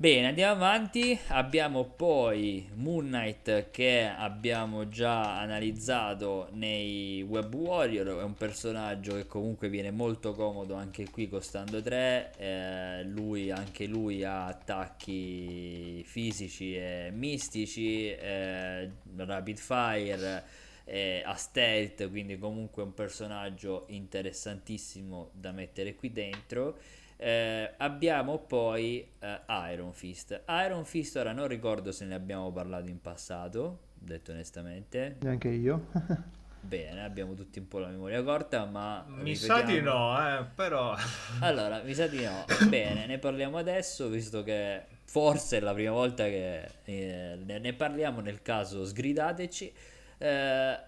Bene, 0.00 0.28
andiamo 0.28 0.64
avanti. 0.64 1.18
Abbiamo 1.30 1.84
poi 1.84 2.70
Moon 2.74 3.06
Knight 3.06 3.70
che 3.72 4.04
abbiamo 4.04 4.86
già 4.88 5.40
analizzato 5.40 6.50
nei 6.52 7.20
Web 7.22 7.52
Warrior. 7.52 8.20
È 8.20 8.22
un 8.22 8.34
personaggio 8.34 9.14
che 9.16 9.26
comunque 9.26 9.68
viene 9.68 9.90
molto 9.90 10.34
comodo 10.34 10.74
anche 10.74 11.10
qui 11.10 11.28
costando 11.28 11.82
3. 11.82 12.32
Eh, 12.38 13.02
lui, 13.06 13.50
anche 13.50 13.86
lui 13.86 14.22
ha 14.22 14.46
attacchi 14.46 16.04
fisici 16.06 16.76
e 16.76 17.10
mistici, 17.12 18.08
eh, 18.08 18.88
rapid 19.16 19.56
fire, 19.56 20.44
eh, 20.84 21.22
ha 21.26 21.34
stealth, 21.34 22.08
quindi 22.08 22.38
comunque 22.38 22.84
un 22.84 22.94
personaggio 22.94 23.86
interessantissimo 23.88 25.30
da 25.32 25.50
mettere 25.50 25.96
qui 25.96 26.12
dentro. 26.12 26.78
Eh, 27.20 27.74
abbiamo 27.78 28.38
poi 28.38 29.06
eh, 29.18 29.40
Iron 29.72 29.92
Fist. 29.92 30.42
Iron 30.48 30.84
Fist 30.84 31.16
ora 31.16 31.32
non 31.32 31.48
ricordo 31.48 31.90
se 31.90 32.04
ne 32.04 32.14
abbiamo 32.14 32.52
parlato 32.52 32.88
in 32.88 33.00
passato, 33.00 33.80
detto 33.94 34.30
onestamente. 34.32 35.16
Neanche 35.20 35.48
io. 35.48 35.86
Bene, 36.60 37.02
abbiamo 37.04 37.34
tutti 37.34 37.58
un 37.58 37.66
po' 37.68 37.78
la 37.78 37.88
memoria 37.88 38.22
corta, 38.22 38.64
ma 38.66 39.04
Mi 39.08 39.34
sa 39.34 39.62
di 39.62 39.74
ripetiamo. 39.78 39.98
no, 39.98 40.38
eh, 40.38 40.44
però... 40.54 40.94
Allora, 41.40 41.82
mi 41.82 41.94
sa 41.94 42.06
di 42.06 42.22
no. 42.24 42.44
Bene, 42.68 43.06
ne 43.06 43.18
parliamo 43.18 43.56
adesso, 43.58 44.08
visto 44.08 44.42
che 44.42 44.84
forse 45.04 45.56
è 45.58 45.60
la 45.60 45.72
prima 45.72 45.92
volta 45.92 46.24
che 46.24 46.68
eh, 46.84 47.38
ne, 47.42 47.58
ne 47.58 47.72
parliamo, 47.72 48.20
nel 48.20 48.42
caso 48.42 48.84
sgridateci. 48.84 49.72
Eh, 50.18 50.78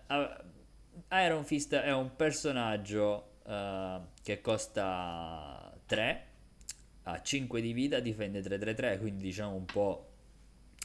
Iron 1.12 1.44
Fist 1.44 1.74
è 1.74 1.92
un 1.92 2.14
personaggio 2.14 3.38
eh, 3.46 4.00
che 4.22 4.40
costa 4.40 5.59
3, 5.90 6.24
ha 7.02 7.20
5 7.20 7.60
di 7.60 7.72
vita, 7.72 7.98
difende 7.98 8.40
3-3-3, 8.40 8.98
quindi 9.00 9.24
diciamo 9.24 9.56
un 9.56 9.64
po' 9.64 10.06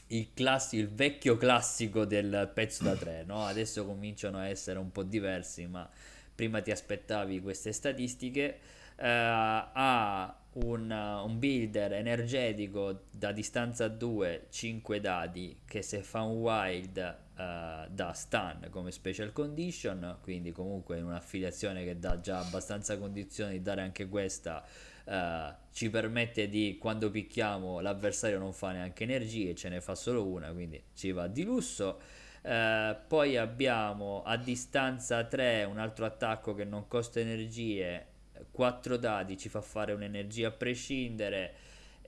il, 0.08 0.34
classi- 0.34 0.78
il 0.78 0.90
vecchio 0.90 1.38
classico 1.38 2.06
del 2.06 2.50
pezzo 2.52 2.84
da 2.84 2.96
3, 2.96 3.24
no? 3.24 3.46
Adesso 3.46 3.86
cominciano 3.86 4.40
a 4.40 4.48
essere 4.48 4.80
un 4.80 4.92
po' 4.92 5.04
diversi, 5.04 5.68
ma 5.68 5.88
prima 6.34 6.60
ti 6.62 6.72
aspettavi 6.72 7.40
queste 7.40 7.72
statistiche. 7.72 8.60
Eh, 8.98 9.06
ha 9.08 10.40
un, 10.54 10.90
un 10.90 11.38
builder 11.38 11.94
energetico 11.94 13.04
da 13.12 13.32
distanza 13.32 13.88
2, 13.88 14.48
5 14.50 15.00
dadi, 15.00 15.60
che 15.66 15.84
se 15.84 16.02
fa 16.02 16.22
un 16.22 16.38
wild 16.38 16.98
eh, 17.38 17.88
dà 17.90 18.14
stun 18.14 18.68
come 18.70 18.92
special 18.92 19.34
condition, 19.34 20.18
quindi 20.22 20.52
comunque 20.52 20.98
in 20.98 21.06
un'affiliazione 21.06 21.84
che 21.84 22.00
dà 22.00 22.20
già 22.22 22.40
abbastanza 22.40 22.98
condizioni 22.98 23.54
di 23.54 23.62
dare 23.62 23.82
anche 23.82 24.08
questa. 24.08 24.64
Eh, 25.06 25.54
ci 25.72 25.90
permette 25.90 26.50
di 26.50 26.78
quando 26.80 27.10
picchiamo 27.10 27.80
l'avversario 27.80 28.40
non 28.40 28.54
fa 28.54 28.72
neanche 28.72 29.04
energie, 29.04 29.56
ce 29.56 29.70
ne 29.70 29.82
fa 29.82 29.96
solo 29.96 30.26
una, 30.26 30.52
quindi 30.52 30.82
ci 30.94 31.12
va 31.12 31.28
di 31.28 31.44
lusso. 31.44 32.00
Eh, 32.42 32.96
poi 33.08 33.38
abbiamo 33.38 34.24
a 34.24 34.38
distanza 34.38 35.24
3 35.24 35.64
un 35.64 35.80
altro 35.80 36.06
attacco 36.06 36.54
che 36.54 36.64
non 36.64 36.88
costa 36.88 37.20
energie, 37.20 38.06
4 38.52 38.98
dadi 38.98 39.38
ci 39.38 39.50
fa 39.50 39.62
fare 39.62 39.94
un'energia 39.94 40.50
a 40.50 40.52
prescindere 40.52 41.54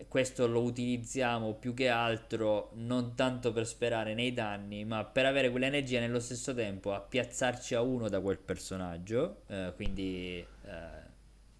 questo 0.07 0.47
lo 0.47 0.61
utilizziamo 0.61 1.53
più 1.55 1.73
che 1.73 1.89
altro 1.89 2.69
non 2.75 3.15
tanto 3.15 3.51
per 3.51 3.65
sperare 3.65 4.13
nei 4.13 4.33
danni, 4.33 4.85
ma 4.85 5.03
per 5.03 5.25
avere 5.25 5.49
quell'energia 5.49 5.99
nello 5.99 6.19
stesso 6.19 6.53
tempo 6.53 6.93
a 6.93 6.99
piazzarci 6.99 7.73
a 7.73 7.81
uno 7.81 8.07
da 8.07 8.19
quel 8.19 8.37
personaggio, 8.37 9.41
eh, 9.47 9.73
quindi 9.75 10.45
eh, 10.65 11.06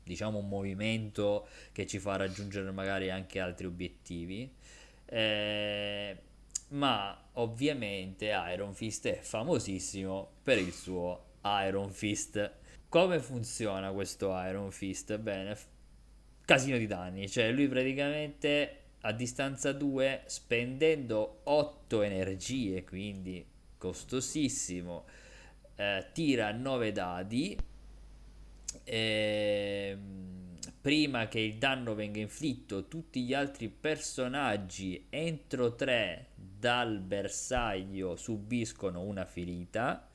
diciamo 0.08 0.40
un 0.40 0.48
movimento 0.48 1.48
che 1.72 1.86
ci 1.86 2.00
fa 2.00 2.16
raggiungere 2.16 2.72
magari 2.72 3.12
anche 3.12 3.40
altri 3.40 3.68
obiettivi. 3.68 4.52
Eh, 5.06 6.18
ma 6.70 7.30
ovviamente 7.34 8.26
Iron 8.54 8.74
Fist 8.74 9.08
è 9.08 9.20
famosissimo 9.22 10.30
per 10.42 10.58
il 10.58 10.74
suo 10.74 11.26
Iron 11.66 11.92
Fist. 11.92 12.52
Come 12.90 13.20
funziona 13.20 13.92
questo 13.92 14.30
Iron 14.44 14.72
Fist? 14.72 15.18
Bene, 15.18 15.56
casino 16.44 16.78
di 16.78 16.88
danni, 16.88 17.30
cioè 17.30 17.52
lui 17.52 17.68
praticamente 17.68 18.84
a 19.02 19.12
distanza 19.12 19.72
2 19.72 20.24
spendendo 20.26 21.42
8 21.44 22.02
energie, 22.02 22.84
quindi 22.84 23.46
costosissimo, 23.78 25.06
eh, 25.76 26.08
tira 26.12 26.52
9 26.52 26.92
dadi 26.92 27.58
e, 28.90 29.98
prima 30.80 31.28
che 31.28 31.40
il 31.40 31.58
danno 31.58 31.94
venga 31.94 32.20
inflitto 32.20 32.88
tutti 32.88 33.24
gli 33.24 33.34
altri 33.34 33.68
personaggi 33.68 35.08
entro 35.10 35.76
3 35.76 36.28
dal 36.36 37.00
bersaglio 37.00 38.16
subiscono 38.16 39.02
una 39.02 39.26
ferita 39.26 40.08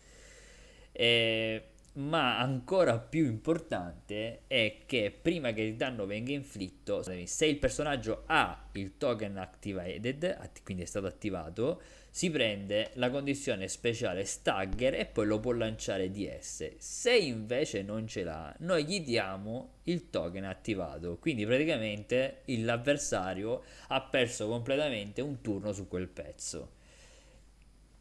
e 0.90 1.66
ma 1.94 2.38
ancora 2.38 2.98
più 2.98 3.26
importante 3.26 4.44
è 4.46 4.78
che 4.86 5.10
prima 5.20 5.52
che 5.52 5.60
il 5.60 5.76
danno 5.76 6.06
venga 6.06 6.32
inflitto, 6.32 7.02
se 7.02 7.46
il 7.46 7.58
personaggio 7.58 8.22
ha 8.26 8.70
il 8.72 8.96
token 8.96 9.36
activated, 9.36 10.62
quindi 10.64 10.84
è 10.84 10.86
stato 10.86 11.06
attivato, 11.06 11.82
si 12.14 12.28
prende 12.28 12.90
la 12.96 13.08
condizione 13.08 13.68
speciale 13.68 14.26
stagger 14.26 14.92
e 14.92 15.06
poi 15.06 15.24
lo 15.24 15.40
può 15.40 15.52
lanciare 15.52 16.10
DS. 16.10 16.72
Se 16.76 17.16
invece 17.16 17.80
non 17.80 18.06
ce 18.06 18.22
l'ha, 18.22 18.54
noi 18.58 18.84
gli 18.84 19.00
diamo 19.00 19.76
il 19.84 20.10
token 20.10 20.44
attivato, 20.44 21.16
quindi 21.16 21.46
praticamente 21.46 22.42
l'avversario 22.44 23.62
ha 23.88 24.02
perso 24.02 24.46
completamente 24.46 25.22
un 25.22 25.40
turno 25.40 25.72
su 25.72 25.88
quel 25.88 26.08
pezzo 26.08 26.80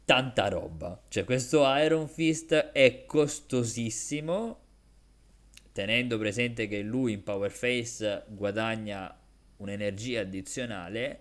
tanta 0.04 0.48
roba. 0.48 1.00
Cioè, 1.08 1.24
questo 1.24 1.64
Iron 1.76 2.06
Fist 2.06 2.52
è 2.52 3.06
costosissimo. 3.06 4.58
Tenendo 5.72 6.18
presente 6.18 6.68
che 6.68 6.82
lui 6.82 7.14
in 7.14 7.22
Power 7.22 7.50
Face 7.50 8.24
guadagna 8.28 9.18
un'energia 9.56 10.20
addizionale. 10.20 11.20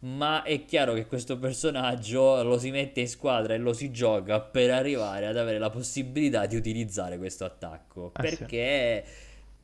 Ma 0.00 0.42
è 0.42 0.64
chiaro 0.64 0.94
che 0.94 1.06
questo 1.06 1.38
personaggio 1.38 2.42
lo 2.44 2.58
si 2.58 2.70
mette 2.70 3.00
in 3.00 3.08
squadra 3.08 3.54
e 3.54 3.58
lo 3.58 3.72
si 3.72 3.90
gioca 3.90 4.40
per 4.40 4.70
arrivare 4.70 5.26
ad 5.26 5.36
avere 5.36 5.58
la 5.58 5.70
possibilità 5.70 6.46
di 6.46 6.54
utilizzare 6.54 7.18
questo 7.18 7.44
attacco. 7.44 8.12
Ah, 8.12 8.20
perché 8.20 9.02
sì. 9.04 9.12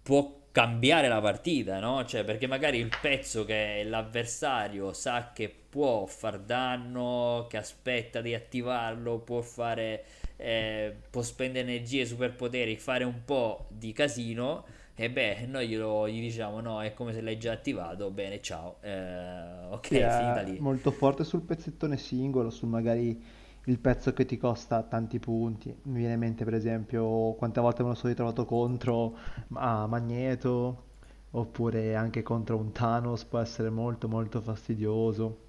può 0.02 0.42
cambiare 0.50 1.06
la 1.08 1.20
partita, 1.20 1.78
no? 1.78 2.04
Cioè, 2.04 2.24
perché 2.24 2.46
magari 2.48 2.78
il 2.78 2.90
pezzo 3.00 3.44
che 3.44 3.82
l'avversario 3.84 4.92
sa 4.92 5.32
che 5.32 5.52
può 5.68 6.06
far 6.06 6.40
danno, 6.40 7.46
che 7.48 7.56
aspetta 7.56 8.20
di 8.20 8.34
attivarlo, 8.34 9.18
può 9.18 9.40
fare 9.40 10.04
eh, 10.36 10.94
può 11.10 11.22
spendere 11.22 11.68
energie, 11.68 12.04
superpoteri, 12.06 12.76
fare 12.76 13.04
un 13.04 13.24
po' 13.24 13.66
di 13.68 13.92
casino 13.92 14.64
e 14.96 15.10
beh, 15.10 15.46
noi 15.46 15.68
glielo, 15.68 16.08
gli 16.08 16.20
diciamo 16.20 16.60
no, 16.60 16.82
è 16.82 16.94
come 16.94 17.12
se 17.12 17.20
l'hai 17.20 17.38
già 17.38 17.52
attivato, 17.52 18.10
bene, 18.10 18.40
ciao. 18.40 18.76
Eh, 18.80 19.66
ok, 19.70 19.86
sì, 19.86 19.94
finita 19.94 20.40
lì. 20.42 20.58
Molto 20.60 20.90
forte 20.92 21.24
sul 21.24 21.42
pezzettone 21.42 21.96
singolo, 21.96 22.50
su 22.50 22.66
magari 22.66 23.22
il 23.66 23.78
pezzo 23.78 24.12
che 24.12 24.24
ti 24.24 24.36
costa 24.36 24.82
tanti 24.82 25.18
punti. 25.18 25.74
Mi 25.84 25.98
viene 25.98 26.14
in 26.14 26.18
mente 26.20 26.44
per 26.44 26.54
esempio 26.54 27.32
quante 27.34 27.60
volte 27.60 27.82
me 27.82 27.88
lo 27.90 27.94
sono 27.94 28.10
ritrovato 28.10 28.44
contro 28.44 29.16
a 29.54 29.86
Magneto 29.86 30.82
oppure 31.30 31.96
anche 31.96 32.22
contro 32.22 32.56
un 32.56 32.70
Thanos 32.72 33.24
può 33.24 33.38
essere 33.40 33.70
molto 33.70 34.08
molto 34.08 34.40
fastidioso. 34.40 35.43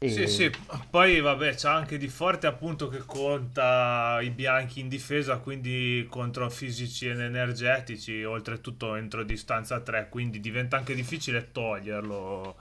E... 0.00 0.08
Sì, 0.10 0.28
sì, 0.28 0.50
poi 0.90 1.20
vabbè 1.20 1.54
c'è 1.54 1.68
anche 1.68 1.98
di 1.98 2.06
forte 2.06 2.46
appunto 2.46 2.88
che 2.88 3.02
conta 3.04 4.20
i 4.22 4.30
bianchi 4.30 4.78
in 4.78 4.88
difesa, 4.88 5.38
quindi 5.38 6.06
contro 6.08 6.48
fisici 6.50 7.08
ed 7.08 7.18
energetici, 7.18 8.22
oltretutto 8.22 8.94
entro 8.94 9.24
distanza 9.24 9.80
3, 9.80 10.08
quindi 10.08 10.38
diventa 10.38 10.76
anche 10.76 10.94
difficile 10.94 11.50
toglierlo 11.50 12.56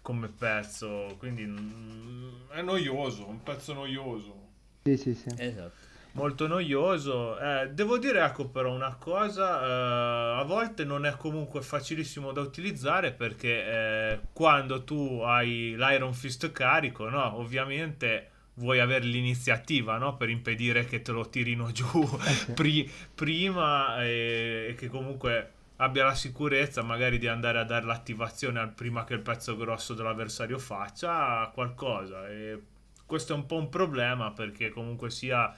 come 0.00 0.28
pezzo, 0.28 1.16
quindi 1.18 1.44
mm, 1.44 2.50
è 2.50 2.62
noioso, 2.62 3.28
un 3.28 3.42
pezzo 3.42 3.72
noioso. 3.72 4.44
Sì, 4.84 4.96
sì, 4.96 5.14
sì. 5.14 5.28
Esatto. 5.36 5.85
Molto 6.16 6.46
noioso. 6.46 7.38
Eh, 7.38 7.68
devo 7.72 7.98
dire, 7.98 8.24
ecco 8.24 8.48
però 8.48 8.72
una 8.72 8.96
cosa, 8.98 9.60
eh, 9.62 10.40
a 10.40 10.42
volte 10.44 10.84
non 10.84 11.04
è 11.04 11.14
comunque 11.16 11.60
facilissimo 11.60 12.32
da 12.32 12.40
utilizzare 12.40 13.12
perché 13.12 13.66
eh, 13.66 14.20
quando 14.32 14.82
tu 14.82 15.20
hai 15.22 15.74
l'Iron 15.76 16.14
Fist 16.14 16.50
carico, 16.52 17.10
no, 17.10 17.36
ovviamente 17.36 18.30
vuoi 18.54 18.80
avere 18.80 19.04
l'iniziativa 19.04 19.98
no? 19.98 20.16
per 20.16 20.30
impedire 20.30 20.86
che 20.86 21.02
te 21.02 21.12
lo 21.12 21.28
tirino 21.28 21.70
giù 21.72 21.86
pri- 22.54 22.90
prima 23.14 24.02
e 24.02 24.74
che 24.78 24.88
comunque 24.88 25.50
abbia 25.76 26.04
la 26.04 26.14
sicurezza 26.14 26.82
magari 26.82 27.18
di 27.18 27.26
andare 27.26 27.58
a 27.58 27.64
dare 27.64 27.84
l'attivazione 27.84 28.66
prima 28.68 29.04
che 29.04 29.12
il 29.12 29.20
pezzo 29.20 29.56
grosso 29.56 29.92
dell'avversario 29.92 30.58
faccia 30.58 31.50
qualcosa 31.52 32.26
e 32.28 32.58
questo 33.04 33.34
è 33.34 33.36
un 33.36 33.44
po' 33.44 33.56
un 33.56 33.68
problema 33.68 34.32
perché 34.32 34.70
comunque 34.70 35.10
sia 35.10 35.54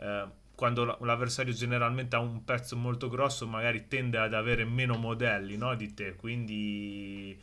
eh, 0.00 0.26
quando 0.54 0.96
l'avversario 1.00 1.52
generalmente 1.52 2.16
ha 2.16 2.20
un 2.20 2.44
pezzo 2.44 2.76
molto 2.76 3.08
grosso 3.08 3.46
magari 3.46 3.88
tende 3.88 4.18
ad 4.18 4.34
avere 4.34 4.64
meno 4.64 4.96
modelli 4.96 5.56
no, 5.56 5.74
di 5.74 5.94
te 5.94 6.16
quindi 6.16 7.38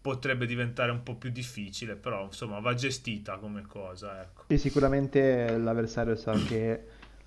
potrebbe 0.00 0.46
diventare 0.46 0.90
un 0.90 1.02
po' 1.02 1.14
più 1.16 1.30
difficile 1.30 1.94
però 1.94 2.24
insomma 2.24 2.58
va 2.60 2.74
gestita 2.74 3.36
come 3.36 3.62
cosa 3.62 4.22
ecco. 4.22 4.44
sì, 4.48 4.58
sicuramente 4.58 5.56
l'avversario 5.58 6.14
sa 6.16 6.32
che 6.32 6.86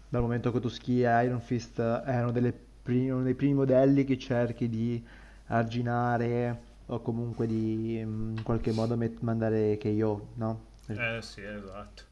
dal 0.10 0.22
momento 0.22 0.52
che 0.52 0.60
tu 0.60 0.70
schia 0.70 1.22
Iron 1.22 1.42
Fist 1.42 1.80
è 1.80 2.22
uno 2.22 2.32
delle 2.32 2.64
uno 2.88 3.24
dei 3.24 3.34
primi 3.34 3.56
modelli 3.56 4.04
che 4.04 4.18
cerchi 4.18 4.70
di 4.70 5.04
arginare 5.48 6.74
o 6.88 7.02
comunque 7.02 7.48
di 7.48 7.98
in 7.98 8.42
qualche 8.44 8.72
modo 8.72 8.96
met- 8.96 9.22
mandare 9.22 9.78
KO, 9.80 10.28
no? 10.36 10.66
Eh 10.88 11.22
sì, 11.22 11.42
esatto. 11.42 12.04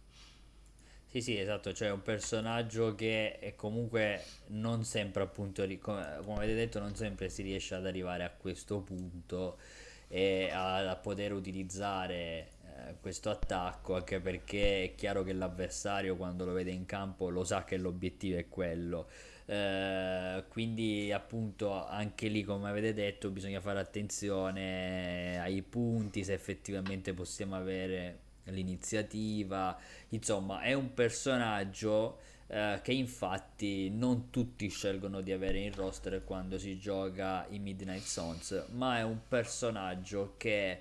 Sì, 1.13 1.21
sì, 1.21 1.37
esatto, 1.37 1.73
cioè 1.73 1.91
un 1.91 2.01
personaggio 2.01 2.95
che 2.95 3.53
comunque 3.55 4.23
non 4.47 4.83
sempre 4.83 5.21
appunto, 5.21 5.63
come, 5.79 6.19
come 6.25 6.37
avete 6.37 6.55
detto, 6.55 6.79
non 6.79 6.95
sempre 6.95 7.29
si 7.29 7.43
riesce 7.43 7.75
ad 7.75 7.85
arrivare 7.85 8.23
a 8.23 8.31
questo 8.31 8.79
punto 8.81 9.59
e 10.07 10.49
a, 10.51 10.89
a 10.89 10.95
poter 10.95 11.31
utilizzare 11.33 12.47
eh, 12.65 12.95
questo 12.99 13.29
attacco, 13.29 13.93
anche 13.95 14.19
perché 14.21 14.83
è 14.85 14.95
chiaro 14.95 15.21
che 15.23 15.33
l'avversario 15.33 16.15
quando 16.15 16.45
lo 16.45 16.53
vede 16.53 16.71
in 16.71 16.85
campo 16.87 17.29
lo 17.29 17.43
sa 17.43 17.63
che 17.63 17.77
l'obiettivo 17.77 18.37
è 18.39 18.49
quello. 18.49 19.07
Eh, 19.45 20.43
quindi 20.49 21.11
appunto 21.11 21.85
anche 21.85 22.27
lì 22.27 22.43
come 22.43 22.69
avete 22.69 22.93
detto 22.93 23.29
bisogna 23.29 23.59
fare 23.61 23.79
attenzione 23.79 25.37
ai 25.39 25.61
punti 25.61 26.23
se 26.23 26.33
effettivamente 26.33 27.13
possiamo 27.13 27.55
avere 27.55 28.19
l'iniziativa 28.45 29.77
insomma 30.09 30.61
è 30.61 30.73
un 30.73 30.93
personaggio 30.93 32.19
eh, 32.47 32.79
che 32.83 32.91
infatti 32.91 33.89
non 33.89 34.29
tutti 34.29 34.67
scelgono 34.69 35.21
di 35.21 35.31
avere 35.31 35.59
in 35.59 35.73
roster 35.73 36.23
quando 36.23 36.57
si 36.57 36.77
gioca 36.77 37.45
i 37.49 37.59
Midnight 37.59 38.03
Sons 38.03 38.65
ma 38.71 38.97
è 38.97 39.03
un 39.03 39.19
personaggio 39.27 40.35
che 40.37 40.79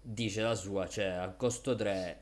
dice 0.00 0.42
la 0.42 0.54
sua 0.54 0.88
cioè 0.88 1.04
a 1.04 1.28
costo 1.30 1.74
3 1.74 2.20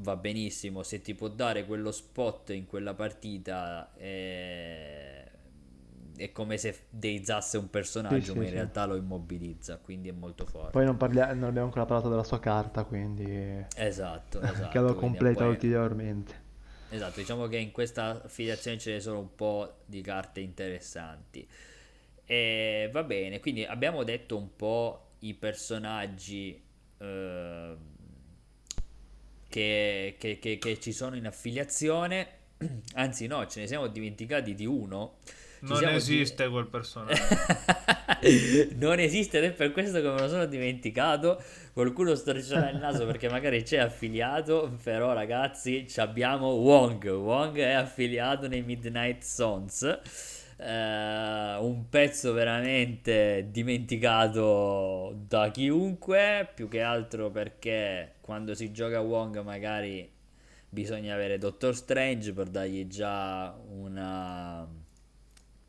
va 0.00 0.16
benissimo 0.16 0.82
se 0.82 1.00
ti 1.00 1.14
può 1.14 1.28
dare 1.28 1.64
quello 1.64 1.90
spot 1.90 2.50
in 2.50 2.66
quella 2.66 2.94
partita 2.94 3.92
è, 3.94 5.07
è 6.24 6.32
come 6.32 6.56
se 6.56 6.86
deizzasse 6.90 7.58
un 7.58 7.70
personaggio 7.70 8.32
sì, 8.32 8.36
ma 8.36 8.42
in 8.42 8.48
sì. 8.48 8.54
realtà 8.54 8.84
lo 8.84 8.96
immobilizza 8.96 9.78
quindi 9.78 10.08
è 10.08 10.12
molto 10.12 10.46
forte. 10.46 10.70
Poi 10.70 10.84
non, 10.84 10.96
parlia- 10.96 11.32
non 11.32 11.44
abbiamo 11.44 11.66
ancora 11.66 11.84
parlato 11.84 12.08
della 12.08 12.24
sua 12.24 12.40
carta 12.40 12.84
quindi 12.84 13.64
esatto, 13.76 14.40
esatto 14.42 14.68
che 14.68 14.78
lo 14.78 14.94
completa 14.94 15.40
poi... 15.40 15.48
ulteriormente. 15.48 16.46
Esatto 16.90 17.20
diciamo 17.20 17.46
che 17.46 17.58
in 17.58 17.70
questa 17.70 18.22
affiliazione 18.24 18.78
ce 18.78 18.92
ne 18.92 19.00
sono 19.00 19.18
un 19.18 19.34
po' 19.34 19.80
di 19.86 20.00
carte 20.00 20.40
interessanti. 20.40 21.46
E 22.24 22.90
va 22.92 23.02
bene 23.04 23.40
quindi 23.40 23.64
abbiamo 23.64 24.04
detto 24.04 24.36
un 24.36 24.54
po' 24.54 25.12
i 25.20 25.34
personaggi 25.34 26.60
eh, 26.98 27.76
che, 29.48 30.16
che, 30.18 30.38
che, 30.38 30.58
che 30.58 30.80
ci 30.80 30.92
sono 30.92 31.16
in 31.16 31.26
affiliazione, 31.26 32.28
anzi 32.94 33.26
no, 33.26 33.46
ce 33.46 33.60
ne 33.60 33.66
siamo 33.66 33.86
dimenticati 33.86 34.54
di 34.54 34.66
uno 34.66 35.16
non 35.60 35.84
esiste 35.84 36.44
di... 36.44 36.50
quel 36.50 36.66
personaggio. 36.66 37.22
non 38.76 38.98
esiste 38.98 39.38
ed 39.38 39.44
è 39.44 39.52
per 39.52 39.72
questo 39.72 40.00
che 40.00 40.08
me 40.08 40.20
lo 40.20 40.28
sono 40.28 40.46
dimenticato. 40.46 41.42
Qualcuno 41.72 42.14
storcerà 42.14 42.70
il 42.70 42.78
naso 42.78 43.06
perché 43.06 43.28
magari 43.28 43.62
c'è 43.62 43.78
affiliato, 43.78 44.76
però 44.82 45.12
ragazzi 45.12 45.86
abbiamo 45.96 46.48
Wong. 46.54 47.08
Wong 47.08 47.56
è 47.58 47.72
affiliato 47.72 48.48
nei 48.48 48.62
Midnight 48.62 49.22
Sons. 49.22 50.00
Uh, 50.56 51.64
un 51.64 51.84
pezzo 51.88 52.32
veramente 52.32 53.46
dimenticato 53.48 55.16
da 55.28 55.52
chiunque, 55.52 56.50
più 56.52 56.66
che 56.66 56.80
altro 56.80 57.30
perché 57.30 58.14
quando 58.20 58.54
si 58.54 58.72
gioca 58.72 59.00
Wong 59.00 59.40
magari 59.42 60.10
bisogna 60.68 61.14
avere 61.14 61.38
Doctor 61.38 61.74
Strange 61.74 62.32
per 62.32 62.48
dargli 62.48 62.88
già 62.88 63.56
una 63.68 64.66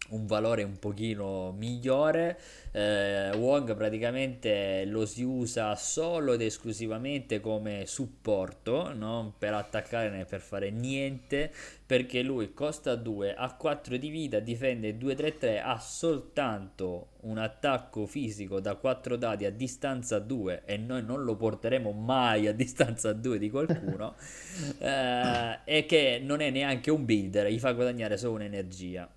un 0.10 0.26
valore 0.26 0.64
un 0.64 0.78
pochino 0.80 1.52
migliore. 1.52 2.40
Eh, 2.72 3.32
Wong 3.36 3.76
praticamente 3.76 4.86
lo 4.86 5.06
si 5.06 5.24
usa 5.24 5.76
solo 5.76 6.34
ed 6.34 6.42
esclusivamente 6.42 7.40
come 7.40 7.86
supporto, 7.86 8.94
non 8.94 9.34
per 9.38 9.54
attaccare 9.54 10.10
né 10.10 10.26
per 10.26 10.42
fare 10.42 10.70
niente, 10.70 11.52
perché 11.86 12.22
lui 12.22 12.54
costa 12.54 12.96
2, 12.96 13.34
ha 13.34 13.54
4 13.54 13.98
di 13.98 14.10
vita, 14.10 14.40
difende 14.40 14.98
2-3-3, 14.98 15.62
ha 15.64 15.80
soltanto 15.80 17.08
un 17.22 17.38
attacco 17.38 18.06
fisico 18.06 18.60
da 18.60 18.76
4 18.76 19.18
dadi 19.18 19.46
a 19.46 19.52
distanza 19.52 20.20
2 20.20 20.64
e 20.66 20.78
noi 20.78 21.04
non 21.04 21.24
lo 21.24 21.36
porteremo 21.36 21.92
mai 21.92 22.48
a 22.48 22.54
distanza 22.54 23.12
2 23.12 23.40
di 23.40 23.50
qualcuno 23.50 24.16
eh, 24.80 25.60
e 25.66 25.86
che 25.86 26.22
non 26.24 26.42
è 26.42 26.50
neanche 26.50 26.92
un 26.92 27.06
builder, 27.06 27.48
gli 27.48 27.60
fa 27.60 27.72
guadagnare 27.72 28.18
solo 28.18 28.36
un'energia 28.36 29.10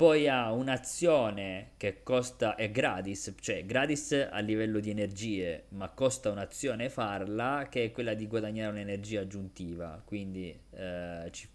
poi 0.00 0.28
ha 0.28 0.50
un'azione 0.50 1.72
che 1.76 2.02
costa, 2.02 2.54
è 2.54 2.70
gratis, 2.70 3.34
cioè 3.38 3.66
gratis 3.66 4.12
a 4.30 4.38
livello 4.38 4.80
di 4.80 4.88
energie, 4.88 5.64
ma 5.72 5.90
costa 5.90 6.30
un'azione 6.30 6.88
farla 6.88 7.66
che 7.68 7.84
è 7.84 7.90
quella 7.90 8.14
di 8.14 8.26
guadagnare 8.26 8.70
un'energia 8.70 9.20
aggiuntiva, 9.20 10.00
quindi 10.02 10.58
eh, 10.70 11.28
ci 11.32 11.46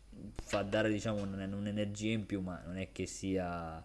fa 0.44 0.62
dare 0.62 0.92
diciamo 0.92 1.24
un'energia 1.24 2.12
in 2.12 2.28
più, 2.28 2.40
ma 2.42 2.62
non 2.64 2.78
è 2.78 2.92
che 2.92 3.08
sia 3.08 3.84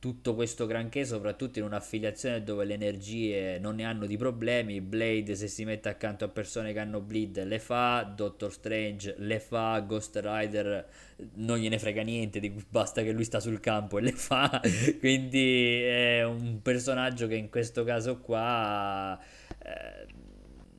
tutto 0.00 0.34
questo 0.34 0.66
granché, 0.66 1.04
soprattutto 1.04 1.58
in 1.58 1.64
un'affiliazione 1.64 2.44
dove 2.44 2.64
le 2.64 2.74
energie 2.74 3.58
non 3.58 3.76
ne 3.76 3.84
hanno 3.84 4.06
di 4.06 4.16
problemi. 4.16 4.80
Blade, 4.80 5.34
se 5.34 5.48
si 5.48 5.64
mette 5.64 5.88
accanto 5.88 6.24
a 6.24 6.28
persone 6.28 6.72
che 6.72 6.78
hanno 6.78 7.00
bleed, 7.00 7.42
le 7.44 7.58
fa. 7.58 8.02
Doctor 8.02 8.52
Strange 8.52 9.16
le 9.18 9.40
fa. 9.40 9.80
Ghost 9.80 10.20
Rider 10.22 10.88
non 11.34 11.58
gliene 11.58 11.78
frega 11.78 12.02
niente, 12.02 12.40
basta 12.68 13.02
che 13.02 13.10
lui 13.10 13.24
sta 13.24 13.40
sul 13.40 13.58
campo 13.58 13.98
e 13.98 14.02
le 14.02 14.12
fa. 14.12 14.60
Quindi 15.00 15.82
è 15.82 16.24
un 16.24 16.60
personaggio 16.62 17.26
che 17.26 17.34
in 17.34 17.50
questo 17.50 17.82
caso 17.82 18.20
qua. 18.20 19.18
Eh, 19.58 20.17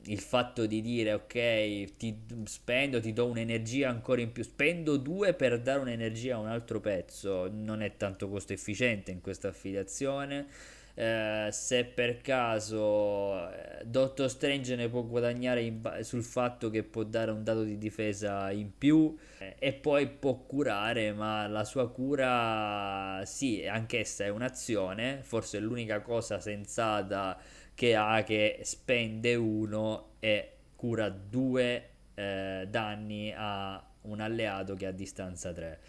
il 0.09 0.19
fatto 0.19 0.65
di 0.65 0.81
dire 0.81 1.13
ok 1.13 1.95
ti 1.97 2.17
spendo 2.45 2.99
ti 2.99 3.13
do 3.13 3.27
un'energia 3.27 3.89
ancora 3.89 4.21
in 4.21 4.31
più 4.31 4.43
spendo 4.43 4.97
due 4.97 5.33
per 5.33 5.59
dare 5.61 5.79
un'energia 5.79 6.35
a 6.35 6.39
un 6.39 6.47
altro 6.47 6.79
pezzo 6.79 7.49
non 7.51 7.81
è 7.81 7.95
tanto 7.95 8.27
costo 8.29 8.53
efficiente 8.53 9.11
in 9.11 9.21
questa 9.21 9.49
affiliazione 9.49 10.47
eh, 10.95 11.47
se 11.51 11.85
per 11.85 12.19
caso 12.21 13.49
eh, 13.49 13.85
Doctor 13.85 14.29
Strange 14.29 14.75
ne 14.75 14.89
può 14.89 15.03
guadagnare 15.03 15.71
ba- 15.71 16.03
sul 16.03 16.23
fatto 16.23 16.69
che 16.69 16.83
può 16.83 17.03
dare 17.03 17.31
un 17.31 17.43
dato 17.43 17.63
di 17.63 17.77
difesa 17.77 18.51
in 18.51 18.75
più 18.77 19.15
eh, 19.37 19.55
e 19.59 19.73
poi 19.73 20.07
può 20.09 20.35
curare 20.39 21.13
ma 21.13 21.47
la 21.47 21.63
sua 21.63 21.89
cura 21.89 23.21
sì 23.25 23.65
anch'essa 23.65 24.25
è 24.25 24.29
un'azione 24.29 25.19
forse 25.23 25.59
è 25.59 25.61
l'unica 25.61 26.01
cosa 26.01 26.39
sensata 26.39 27.39
che 27.79 27.95
ha 27.95 28.23
che 28.23 28.59
spende 28.63 29.35
uno 29.35 30.15
e 30.19 30.51
cura 30.75 31.07
due 31.07 31.89
eh, 32.13 32.67
danni 32.69 33.33
a 33.33 33.81
un 34.01 34.19
alleato 34.19 34.73
che 34.73 34.85
ha 34.85 34.91
distanza 34.91 35.53
3. 35.53 35.79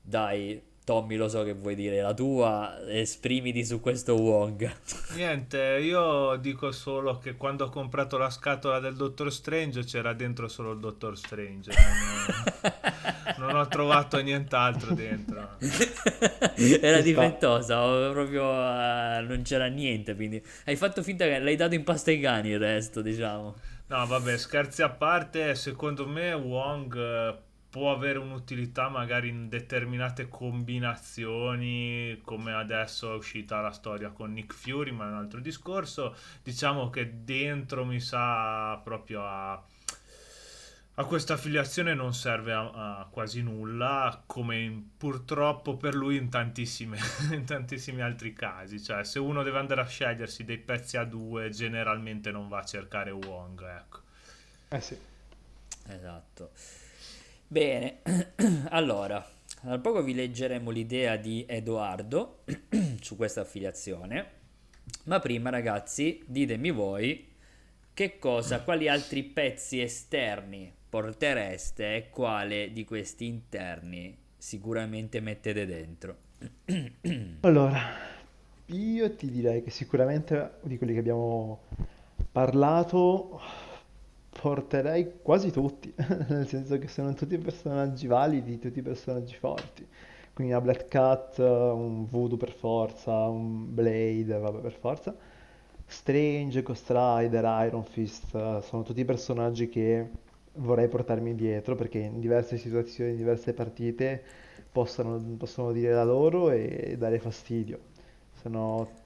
Dai, 0.00 0.62
Tommy, 0.82 1.16
lo 1.16 1.28
so 1.28 1.42
che 1.42 1.52
vuoi 1.52 1.74
dire 1.74 2.00
la 2.00 2.14
tua, 2.14 2.80
esprimiti 2.88 3.66
su 3.66 3.80
questo 3.80 4.14
Wong. 4.14 4.76
Niente, 5.14 5.78
io 5.82 6.36
dico 6.36 6.72
solo 6.72 7.18
che 7.18 7.36
quando 7.36 7.66
ho 7.66 7.68
comprato 7.68 8.16
la 8.16 8.30
scatola 8.30 8.80
del 8.80 8.96
Dottor 8.96 9.30
Strange 9.30 9.84
c'era 9.84 10.14
dentro 10.14 10.48
solo 10.48 10.72
il 10.72 10.80
Dottor 10.80 11.18
Strange. 11.18 11.70
Non, 13.38 13.56
ho 13.56 13.66
trovato 13.68 14.20
nient'altro 14.20 14.94
dentro. 14.94 15.56
Era 16.80 17.00
difettosa, 17.00 17.80
proprio 18.10 18.44
uh, 18.44 19.24
non 19.26 19.42
c'era 19.42 19.66
niente, 19.66 20.14
quindi 20.14 20.42
hai 20.64 20.76
fatto 20.76 21.02
finta 21.02 21.24
che 21.24 21.38
l'hai 21.38 21.56
dato 21.56 21.74
in 21.74 21.84
pasta 21.84 22.10
ai 22.10 22.20
cani 22.20 22.50
il 22.50 22.58
resto, 22.58 23.02
diciamo. 23.02 23.54
No, 23.86 24.06
vabbè, 24.06 24.36
scherzi 24.38 24.82
a 24.82 24.88
parte, 24.88 25.54
secondo 25.56 26.06
me 26.06 26.32
Wong 26.32 26.96
eh, 26.96 27.36
può 27.68 27.92
avere 27.92 28.18
un'utilità 28.18 28.88
magari 28.88 29.28
in 29.28 29.48
determinate 29.48 30.28
combinazioni, 30.28 32.20
come 32.24 32.52
adesso 32.52 33.12
è 33.12 33.16
uscita 33.16 33.60
la 33.60 33.72
storia 33.72 34.10
con 34.10 34.32
Nick 34.32 34.54
Fury, 34.54 34.92
ma 34.92 35.06
è 35.06 35.08
un 35.08 35.16
altro 35.16 35.40
discorso. 35.40 36.14
Diciamo 36.42 36.88
che 36.88 37.24
dentro 37.24 37.84
mi 37.84 37.98
sa 37.98 38.80
proprio 38.82 39.24
a, 39.24 39.60
a 41.00 41.06
questa 41.06 41.32
affiliazione 41.32 41.94
non 41.94 42.12
serve 42.12 42.52
a, 42.52 42.98
a 42.98 43.08
quasi 43.10 43.40
nulla, 43.40 44.22
come 44.26 44.58
in, 44.58 44.96
purtroppo 44.98 45.78
per 45.78 45.94
lui 45.94 46.16
in, 46.16 46.28
in 47.32 47.44
tantissimi 47.46 48.02
altri 48.02 48.34
casi. 48.34 48.82
Cioè, 48.82 49.02
se 49.04 49.18
uno 49.18 49.42
deve 49.42 49.58
andare 49.58 49.80
a 49.80 49.86
scegliersi 49.86 50.44
dei 50.44 50.58
pezzi 50.58 50.98
a 50.98 51.04
due, 51.04 51.48
generalmente 51.48 52.30
non 52.30 52.48
va 52.48 52.58
a 52.58 52.64
cercare 52.64 53.10
Wong, 53.12 53.62
ecco. 53.62 54.00
Eh 54.68 54.80
sì. 54.82 54.98
Esatto. 55.88 56.50
Bene, 57.46 58.02
allora, 58.68 59.26
tra 59.58 59.78
poco 59.78 60.02
vi 60.02 60.12
leggeremo 60.12 60.70
l'idea 60.70 61.16
di 61.16 61.46
Edoardo 61.48 62.44
su 63.00 63.16
questa 63.16 63.40
affiliazione, 63.40 64.32
ma 65.04 65.18
prima 65.18 65.48
ragazzi 65.48 66.22
ditemi 66.26 66.70
voi 66.70 67.26
che 67.94 68.18
cosa, 68.18 68.60
quali 68.60 68.86
altri 68.86 69.22
pezzi 69.22 69.80
esterni 69.80 70.76
portereste 70.90 71.94
e 71.94 72.10
quale 72.10 72.72
di 72.72 72.84
questi 72.84 73.26
interni 73.26 74.14
sicuramente 74.36 75.20
mettete 75.20 75.64
dentro. 75.64 76.16
allora, 77.40 77.78
io 78.66 79.14
ti 79.14 79.30
direi 79.30 79.62
che 79.62 79.70
sicuramente 79.70 80.58
di 80.62 80.76
quelli 80.76 80.92
che 80.92 80.98
abbiamo 80.98 81.60
parlato 82.32 83.40
porterei 84.40 85.20
quasi 85.22 85.52
tutti, 85.52 85.92
nel 86.28 86.48
senso 86.48 86.78
che 86.78 86.88
sono 86.88 87.14
tutti 87.14 87.38
personaggi 87.38 88.06
validi, 88.08 88.58
tutti 88.58 88.82
personaggi 88.82 89.36
forti. 89.36 89.86
Quindi 90.32 90.52
una 90.52 90.62
Black 90.62 90.88
Cat, 90.88 91.38
un 91.38 92.06
Voodoo 92.08 92.36
per 92.36 92.52
forza, 92.52 93.28
un 93.28 93.72
Blade, 93.72 94.38
vabbè 94.38 94.60
per 94.60 94.72
forza. 94.72 95.14
Strange, 95.86 96.62
Ghost 96.62 96.88
Rider, 96.88 97.44
Iron 97.66 97.84
Fist, 97.84 98.60
sono 98.60 98.82
tutti 98.82 99.04
personaggi 99.04 99.68
che 99.68 100.08
vorrei 100.54 100.88
portarmi 100.88 101.34
dietro 101.34 101.74
perché 101.74 101.98
in 101.98 102.20
diverse 102.20 102.56
situazioni, 102.56 103.10
in 103.10 103.16
diverse 103.16 103.52
partite 103.52 104.22
possono, 104.70 105.18
possono 105.36 105.72
dire 105.72 105.92
la 105.92 106.04
loro 106.04 106.50
e 106.50 106.96
dare 106.98 107.18
fastidio. 107.18 107.78
Sono 108.40 108.98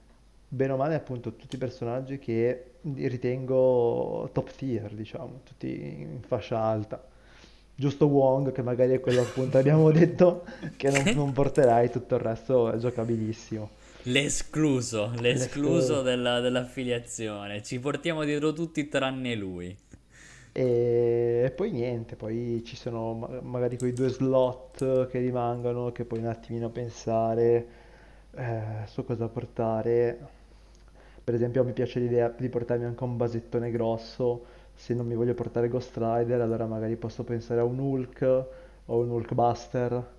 bene 0.47 0.73
o 0.73 0.77
male 0.77 0.95
appunto 0.95 1.33
tutti 1.35 1.55
i 1.55 1.59
personaggi 1.59 2.19
che 2.19 2.71
ritengo 2.81 4.29
top 4.31 4.51
tier, 4.55 4.93
diciamo, 4.93 5.41
tutti 5.43 5.67
in 5.67 6.21
fascia 6.25 6.59
alta. 6.59 7.03
Giusto 7.77 8.07
Wong, 8.07 8.53
che 8.53 8.61
magari 8.61 8.93
è 8.93 9.01
quello 9.01 9.21
appunto 9.21 9.57
abbiamo 9.57 9.91
detto 9.91 10.45
che 10.77 10.89
non, 10.89 11.13
non 11.13 11.31
porterai, 11.33 11.89
tutto 11.89 12.15
il 12.15 12.21
resto 12.21 12.71
è 12.71 12.77
giocabilissimo. 12.77 13.69
L'escluso, 14.07 15.11
l'escluso 15.19 16.03
della, 16.03 16.39
dell'affiliazione. 16.39 17.63
Ci 17.63 17.79
portiamo 17.79 18.23
dietro 18.23 18.53
tutti 18.53 18.87
tranne 18.87 19.33
lui. 19.33 19.75
E 20.57 21.51
poi 21.55 21.71
niente, 21.71 22.15
poi 22.15 22.61
ci 22.63 22.75
sono 22.77 23.13
magari 23.41 23.77
quei 23.77 23.91
due 23.93 24.07
slot 24.09 25.07
che 25.07 25.19
rimangono, 25.19 25.91
che 25.91 26.05
puoi 26.05 26.19
un 26.19 26.27
attimino 26.27 26.69
pensare 26.69 27.67
eh, 28.35 28.63
su 28.85 29.03
cosa 29.03 29.27
portare. 29.27 30.17
Per 31.23 31.33
esempio 31.33 31.63
mi 31.65 31.73
piace 31.73 31.99
l'idea 31.99 32.29
di 32.29 32.47
portarmi 32.49 32.85
anche 32.85 33.03
un 33.03 33.17
basettone 33.17 33.69
grosso, 33.71 34.45
se 34.73 34.93
non 34.93 35.05
mi 35.07 35.15
voglio 35.15 35.33
portare 35.33 35.67
Ghost 35.67 35.97
Rider 35.97 36.39
allora 36.41 36.65
magari 36.67 36.95
posso 36.97 37.23
pensare 37.23 37.59
a 37.61 37.63
un 37.65 37.79
Hulk 37.79 38.45
o 38.85 38.97
un 38.99 39.09
Hulkbuster 39.09 40.13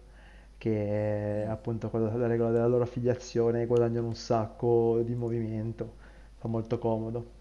che 0.59 1.47
appunto 1.49 1.89
con 1.91 2.03
la 2.05 2.27
regola 2.27 2.51
della 2.51 2.67
loro 2.67 2.83
affiliazione 2.85 3.67
guadagnano 3.67 4.07
un 4.09 4.15
sacco 4.17 5.03
di 5.05 5.15
movimento, 5.15 5.95
fa 6.37 6.49
molto 6.49 6.79
comodo. 6.79 7.36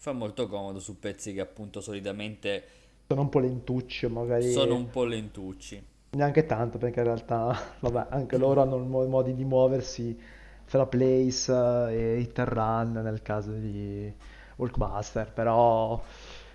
Fa 0.00 0.10
molto 0.10 0.48
comodo 0.48 0.80
su 0.80 0.98
pezzi 0.98 1.32
che 1.32 1.40
appunto 1.40 1.80
solitamente 1.80 2.64
sono 3.06 3.20
un 3.20 3.28
po' 3.28 3.40
lentucci 3.40 4.06
magari. 4.06 4.48
Sono 4.48 4.74
un 4.74 4.90
po' 4.90 5.04
lentucci. 5.04 5.80
Neanche 6.12 6.46
tanto, 6.46 6.78
perché 6.78 7.00
in 7.00 7.06
realtà, 7.06 7.56
vabbè, 7.80 8.06
anche 8.10 8.36
loro 8.36 8.62
hanno 8.62 8.78
mo- 8.78 9.04
modi 9.06 9.34
di 9.34 9.44
muoversi 9.44 10.16
fra 10.64 10.86
place 10.86 11.52
eh, 11.52 11.92
e 12.16 12.20
hit 12.20 12.38
and 12.38 12.48
run 12.48 12.92
nel 13.02 13.22
caso 13.22 13.52
di 13.52 14.12
Hulkbuster, 14.56 15.32
però 15.32 16.00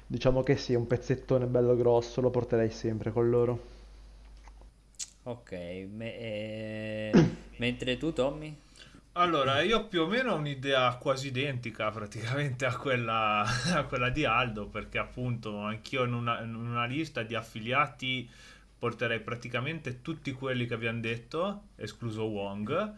diciamo 0.08 0.42
che 0.44 0.56
sì, 0.58 0.74
un 0.76 0.88
pezzettone 0.88 1.46
bello 1.48 1.76
grosso 1.76 2.22
lo 2.22 2.30
porterei 2.30 2.70
sempre 2.70 3.12
con 3.12 3.30
loro. 3.30 3.60
Ok, 5.24 5.52
me- 5.90 6.16
eh, 6.18 7.22
mentre 7.58 7.98
tu, 7.98 8.14
Tommy? 8.14 8.56
Allora, 9.18 9.62
io 9.62 9.88
più 9.88 10.02
o 10.02 10.08
meno 10.08 10.34
ho 10.34 10.36
un'idea 10.36 10.94
quasi 10.98 11.28
identica 11.28 11.90
praticamente 11.92 12.66
a 12.66 12.76
quella, 12.76 13.46
a 13.74 13.84
quella 13.86 14.10
di 14.10 14.26
Aldo, 14.26 14.68
perché 14.68 14.98
appunto 14.98 15.60
anch'io 15.60 16.04
in 16.04 16.14
una, 16.14 16.42
in 16.42 16.54
una 16.54 16.86
lista 16.86 17.24
di 17.24 17.34
affiliati 17.34 18.30
porterei 18.78 19.22
praticamente 19.22 20.02
tutti 20.02 20.34
quelli 20.34 20.66
che 20.68 20.74
abbiamo 20.74 21.00
detto, 21.00 21.68
escluso 21.78 22.26
Wong. 22.26 22.94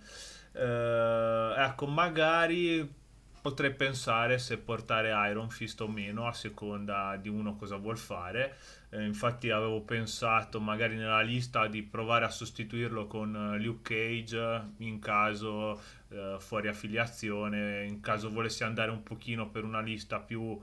Eh, 0.53 1.53
ecco, 1.55 1.85
magari 1.85 2.91
potrei 3.39 3.71
pensare 3.71 4.39
se 4.39 4.57
portare 4.57 5.13
Iron 5.29 5.51
Fist 5.51 5.79
o 5.81 5.87
meno, 5.87 6.25
a 6.25 6.33
seconda 6.33 7.15
di 7.15 7.29
uno 7.29 7.55
cosa 7.55 7.75
vuol 7.77 7.97
fare. 7.97 8.57
Eh, 8.89 9.03
infatti 9.03 9.49
avevo 9.49 9.81
pensato 9.81 10.61
magari 10.61 10.95
nella 10.95 11.21
lista 11.21 11.67
di 11.67 11.83
provare 11.83 12.23
a 12.23 12.29
sostituirlo 12.29 13.05
con 13.07 13.35
eh, 13.35 13.59
Luke 13.59 13.93
Cage 13.93 14.73
in 14.77 14.99
caso 14.99 15.81
eh, 16.09 16.37
fuori 16.39 16.69
affiliazione, 16.69 17.85
in 17.85 17.99
caso 17.99 18.29
volessi 18.31 18.63
andare 18.63 18.91
un 18.91 19.03
pochino 19.03 19.49
per 19.49 19.65
una 19.65 19.81
lista 19.81 20.19
più 20.19 20.57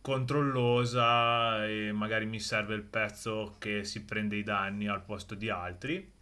controllosa 0.00 1.66
e 1.66 1.92
magari 1.92 2.26
mi 2.26 2.40
serve 2.40 2.74
il 2.74 2.82
pezzo 2.82 3.54
che 3.58 3.84
si 3.84 4.04
prende 4.04 4.36
i 4.36 4.42
danni 4.42 4.88
al 4.88 5.02
posto 5.02 5.34
di 5.34 5.50
altri. 5.50 6.16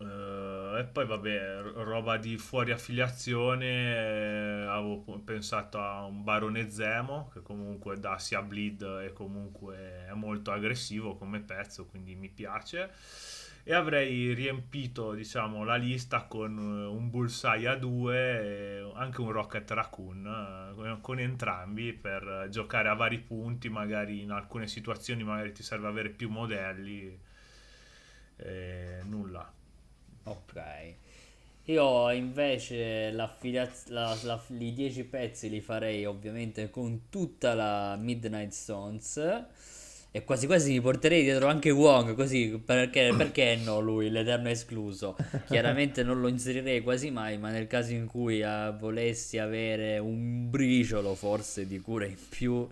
Eh, 0.00 0.78
e 0.80 0.84
poi 0.84 1.06
vabbè, 1.06 1.60
ro- 1.62 1.82
roba 1.84 2.16
di 2.16 2.36
fuori 2.38 2.70
affiliazione, 2.70 3.66
eh, 4.62 4.66
avevo 4.66 5.20
pensato 5.24 5.80
a 5.80 6.04
un 6.04 6.22
Barone 6.22 6.70
Zemo 6.70 7.28
che 7.32 7.42
comunque 7.42 7.98
dà 7.98 8.18
sia 8.18 8.42
bleed 8.42 8.82
e 9.02 9.12
comunque 9.12 10.06
è 10.08 10.12
molto 10.14 10.52
aggressivo 10.52 11.16
come 11.16 11.40
pezzo, 11.40 11.86
quindi 11.86 12.14
mi 12.14 12.28
piace. 12.28 12.90
E 13.64 13.74
avrei 13.74 14.32
riempito, 14.32 15.12
diciamo, 15.12 15.62
la 15.64 15.76
lista 15.76 16.22
con 16.22 16.56
eh, 16.58 16.86
un 16.86 17.10
Bullseye 17.10 17.66
a 17.68 17.76
2 17.76 18.16
e 18.16 18.92
anche 18.94 19.20
un 19.20 19.30
Rocket 19.30 19.70
Raccoon, 19.70 20.74
eh, 20.86 21.00
con 21.00 21.18
entrambi 21.18 21.92
per 21.92 22.46
giocare 22.50 22.88
a 22.88 22.94
vari 22.94 23.18
punti, 23.18 23.68
magari 23.68 24.22
in 24.22 24.30
alcune 24.30 24.66
situazioni 24.68 25.22
magari 25.24 25.52
ti 25.52 25.62
serve 25.62 25.86
avere 25.88 26.08
più 26.10 26.30
modelli. 26.30 27.18
E 28.36 29.02
nulla. 29.04 29.52
Ok. 30.30 30.62
Io 31.64 32.10
invece 32.12 33.10
l'affiliaz- 33.10 33.88
la- 33.88 34.16
la- 34.22 34.42
i 34.58 34.72
10 34.72 35.04
pezzi 35.04 35.50
li 35.50 35.60
farei 35.60 36.06
ovviamente 36.06 36.70
con 36.70 37.08
tutta 37.10 37.52
la 37.54 37.96
Midnight 37.96 38.52
Suns 38.52 39.44
e 40.10 40.24
quasi 40.24 40.46
quasi 40.46 40.72
mi 40.72 40.80
porterei 40.80 41.22
dietro 41.22 41.48
anche 41.48 41.68
Wong 41.70 42.14
così 42.14 42.58
perché, 42.64 43.12
perché 43.16 43.56
no 43.62 43.80
lui, 43.80 44.08
l'eterno 44.08 44.48
escluso. 44.48 45.14
Chiaramente 45.46 46.02
non 46.02 46.20
lo 46.22 46.28
inserirei 46.28 46.80
quasi 46.80 47.10
mai, 47.10 47.36
ma 47.36 47.50
nel 47.50 47.66
caso 47.66 47.92
in 47.92 48.06
cui 48.06 48.40
eh, 48.40 48.72
volessi 48.78 49.36
avere 49.36 49.98
un 49.98 50.48
briciolo 50.48 51.14
forse 51.14 51.66
di 51.66 51.78
cura 51.80 52.06
in 52.06 52.16
più 52.30 52.66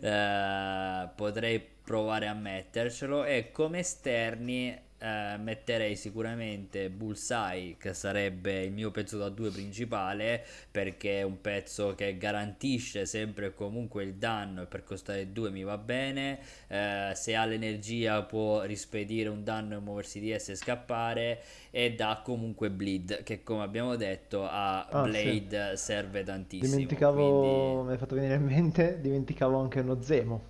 eh, 0.00 1.08
potrei 1.16 1.60
provare 1.82 2.28
a 2.28 2.34
mettercelo 2.34 3.24
e 3.24 3.50
come 3.50 3.80
esterni 3.80 4.76
eh, 5.06 5.36
metterei 5.38 5.94
sicuramente 5.94 6.90
Bullseye, 6.90 7.76
che 7.78 7.94
sarebbe 7.94 8.62
il 8.64 8.72
mio 8.72 8.90
pezzo 8.90 9.18
da 9.18 9.28
due 9.28 9.50
principale, 9.50 10.44
perché 10.70 11.20
è 11.20 11.22
un 11.22 11.40
pezzo 11.40 11.94
che 11.94 12.16
garantisce 12.18 13.06
sempre 13.06 13.46
e 13.46 13.54
comunque 13.54 14.02
il 14.02 14.14
danno 14.14 14.62
e 14.62 14.66
per 14.66 14.82
costare 14.82 15.30
2 15.32 15.50
mi 15.50 15.62
va 15.62 15.78
bene. 15.78 16.38
Eh, 16.66 17.12
se 17.14 17.36
ha 17.36 17.44
l'energia 17.44 18.22
può 18.22 18.62
rispedire 18.62 19.28
un 19.28 19.44
danno 19.44 19.76
e 19.76 19.80
muoversi 19.80 20.18
di 20.20 20.30
essa 20.30 20.52
e 20.52 20.56
scappare. 20.56 21.40
E 21.70 21.94
dà 21.94 22.22
comunque 22.24 22.70
bleed, 22.70 23.22
che 23.22 23.42
come 23.42 23.62
abbiamo 23.62 23.96
detto 23.96 24.44
a 24.48 24.86
Ah, 24.86 25.04
sì. 25.04 25.10
Blade 25.10 25.76
serve 25.76 26.22
tantissimo. 26.22 26.70
Dimenticavo, 26.72 27.40
Quindi. 27.40 27.86
mi 27.86 27.92
hai 27.92 27.98
fatto 27.98 28.14
venire 28.14 28.34
in 28.34 28.44
mente, 28.44 28.98
dimenticavo 29.00 29.58
anche 29.60 29.80
uno 29.80 30.00
Zemo, 30.00 30.42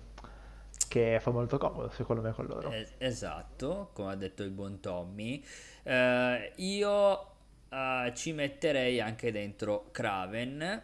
che 0.97 1.19
fa 1.19 1.31
molto 1.31 1.57
comodo 1.57 1.89
secondo 1.89 2.21
me 2.21 2.31
con 2.31 2.45
loro. 2.45 2.71
Es- 2.71 2.93
esatto, 2.97 3.89
come 3.93 4.11
ha 4.11 4.15
detto 4.15 4.43
il 4.43 4.49
buon 4.49 4.79
Tommy. 4.79 5.43
Eh, 5.83 6.51
io 6.55 7.27
eh, 7.69 8.11
ci 8.15 8.33
metterei 8.33 8.99
anche 8.99 9.31
dentro 9.31 9.89
Kraven 9.91 10.81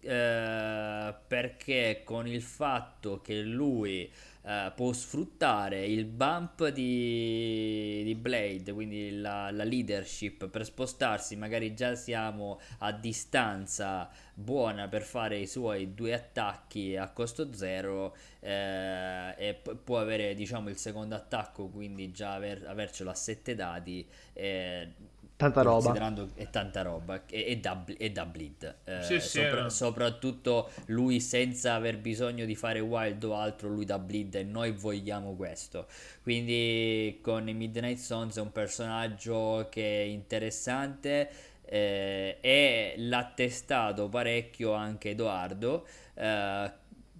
eh, 0.00 1.14
perché 1.26 2.02
con 2.04 2.26
il 2.26 2.42
fatto 2.42 3.20
che 3.20 3.40
lui 3.40 4.10
eh, 4.46 4.72
può 4.74 4.92
sfruttare 4.92 5.86
il 5.86 6.04
bump 6.04 6.68
di, 6.68 8.02
di 8.04 8.14
Blade, 8.14 8.72
quindi 8.72 9.20
la, 9.20 9.50
la 9.50 9.64
leadership 9.64 10.48
per 10.48 10.64
spostarsi, 10.64 11.36
magari 11.36 11.74
già 11.74 11.94
siamo 11.94 12.60
a 12.78 12.92
distanza 12.92 14.10
buona 14.34 14.88
per 14.88 15.02
fare 15.02 15.38
i 15.38 15.46
suoi 15.46 15.94
due 15.94 16.12
attacchi 16.12 16.96
a 16.96 17.08
costo 17.08 17.52
zero 17.54 18.16
eh, 18.40 19.34
e 19.36 19.54
p- 19.54 19.76
può 19.76 19.98
avere 19.98 20.34
diciamo 20.34 20.68
il 20.68 20.76
secondo 20.76 21.14
attacco 21.14 21.68
quindi 21.68 22.10
già 22.10 22.34
aver- 22.34 22.66
avercelo 22.66 23.10
a 23.10 23.14
7 23.14 23.54
dadi 23.54 24.06
eh, 24.32 24.92
Tanta 25.36 25.62
roba. 25.62 25.92
considerando 25.92 26.30
è 26.34 26.48
tanta 26.50 26.82
roba 26.82 27.24
e, 27.26 27.44
e 27.48 27.56
da, 27.58 27.84
e 27.98 28.10
da 28.10 28.24
bleed 28.26 28.76
Sì, 28.98 29.14
Eh, 29.14 29.20
sì, 29.20 29.28
sopra- 29.40 29.62
no. 29.62 29.68
soprattutto 29.68 30.70
lui 30.86 31.20
senza 31.20 31.74
aver 31.74 31.98
bisogno 31.98 32.44
di 32.44 32.54
fare 32.54 32.80
wild 32.80 33.22
o 33.24 33.34
altro 33.34 33.68
lui 33.68 33.84
da 33.84 33.98
bleed 33.98 34.34
e 34.36 34.42
noi 34.44 34.70
vogliamo 34.72 35.34
questo 35.34 35.86
quindi 36.22 37.18
con 37.22 37.48
i 37.48 37.54
Midnight 37.54 37.98
Suns 37.98 38.36
è 38.36 38.40
un 38.40 38.52
personaggio 38.52 39.66
che 39.70 40.02
è 40.02 40.04
interessante 40.06 41.30
eh, 41.66 42.38
e 42.40 42.94
l'ha 42.98 43.32
testato 43.34 44.08
parecchio 44.08 44.72
anche 44.72 45.10
Edoardo 45.10 45.86
eh, 46.14 46.72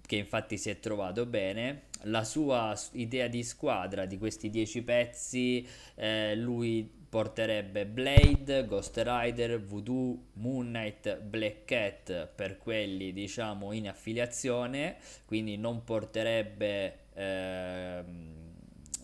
che 0.05 0.15
infatti 0.17 0.57
si 0.57 0.69
è 0.69 0.79
trovato 0.79 1.25
bene. 1.25 1.83
La 2.07 2.23
sua 2.23 2.77
idea 2.91 3.27
di 3.27 3.41
squadra 3.43 4.05
di 4.05 4.17
questi 4.19 4.51
10 4.51 4.83
pezzi, 4.83 5.67
eh, 5.95 6.35
lui 6.35 6.87
porterebbe 7.15 7.85
Blade, 7.85 8.65
Ghost 8.65 9.01
Rider, 9.01 9.63
Voodoo, 9.63 10.31
Moon 10.33 10.65
Knight, 10.67 11.21
Black 11.21 11.63
Cat 11.63 12.27
per 12.27 12.57
quelli 12.57 13.13
diciamo 13.13 13.71
in 13.71 13.87
affiliazione, 13.87 14.97
quindi 15.23 15.55
non 15.55 15.85
porterebbe 15.85 17.05
ehm, 17.13 18.33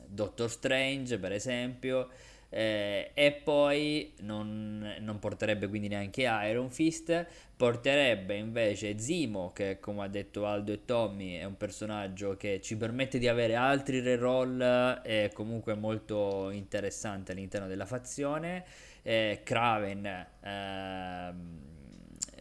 Doctor 0.07 0.49
Strange 0.49 1.19
per 1.19 1.31
esempio. 1.31 2.09
Eh, 2.53 3.11
e 3.13 3.31
poi 3.31 4.13
non, 4.19 4.97
non 4.99 5.19
porterebbe 5.19 5.67
quindi 5.67 5.87
neanche 5.87 6.23
Iron 6.23 6.69
Fist, 6.69 7.25
Porterebbe 7.61 8.35
invece 8.37 8.97
Zimo, 8.97 9.53
che 9.53 9.79
come 9.79 10.01
ha 10.03 10.07
detto 10.07 10.47
Aldo 10.47 10.71
e 10.71 10.83
Tommy 10.83 11.35
è 11.35 11.43
un 11.43 11.57
personaggio 11.57 12.35
che 12.35 12.59
ci 12.59 12.75
permette 12.75 13.19
di 13.19 13.27
avere 13.27 13.53
altri 13.53 13.99
reroll 13.99 14.59
e 15.03 15.29
comunque 15.31 15.75
molto 15.75 16.49
interessante 16.49 17.33
all'interno 17.33 17.67
della 17.67 17.85
fazione. 17.85 18.65
Eh, 19.03 19.41
Kraven, 19.43 20.25
ehm, 20.41 21.59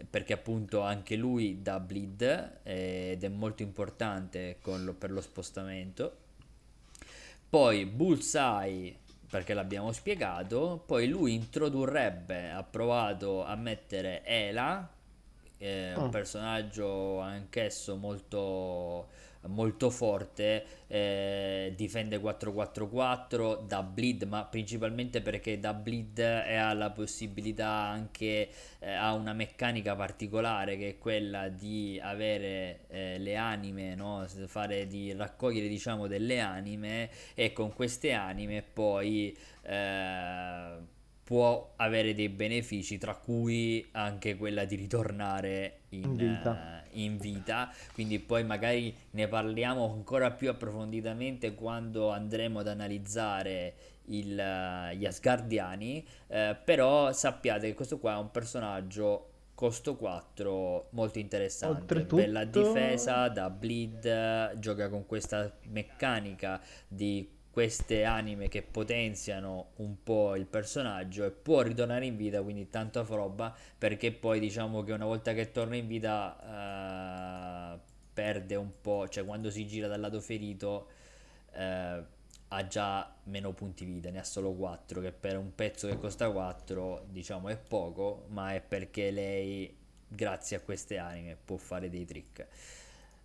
perché 0.09 0.33
appunto 0.33 0.81
anche 0.81 1.17
lui 1.17 1.61
dà 1.61 1.79
bleed 1.81 2.61
eh, 2.63 3.11
ed 3.13 3.23
è 3.23 3.29
molto 3.29 3.63
importante 3.63 4.57
lo- 4.65 4.95
per 4.95 5.11
lo 5.11 5.21
spostamento. 5.21 6.17
Poi 7.51 7.85
Bullseye, 7.85 8.97
perché 9.31 9.55
l'abbiamo 9.55 9.93
spiegato, 9.93 10.83
poi 10.87 11.09
lui 11.09 11.35
introdurrebbe, 11.35 12.51
ha 12.51 12.62
provato 12.64 13.45
a 13.45 13.55
mettere 13.57 14.22
Ela, 14.24 14.89
eh, 15.59 15.95
un 15.97 16.09
Ah, 16.09 16.11
personaggio 16.11 17.20
anch'esso 17.20 17.97
molto, 17.97 19.09
molto 19.47 19.91
forte, 19.91 20.64
eh, 20.86 21.72
difende 21.76 22.18
4-4-4, 22.18 23.64
da 23.66 23.82
bleed, 23.82 24.24
ma 24.24 24.45
principalmente 24.45 25.20
perché 25.22 25.59
da 25.59 25.72
bleed 25.72 26.18
ha 26.18 26.72
la 26.74 26.91
possibilità 26.91 27.68
anche, 27.68 28.49
eh, 28.78 28.93
ha 28.93 29.14
una 29.14 29.32
meccanica 29.32 29.95
particolare 29.97 30.76
che 30.76 30.88
è 30.91 30.99
quella 30.99 31.49
di 31.49 31.99
avere 32.03 32.80
eh, 32.88 33.18
le 33.18 33.36
anime, 33.36 33.95
no? 33.95 34.26
Fare 34.47 34.86
di 34.86 35.12
raccogliere 35.12 35.68
diciamo 35.68 36.07
delle 36.07 36.41
anime 36.41 37.11
e 37.34 37.53
con 37.53 37.72
queste 37.72 38.12
anime 38.12 38.62
poi 38.62 39.36
eh, 39.62 40.99
può 41.24 41.74
avere 41.76 42.12
dei 42.12 42.28
benefici, 42.28 42.99
tra 42.99 43.14
cui 43.14 43.86
anche 43.93 44.36
quella 44.36 44.64
di 44.64 44.74
ritornare 44.74 45.82
in, 45.91 46.03
In 46.03 46.16
vita. 46.16 46.80
In 46.93 47.18
vita. 47.18 47.72
Quindi 47.93 48.18
poi 48.18 48.45
magari 48.45 48.95
ne 49.11 49.28
parliamo 49.28 49.93
ancora 49.93 50.30
più 50.30 50.51
approfonditamente 50.51 51.55
quando 51.55 52.11
andremo 52.11 52.61
ad 52.61 52.68
analizzare 52.68 53.74
il, 54.07 54.38
eh, 54.38 54.97
gli 54.97 55.07
Asgardiani. 55.07 56.07
eh, 56.28 56.57
però 56.64 57.12
sappiate 57.12 57.68
che 57.68 57.74
questo 57.74 57.99
qua 57.99 58.14
è 58.14 58.18
un 58.18 58.30
personaggio 58.30 59.26
costo 59.55 59.95
4 59.95 60.88
molto 60.93 61.18
interessante. 61.18 62.05
Bella 62.05 62.41
Oltretutto, 62.41 62.72
difesa 62.72 63.28
da 63.28 63.51
bleed, 63.51 64.59
gioca 64.59 64.88
con 64.88 65.05
questa 65.05 65.53
meccanica 65.68 66.59
di 66.88 67.38
queste 67.51 68.05
anime 68.05 68.48
che 68.48 68.62
potenziano 68.62 69.70
un 69.76 70.03
po' 70.03 70.36
il 70.36 70.46
personaggio 70.46 71.24
e 71.24 71.30
può 71.30 71.62
ritornare 71.62 72.07
in 72.07 72.16
vita, 72.16 72.42
quindi 72.42 72.68
tanta 72.68 73.03
roba, 73.03 73.55
perché 73.76 74.12
poi 74.12 74.38
diciamo 74.38 74.82
che 74.82 74.92
una 74.92 75.07
volta 75.07 75.32
che 75.32 75.51
torna 75.51 75.76
in 75.76 75.86
vita 75.86 77.74
eh, 77.74 77.80
perde 78.12 78.55
un 78.55 78.70
po', 78.80 79.09
cioè 79.09 79.24
quando 79.24 79.51
si 79.51 79.66
gira 79.66 79.88
dal 79.88 80.01
lato 80.01 80.20
ferito 80.20 80.88
eh, 81.53 82.18
ha 82.53 82.66
già 82.66 83.14
meno 83.24 83.53
punti 83.53 83.84
vita, 83.84 84.11
ne 84.11 84.18
ha 84.20 84.24
solo 84.24 84.53
4, 84.53 85.01
che 85.01 85.12
per 85.12 85.36
un 85.36 85.55
pezzo 85.55 85.88
che 85.88 85.98
costa 85.98 86.30
4 86.30 87.07
diciamo 87.09 87.48
è 87.48 87.57
poco, 87.57 88.26
ma 88.28 88.55
è 88.55 88.61
perché 88.61 89.11
lei 89.11 89.76
grazie 90.07 90.57
a 90.57 90.61
queste 90.61 90.98
anime 90.98 91.36
può 91.36 91.57
fare 91.57 91.88
dei 91.88 92.05
trick. 92.05 92.46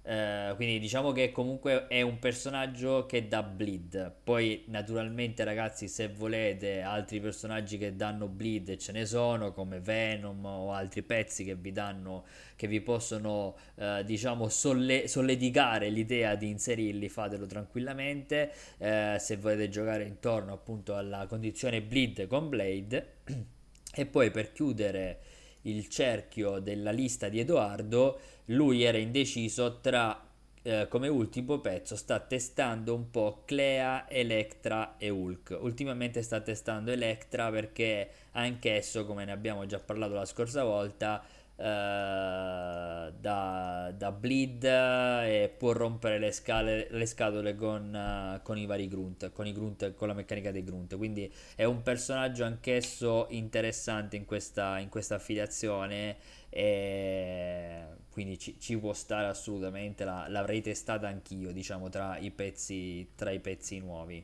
Eh, 0.07 0.53
quindi 0.55 0.77
diciamo 0.77 1.11
che 1.11 1.31
comunque 1.31 1.87
è 1.87 2.01
un 2.01 2.19
personaggio 2.19 3.07
che 3.07 3.27
dà 3.27 3.41
bleed. 3.41 4.13
Poi, 4.23 4.63
naturalmente, 4.67 5.43
ragazzi, 5.43 5.87
se 5.87 6.09
volete 6.09 6.81
altri 6.81 7.19
personaggi 7.19 7.79
che 7.79 7.95
danno 7.95 8.27
bleed, 8.27 8.77
ce 8.77 8.91
ne 8.91 9.05
sono 9.05 9.51
come 9.51 9.79
Venom 9.79 10.45
o 10.45 10.71
altri 10.73 11.01
pezzi 11.01 11.43
che 11.43 11.55
vi 11.55 11.71
danno, 11.71 12.25
che 12.55 12.67
vi 12.67 12.81
possono, 12.81 13.55
eh, 13.75 14.03
diciamo, 14.05 14.47
solle- 14.47 15.07
solleticare 15.07 15.89
l'idea 15.89 16.35
di 16.35 16.49
inserirli, 16.49 17.09
fatelo 17.09 17.47
tranquillamente. 17.47 18.51
Eh, 18.77 19.17
se 19.19 19.37
volete 19.37 19.69
giocare 19.69 20.03
intorno 20.03 20.53
appunto 20.53 20.95
alla 20.95 21.25
condizione 21.25 21.81
bleed 21.81 22.27
con 22.27 22.49
Blade. 22.49 23.13
E 23.97 24.05
poi 24.05 24.29
per 24.29 24.51
chiudere 24.51 25.19
il 25.65 25.87
cerchio 25.87 26.59
della 26.59 26.91
lista 26.91 27.29
di 27.29 27.39
Edoardo, 27.39 28.19
lui 28.45 28.83
era 28.83 28.97
indeciso 28.97 29.79
tra, 29.79 30.27
eh, 30.61 30.87
come 30.89 31.07
ultimo 31.07 31.59
pezzo, 31.59 31.95
sta 31.95 32.19
testando 32.19 32.93
un 32.93 33.09
po' 33.11 33.43
Clea, 33.45 34.09
Electra 34.09 34.95
e 34.97 35.09
Hulk. 35.09 35.57
Ultimamente 35.61 36.21
sta 36.21 36.41
testando 36.41 36.91
Electra 36.91 37.49
perché 37.51 38.09
anch'esso, 38.31 39.05
come 39.05 39.25
ne 39.25 39.31
abbiamo 39.31 39.65
già 39.65 39.79
parlato 39.79 40.13
la 40.13 40.25
scorsa 40.25 40.63
volta, 40.63 41.23
da, 41.55 43.91
da 43.95 44.11
bleed 44.11 44.63
e 44.63 45.53
può 45.57 45.71
rompere 45.71 46.19
le, 46.19 46.31
scale- 46.31 46.87
le 46.89 47.05
scatole 47.05 47.55
con, 47.55 47.93
eh, 47.95 48.39
con 48.43 48.57
i 48.57 48.65
vari 48.65 48.87
grunt, 48.87 49.31
con 49.31 49.47
i 49.47 49.53
grunt, 49.53 49.93
con 49.95 50.07
la 50.07 50.13
meccanica 50.13 50.51
dei 50.51 50.63
grunt. 50.63 50.95
Quindi 50.97 51.31
è 51.55 51.63
un 51.63 51.81
personaggio 51.81 52.43
anch'esso 52.43 53.27
interessante 53.29 54.15
in 54.15 54.25
questa, 54.25 54.79
in 54.79 54.89
questa 54.89 55.15
affiliazione 55.15 56.17
e 56.49 57.83
quindi 58.09 58.37
ci, 58.39 58.57
ci 58.59 58.77
può 58.77 58.93
stare 58.93 59.27
assolutamente. 59.27 60.03
La- 60.05 60.27
l'avrei 60.27 60.61
testata 60.61 61.07
anch'io, 61.07 61.51
diciamo, 61.51 61.89
tra 61.89 62.17
i 62.17 62.31
pezzi, 62.31 63.09
tra 63.15 63.31
i 63.31 63.39
pezzi 63.39 63.79
nuovi. 63.79 64.23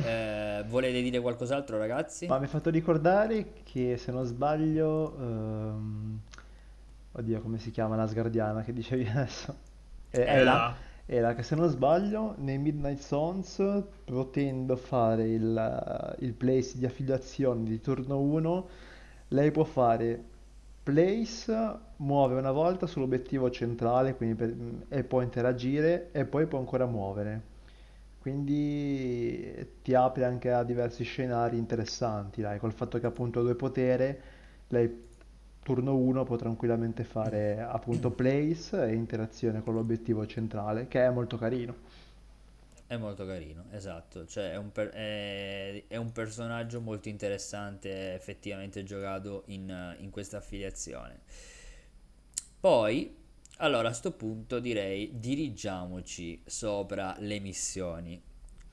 Eh, 0.00 0.64
volete 0.68 1.02
dire 1.02 1.20
qualcos'altro, 1.20 1.78
ragazzi? 1.78 2.26
Ma 2.26 2.36
mi 2.36 2.44
hai 2.44 2.50
fatto 2.50 2.70
ricordare 2.70 3.52
che 3.64 3.96
se 3.96 4.12
non 4.12 4.24
sbaglio, 4.24 5.16
ehm, 5.18 6.18
oddio, 7.12 7.40
come 7.40 7.58
si 7.58 7.70
chiama 7.70 7.96
l'Asgardiana 7.96 8.62
che 8.62 8.72
dicevi 8.72 9.06
adesso? 9.08 9.56
Eh, 10.10 10.20
Ela? 10.20 10.40
Ela, 10.40 10.76
Ela, 11.06 11.34
che 11.34 11.42
se 11.42 11.54
non 11.54 11.68
sbaglio, 11.70 12.34
nei 12.38 12.58
Midnight 12.58 13.00
Sons, 13.00 13.62
potendo 14.04 14.76
fare 14.76 15.26
il, 15.28 16.16
il 16.20 16.32
place 16.34 16.76
di 16.78 16.84
affiliazione 16.84 17.64
di 17.64 17.80
turno 17.80 18.20
1, 18.20 18.68
lei 19.28 19.50
può 19.50 19.64
fare 19.64 20.22
place, 20.82 21.78
muove 21.96 22.34
una 22.38 22.52
volta 22.52 22.86
sull'obiettivo 22.86 23.50
centrale, 23.50 24.14
quindi 24.14 24.34
per- 24.34 24.54
e 24.88 25.04
può 25.04 25.22
interagire 25.22 26.10
e 26.12 26.24
poi 26.26 26.46
può 26.46 26.58
ancora 26.58 26.86
muovere. 26.86 27.56
Quindi 28.28 29.78
ti 29.82 29.94
apre 29.94 30.24
anche 30.26 30.52
a 30.52 30.62
diversi 30.62 31.02
scenari 31.02 31.56
interessanti, 31.56 32.42
dai, 32.42 32.58
col 32.58 32.72
fatto 32.74 32.98
che 33.00 33.06
appunto 33.06 33.40
ha 33.40 33.42
due 33.42 33.54
potere, 33.54 34.20
lei 34.68 35.06
turno 35.62 35.96
1 35.96 36.24
può 36.24 36.36
tranquillamente 36.36 37.04
fare 37.04 37.58
appunto 37.60 38.10
place 38.10 38.84
e 38.84 38.94
interazione 38.94 39.62
con 39.62 39.74
l'obiettivo 39.74 40.26
centrale, 40.26 40.88
che 40.88 41.04
è 41.06 41.10
molto 41.10 41.38
carino. 41.38 41.74
È 42.86 42.96
molto 42.96 43.24
carino, 43.26 43.66
esatto, 43.70 44.26
cioè 44.26 44.52
è 44.52 44.56
un, 44.56 44.72
per- 44.72 44.88
è- 44.90 45.84
è 45.88 45.96
un 45.96 46.10
personaggio 46.10 46.80
molto 46.80 47.08
interessante 47.10 48.14
effettivamente 48.14 48.82
giocato 48.82 49.42
in, 49.46 49.96
in 50.00 50.10
questa 50.10 50.38
affiliazione. 50.38 51.20
Poi, 52.60 53.16
allora 53.58 53.90
a 53.90 53.92
sto 53.92 54.12
punto 54.12 54.58
direi 54.58 55.18
dirigiamoci 55.18 56.42
sopra 56.44 57.14
le 57.18 57.38
missioni. 57.38 58.20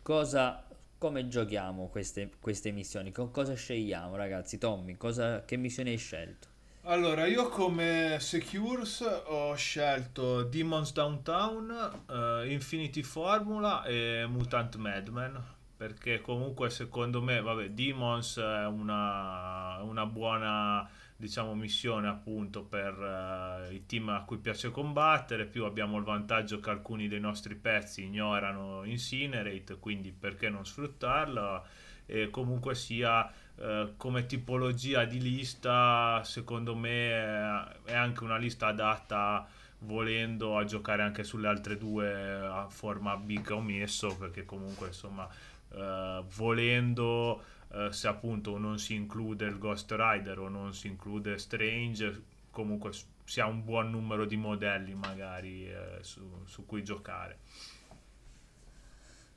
Cosa, 0.02 0.66
come 0.98 1.28
giochiamo 1.28 1.88
queste, 1.88 2.32
queste 2.40 2.72
missioni? 2.72 3.12
Con 3.12 3.32
cosa 3.32 3.54
scegliamo, 3.54 4.16
ragazzi? 4.16 4.58
Tommy, 4.58 4.98
cosa, 4.98 5.44
che 5.46 5.58
missione 5.58 5.92
hai 5.92 5.98
scelto? 5.98 6.54
Allora, 6.88 7.26
io 7.26 7.50
come 7.50 8.18
Secures 8.20 9.02
ho 9.26 9.56
scelto 9.56 10.44
Demons 10.44 10.94
Downtown, 10.94 12.04
eh, 12.08 12.52
Infinity 12.54 13.02
Formula 13.02 13.84
e 13.86 14.28
Mutant 14.28 14.76
Madman, 14.76 15.44
perché 15.76 16.22
comunque 16.22 16.70
secondo 16.70 17.24
me, 17.24 17.42
vabbè, 17.42 17.72
Demons 17.72 18.38
è 18.38 18.68
una, 18.68 19.82
una 19.82 20.06
buona, 20.06 20.88
diciamo, 21.18 21.56
missione 21.56 22.08
appunto 22.08 22.64
per 22.64 23.68
eh, 23.70 23.74
i 23.74 23.86
team 23.86 24.10
a 24.10 24.24
cui 24.24 24.38
piace 24.38 24.72
combattere, 24.72 25.46
più 25.46 25.66
abbiamo 25.66 25.98
il 25.98 26.04
vantaggio 26.04 26.60
che 26.60 26.70
alcuni 26.70 27.08
dei 27.08 27.20
nostri 27.20 27.56
pezzi 27.56 28.04
ignorano 28.04 28.84
Incinerate, 28.84 29.78
quindi 29.80 30.12
perché 30.12 30.50
non 30.50 30.66
sfruttarla? 30.66 31.64
E 32.08 32.30
comunque 32.30 32.76
sia 32.76 33.32
eh, 33.56 33.94
come 33.98 34.26
tipologia 34.26 35.06
di 35.06 35.22
lista, 35.22 36.22
secondo 36.24 36.76
me 36.76 37.10
è, 37.12 37.66
è 37.86 37.94
anche 37.96 38.24
una 38.24 38.38
lista 38.38 38.68
adatta 38.68 39.48
volendo 39.80 40.58
a 40.58 40.64
giocare 40.66 41.02
anche 41.02 41.24
sulle 41.24 41.48
altre 41.48 41.78
due 41.78 42.42
a 42.46 42.68
forma 42.70 43.16
big 43.18 43.52
messo, 43.54 44.16
perché 44.18 44.46
comunque 44.46 44.88
insomma 44.88 45.28
eh, 45.74 46.24
volendo 46.36 47.44
eh, 47.76 47.92
se 47.92 48.08
appunto 48.08 48.58
non 48.58 48.80
si 48.80 48.96
include 48.96 49.46
il 49.46 49.58
Ghost 49.58 49.92
Rider 49.96 50.40
o 50.40 50.50
non 50.50 50.74
si 50.74 50.88
include 50.88 51.38
Strange, 51.38 52.24
comunque 52.52 52.92
si 53.26 53.40
ha 53.42 53.48
un 53.48 53.64
buon 53.64 53.90
numero 53.92 54.26
di 54.26 54.38
modelli 54.38 54.94
magari 54.96 55.68
eh, 55.70 55.98
su, 56.02 56.44
su 56.46 56.66
cui 56.66 56.84
giocare. 56.84 57.40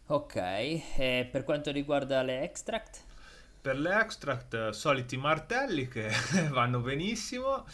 Ok, 0.09 0.35
e 0.37 1.29
per 1.31 1.45
quanto 1.45 1.71
riguarda 1.71 2.23
le 2.23 2.43
extract? 2.43 3.05
Per 3.61 3.77
le 3.79 4.01
extract, 4.01 4.55
eh, 4.55 4.73
soliti 4.73 5.17
martelli 5.17 5.89
che 5.89 6.09
vanno 6.51 6.81
benissimo, 6.81 7.67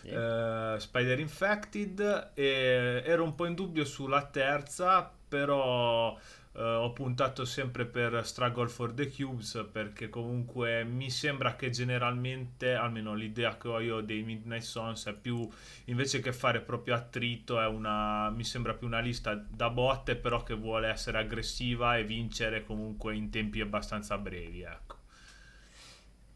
Sì. 0.00 0.08
eh, 0.08 0.76
Spider 0.78 1.18
Infected, 1.18 2.30
e 2.34 3.02
ero 3.04 3.24
un 3.24 3.34
po' 3.34 3.46
in 3.46 3.54
dubbio 3.54 3.84
sulla 3.84 4.24
terza, 4.26 5.12
però 5.28 6.16
eh, 6.54 6.62
ho 6.62 6.92
puntato 6.92 7.44
sempre 7.44 7.86
per 7.86 8.26
Struggle 8.26 8.68
for 8.68 8.92
the 8.92 9.08
Cubes 9.10 9.66
perché 9.70 10.08
comunque 10.08 10.84
mi 10.84 11.10
sembra 11.10 11.56
che 11.56 11.70
generalmente, 11.70 12.74
almeno 12.74 13.14
l'idea 13.14 13.56
che 13.56 13.68
ho 13.68 13.80
io 13.80 14.00
dei 14.00 14.22
Midnight 14.22 14.62
Sons 14.62 15.06
è 15.06 15.14
più, 15.14 15.48
invece 15.86 16.20
che 16.20 16.32
fare 16.32 16.60
proprio 16.60 16.94
attrito, 16.94 17.60
è 17.60 17.66
una, 17.66 18.30
mi 18.30 18.44
sembra 18.44 18.74
più 18.74 18.86
una 18.86 19.00
lista 19.00 19.34
da 19.34 19.70
botte, 19.70 20.16
però 20.16 20.42
che 20.42 20.54
vuole 20.54 20.88
essere 20.88 21.18
aggressiva 21.18 21.96
e 21.96 22.04
vincere 22.04 22.64
comunque 22.64 23.14
in 23.14 23.30
tempi 23.30 23.60
abbastanza 23.60 24.18
brevi, 24.18 24.62
ecco. 24.62 25.00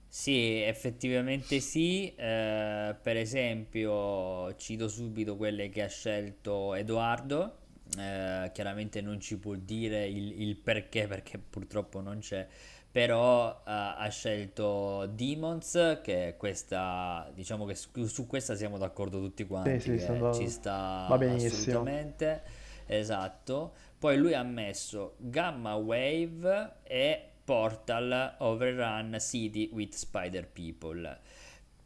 Sì, 0.09 0.63
effettivamente 0.63 1.61
sì. 1.61 2.15
eh, 2.15 2.97
per 3.03 3.17
esempio, 3.19 4.55
cito 4.57 4.89
subito 4.89 5.37
quelle 5.37 5.69
che 5.69 5.83
ha 5.83 5.89
scelto 5.89 6.75
Edoardo. 6.75 7.66
Eh, 7.99 8.51
chiaramente 8.53 9.01
non 9.01 9.21
ci 9.21 9.39
può 9.39 9.55
dire 9.55 10.07
il, 10.07 10.41
il 10.43 10.57
perché, 10.57 11.07
perché 11.07 11.39
purtroppo 11.39 12.01
non 12.01 12.19
c'è. 12.21 12.47
Però 12.91 13.63
eh, 13.67 13.71
ha 13.71 14.09
scelto 14.11 15.07
Demons, 15.07 16.01
che 16.03 16.29
è 16.29 16.37
questa, 16.37 17.31
diciamo 17.35 17.65
che 17.67 17.75
su, 17.75 18.07
su 18.07 18.27
questa 18.27 18.55
siamo 18.57 18.79
d'accordo 18.79 19.21
tutti 19.21 19.45
Sì, 19.63 19.79
quanti, 19.79 19.81
sì, 19.81 19.99
che 19.99 19.99
sono- 19.99 20.33
ci 20.33 20.49
sta 20.49 20.73
va 21.07 21.19
benissimo. 21.19 21.91
assolutamente. 21.91 22.43
Esatto. 22.87 23.75
Poi 23.99 24.17
lui 24.17 24.35
ha 24.35 24.43
messo 24.43 25.15
Gamma 25.19 25.75
Wave 25.75 26.77
e 26.85 27.31
Portal 27.45 28.37
Overrun 28.39 29.17
City 29.21 29.69
with 29.73 29.95
Spider 29.95 30.47
People. 30.49 31.19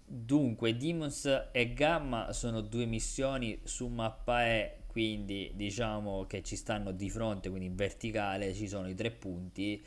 Dunque, 0.04 0.76
Demons 0.76 1.48
e 1.52 1.72
Gamma 1.72 2.32
sono 2.32 2.60
due 2.62 2.84
missioni 2.84 3.60
su 3.64 3.86
mappa 3.86 4.44
E, 4.44 4.78
quindi 4.90 5.52
diciamo 5.54 6.24
che 6.26 6.42
ci 6.42 6.56
stanno 6.56 6.90
di 6.90 7.08
fronte, 7.08 7.48
quindi 7.48 7.66
in 7.68 7.76
verticale 7.76 8.52
ci 8.54 8.66
sono 8.66 8.88
i 8.88 8.94
tre 8.94 9.12
punti 9.12 9.80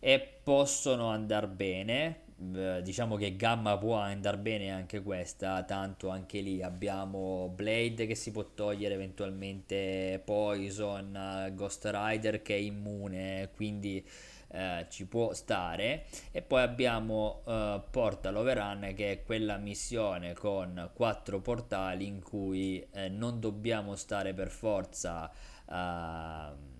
e 0.00 0.20
possono 0.42 1.06
andare 1.08 1.46
bene. 1.46 2.20
Diciamo 2.38 3.16
che 3.16 3.34
Gamma 3.34 3.76
può 3.78 3.94
andare 3.96 4.38
bene 4.38 4.70
anche 4.70 5.02
questa, 5.02 5.64
tanto 5.64 6.08
anche 6.08 6.40
lì 6.40 6.62
abbiamo 6.62 7.52
Blade 7.52 8.06
che 8.06 8.14
si 8.14 8.30
può 8.30 8.44
togliere 8.54 8.94
eventualmente 8.94 10.22
Poison, 10.24 11.50
Ghost 11.54 11.90
Rider 11.92 12.40
che 12.42 12.54
è 12.54 12.58
immune, 12.58 13.50
quindi 13.56 14.06
eh, 14.48 14.86
ci 14.88 15.06
può 15.06 15.34
stare 15.34 16.06
e 16.30 16.42
poi 16.42 16.62
abbiamo 16.62 17.42
eh, 17.46 17.82
Portal 17.90 18.36
Overrun 18.36 18.92
che 18.94 19.12
è 19.12 19.22
quella 19.22 19.56
missione 19.56 20.34
con 20.34 20.90
quattro 20.94 21.40
portali 21.40 22.06
in 22.06 22.22
cui 22.22 22.86
eh, 22.92 23.08
non 23.08 23.40
dobbiamo 23.40 23.94
stare 23.94 24.32
per 24.32 24.50
forza 24.50 25.30
uh, 25.66 26.76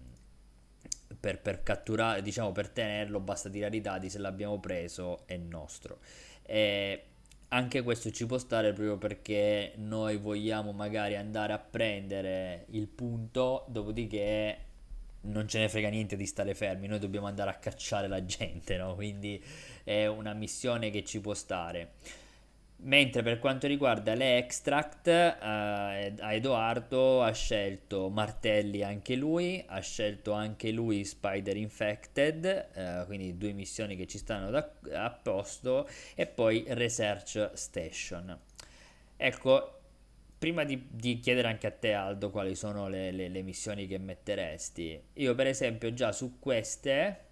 per, 1.18 1.40
per, 1.40 1.62
catturare, 1.62 2.22
diciamo 2.22 2.52
per 2.52 2.68
tenerlo, 2.68 3.20
basta 3.20 3.48
tirare 3.48 3.76
i 3.76 3.80
dati, 3.80 4.08
se 4.08 4.18
l'abbiamo 4.18 4.60
preso 4.60 5.26
è 5.26 5.36
nostro. 5.36 5.98
E 6.42 7.02
anche 7.48 7.82
questo 7.82 8.10
ci 8.10 8.26
può 8.26 8.38
stare 8.38 8.72
proprio 8.72 8.98
perché 8.98 9.72
noi 9.76 10.16
vogliamo 10.16 10.72
magari 10.72 11.16
andare 11.16 11.52
a 11.52 11.58
prendere 11.58 12.66
il 12.70 12.86
punto, 12.88 13.64
dopodiché 13.68 14.67
non 15.22 15.48
ce 15.48 15.58
ne 15.58 15.68
frega 15.68 15.88
niente 15.88 16.16
di 16.16 16.26
stare 16.26 16.54
fermi, 16.54 16.86
noi 16.86 16.98
dobbiamo 16.98 17.26
andare 17.26 17.50
a 17.50 17.54
cacciare 17.54 18.08
la 18.08 18.24
gente, 18.24 18.76
no? 18.76 18.94
Quindi 18.94 19.42
è 19.84 20.06
una 20.06 20.32
missione 20.32 20.90
che 20.90 21.04
ci 21.04 21.20
può 21.20 21.34
stare. 21.34 21.92
Mentre 22.80 23.24
per 23.24 23.40
quanto 23.40 23.66
riguarda 23.66 24.14
le 24.14 24.38
extract, 24.38 25.08
eh, 25.08 26.14
Edoardo 26.16 27.24
ha 27.24 27.32
scelto 27.32 28.08
Martelli 28.08 28.84
anche 28.84 29.16
lui, 29.16 29.64
ha 29.66 29.80
scelto 29.80 30.30
anche 30.30 30.70
lui 30.70 31.04
Spider 31.04 31.56
Infected, 31.56 32.44
eh, 32.72 33.02
quindi 33.06 33.36
due 33.36 33.52
missioni 33.52 33.96
che 33.96 34.06
ci 34.06 34.18
stanno 34.18 34.50
da, 34.50 34.70
a 34.92 35.10
posto, 35.10 35.88
e 36.14 36.26
poi 36.26 36.64
Research 36.68 37.50
Station. 37.54 38.38
Ecco, 39.16 39.77
prima 40.38 40.64
di, 40.64 40.86
di, 40.90 41.18
chiedere 41.18 41.48
anche 41.48 41.66
a 41.66 41.70
te 41.72 41.92
Aldo 41.92 42.30
quali 42.30 42.54
sono 42.54 42.88
le, 42.88 43.10
le, 43.10 43.28
le 43.28 43.42
missioni 43.42 43.86
che 43.86 43.98
metteresti, 43.98 45.00
io 45.14 45.34
per 45.34 45.48
esempio 45.48 45.92
già 45.92 46.12
su 46.12 46.38
queste 46.38 47.26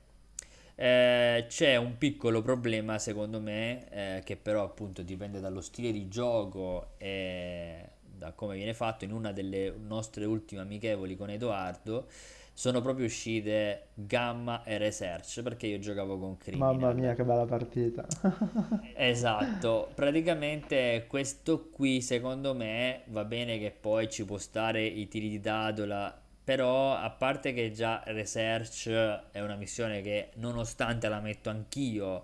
eh, 0.74 1.46
c'è 1.48 1.76
un 1.76 1.96
piccolo 1.96 2.42
problema 2.42 2.98
secondo 2.98 3.40
me 3.40 3.88
eh, 3.90 4.22
che 4.24 4.36
però 4.36 4.62
appunto 4.64 5.02
dipende 5.02 5.40
dallo 5.40 5.62
stile 5.62 5.90
di 5.90 6.08
gioco 6.08 6.94
e 6.98 7.88
da 8.02 8.32
come 8.32 8.56
viene 8.56 8.74
fatto 8.74 9.04
in 9.04 9.12
una 9.12 9.32
delle 9.32 9.72
nostre 9.78 10.24
ultime 10.24 10.60
amichevoli 10.62 11.16
con 11.16 11.30
Edoardo 11.30 12.08
sono 12.56 12.80
proprio 12.80 13.04
uscite 13.04 13.88
Gamma 13.92 14.64
e 14.64 14.78
Research 14.78 15.42
perché 15.42 15.66
io 15.66 15.78
giocavo 15.78 16.18
con 16.18 16.38
Criminal. 16.38 16.74
Mamma 16.74 16.92
mia 16.94 17.12
che 17.12 17.22
bella 17.22 17.44
partita. 17.44 18.06
esatto, 18.96 19.90
praticamente 19.94 21.04
questo 21.06 21.68
qui 21.68 22.00
secondo 22.00 22.54
me 22.54 23.02
va 23.08 23.26
bene 23.26 23.58
che 23.58 23.76
poi 23.78 24.08
ci 24.08 24.24
può 24.24 24.38
stare 24.38 24.86
i 24.86 25.06
tiri 25.06 25.28
di 25.28 25.38
dadola 25.38 26.18
però 26.42 26.94
a 26.94 27.10
parte 27.10 27.52
che 27.52 27.72
già 27.72 28.02
Research 28.06 28.88
è 29.32 29.42
una 29.42 29.56
missione 29.56 30.00
che 30.00 30.30
nonostante 30.36 31.08
la 31.10 31.20
metto 31.20 31.50
anch'io 31.50 32.22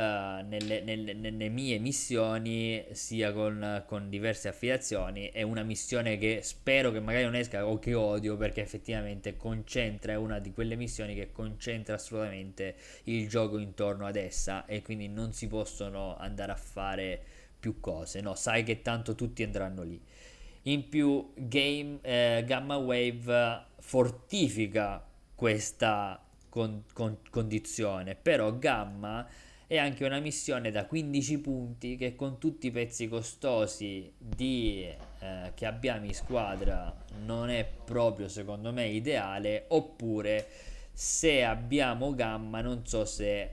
nelle, 0.00 0.80
nelle, 0.80 1.12
nelle, 1.12 1.48
mie 1.48 1.78
missioni 1.78 2.84
sia 2.90 3.32
con, 3.32 3.84
con, 3.86 4.08
diverse 4.08 4.48
affiliazioni 4.48 5.30
è 5.30 5.42
una 5.42 5.62
missione 5.62 6.18
che 6.18 6.40
spero 6.42 6.90
che 6.90 6.98
magari 6.98 7.22
non 7.22 7.36
esca 7.36 7.64
o 7.64 7.78
che 7.78 7.94
odio 7.94 8.36
perché 8.36 8.60
effettivamente 8.60 9.36
concentra 9.36 10.12
è 10.12 10.16
una 10.16 10.40
di 10.40 10.52
quelle 10.52 10.74
missioni 10.74 11.14
che 11.14 11.30
concentra 11.30 11.94
assolutamente 11.94 12.74
il 13.04 13.28
gioco 13.28 13.58
intorno 13.58 14.04
ad 14.04 14.16
essa 14.16 14.66
e 14.66 14.82
quindi 14.82 15.06
non 15.06 15.32
si 15.32 15.46
possono 15.46 16.16
andare 16.16 16.50
a 16.50 16.56
fare 16.56 17.22
più 17.60 17.78
cose. 17.78 18.20
No 18.20 18.34
sai 18.34 18.64
che 18.64 18.82
tanto 18.82 19.14
tutti 19.14 19.44
andranno 19.44 19.84
lì. 19.84 20.00
In 20.62 20.88
più 20.88 21.30
game, 21.36 21.98
eh, 22.02 22.42
Gamma 22.44 22.76
Wave 22.76 23.66
fortifica 23.78 25.06
questa 25.36 26.20
con, 26.48 26.84
con, 26.92 27.18
condizione 27.30 28.14
però 28.14 28.56
Gamma 28.56 29.26
è 29.74 29.78
anche 29.78 30.04
una 30.04 30.20
missione 30.20 30.70
da 30.70 30.86
15 30.86 31.38
punti 31.40 31.96
che 31.96 32.14
con 32.14 32.38
tutti 32.38 32.68
i 32.68 32.70
pezzi 32.70 33.08
costosi 33.08 34.12
di, 34.16 34.86
eh, 35.18 35.52
che 35.54 35.66
abbiamo 35.66 36.06
in 36.06 36.14
squadra 36.14 36.94
non 37.24 37.50
è 37.50 37.68
proprio 37.84 38.28
secondo 38.28 38.72
me 38.72 38.86
ideale 38.86 39.64
oppure 39.68 40.46
se 40.92 41.44
abbiamo 41.44 42.14
Gamma 42.14 42.60
non 42.60 42.86
so 42.86 43.04
se 43.04 43.50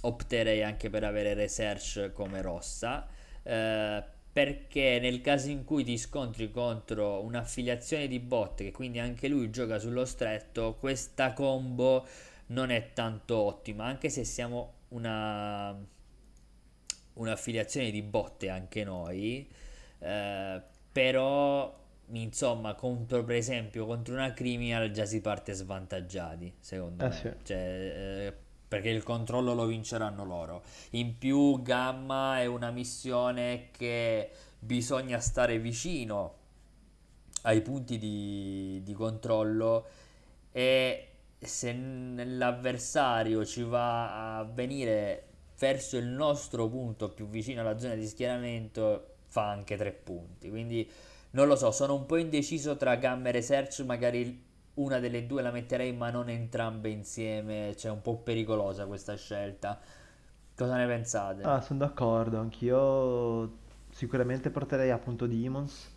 opterei 0.00 0.62
anche 0.62 0.88
per 0.88 1.04
avere 1.04 1.34
Research 1.34 2.12
come 2.12 2.40
rossa 2.40 3.06
eh, 3.42 4.02
perché 4.32 4.98
nel 5.00 5.20
caso 5.20 5.50
in 5.50 5.64
cui 5.64 5.82
ti 5.84 5.96
scontri 5.98 6.50
contro 6.50 7.22
un'affiliazione 7.22 8.06
di 8.06 8.20
bot 8.20 8.56
che 8.56 8.70
quindi 8.70 8.98
anche 8.98 9.28
lui 9.28 9.50
gioca 9.50 9.78
sullo 9.78 10.04
stretto, 10.04 10.76
questa 10.78 11.32
combo 11.32 12.06
non 12.48 12.70
è 12.70 12.92
tanto 12.92 13.36
ottima, 13.36 13.86
anche 13.86 14.10
se 14.10 14.24
siamo 14.24 14.74
una 14.88 15.76
un'affiliazione 17.16 17.90
di 17.90 18.02
botte 18.02 18.48
anche 18.48 18.84
noi, 18.84 19.48
eh, 19.98 20.62
però 20.92 21.84
insomma 22.10 22.74
contro 22.74 23.24
per 23.24 23.36
esempio 23.36 23.84
contro 23.84 24.14
una 24.14 24.32
criminal 24.32 24.92
già 24.92 25.04
si 25.04 25.20
parte 25.20 25.54
svantaggiati 25.54 26.54
secondo 26.60 27.04
eh 27.04 27.08
me 27.08 27.14
sì. 27.14 27.32
cioè, 27.42 27.56
eh, 27.56 28.34
perché 28.68 28.90
il 28.90 29.02
controllo 29.02 29.54
lo 29.54 29.66
vinceranno 29.66 30.24
loro. 30.24 30.62
In 30.90 31.16
più 31.18 31.62
Gamma 31.62 32.40
è 32.40 32.46
una 32.46 32.70
missione 32.70 33.68
che 33.70 34.30
bisogna 34.58 35.20
stare 35.20 35.58
vicino 35.58 36.34
ai 37.42 37.62
punti 37.62 37.96
di, 37.96 38.80
di 38.82 38.92
controllo 38.92 39.86
e 40.50 41.08
se 41.46 41.72
l'avversario 41.72 43.44
ci 43.44 43.62
va 43.62 44.38
a 44.38 44.44
venire 44.44 45.24
verso 45.58 45.96
il 45.96 46.06
nostro 46.06 46.68
punto 46.68 47.10
più 47.10 47.28
vicino 47.28 47.62
alla 47.62 47.78
zona 47.78 47.94
di 47.94 48.06
schieramento 48.06 49.14
fa 49.26 49.48
anche 49.48 49.76
tre 49.76 49.92
punti 49.92 50.50
quindi 50.50 50.88
non 51.30 51.48
lo 51.48 51.56
so 51.56 51.70
sono 51.70 51.94
un 51.94 52.06
po' 52.06 52.16
indeciso 52.16 52.76
tra 52.76 52.96
Gamma 52.96 53.28
e 53.28 53.32
Research 53.32 53.80
magari 53.80 54.44
una 54.76 54.98
delle 54.98 55.26
due 55.26 55.42
la 55.42 55.50
metterei 55.50 55.92
ma 55.92 56.10
non 56.10 56.28
entrambe 56.28 56.88
insieme, 56.88 57.74
cioè 57.76 57.90
un 57.90 58.02
po' 58.02 58.16
pericolosa 58.16 58.86
questa 58.86 59.16
scelta. 59.16 59.78
Cosa 60.54 60.76
ne 60.76 60.86
pensate? 60.86 61.42
Ah, 61.42 61.60
sono 61.60 61.80
d'accordo, 61.80 62.38
anch'io 62.38 63.64
sicuramente 63.90 64.50
porterei 64.50 64.90
appunto 64.90 65.26
Demons, 65.26 65.94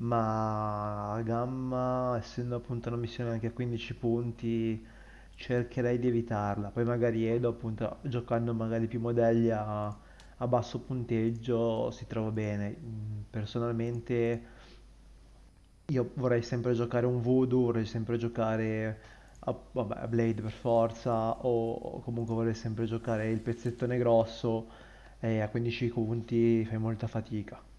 ma 0.00 1.20
Gamma, 1.24 2.16
essendo 2.18 2.56
appunto 2.56 2.88
una 2.88 2.96
missione 2.96 3.30
anche 3.30 3.48
a 3.48 3.52
15 3.52 3.94
punti, 3.94 4.86
cercherei 5.34 5.98
di 5.98 6.08
evitarla. 6.08 6.70
Poi 6.70 6.84
magari 6.84 7.26
Edo, 7.26 7.48
appunto, 7.50 7.98
giocando 8.02 8.54
magari 8.54 8.86
più 8.86 9.00
modelli 9.00 9.50
a, 9.50 9.86
a 9.88 10.46
basso 10.46 10.80
punteggio, 10.80 11.90
si 11.90 12.06
trova 12.06 12.30
bene. 12.30 12.74
Personalmente 13.30 14.42
io 15.86 16.10
vorrei 16.14 16.42
sempre 16.42 16.72
giocare 16.74 17.04
un 17.06 17.20
Voodoo, 17.20 17.64
vorrei 17.64 17.84
sempre 17.84 18.16
giocare 18.16 19.00
a, 19.40 19.54
vabbè, 19.72 19.96
a 19.98 20.06
Blade 20.08 20.40
per 20.42 20.50
forza, 20.52 21.44
o, 21.44 21.72
o 21.72 22.00
comunque 22.00 22.34
vorrei 22.34 22.54
sempre 22.54 22.84
giocare 22.86 23.30
il 23.30 23.40
pezzettone 23.40 23.98
grosso 23.98 24.68
e 25.20 25.40
a 25.40 25.48
15 25.48 25.88
punti 25.88 26.64
fai 26.64 26.78
molta 26.78 27.06
fatica. 27.06 27.69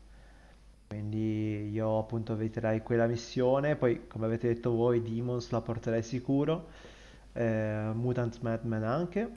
Quindi 0.91 1.69
io 1.71 1.99
appunto 1.99 2.33
eviterei 2.33 2.81
quella 2.83 3.07
missione, 3.07 3.77
poi 3.77 4.07
come 4.07 4.25
avete 4.25 4.49
detto 4.49 4.71
voi 4.71 5.01
Demons 5.01 5.49
la 5.51 5.61
porterei 5.61 6.03
sicuro, 6.03 6.67
eh, 7.31 7.91
Mutant 7.93 8.41
Madman 8.41 8.83
anche, 8.83 9.31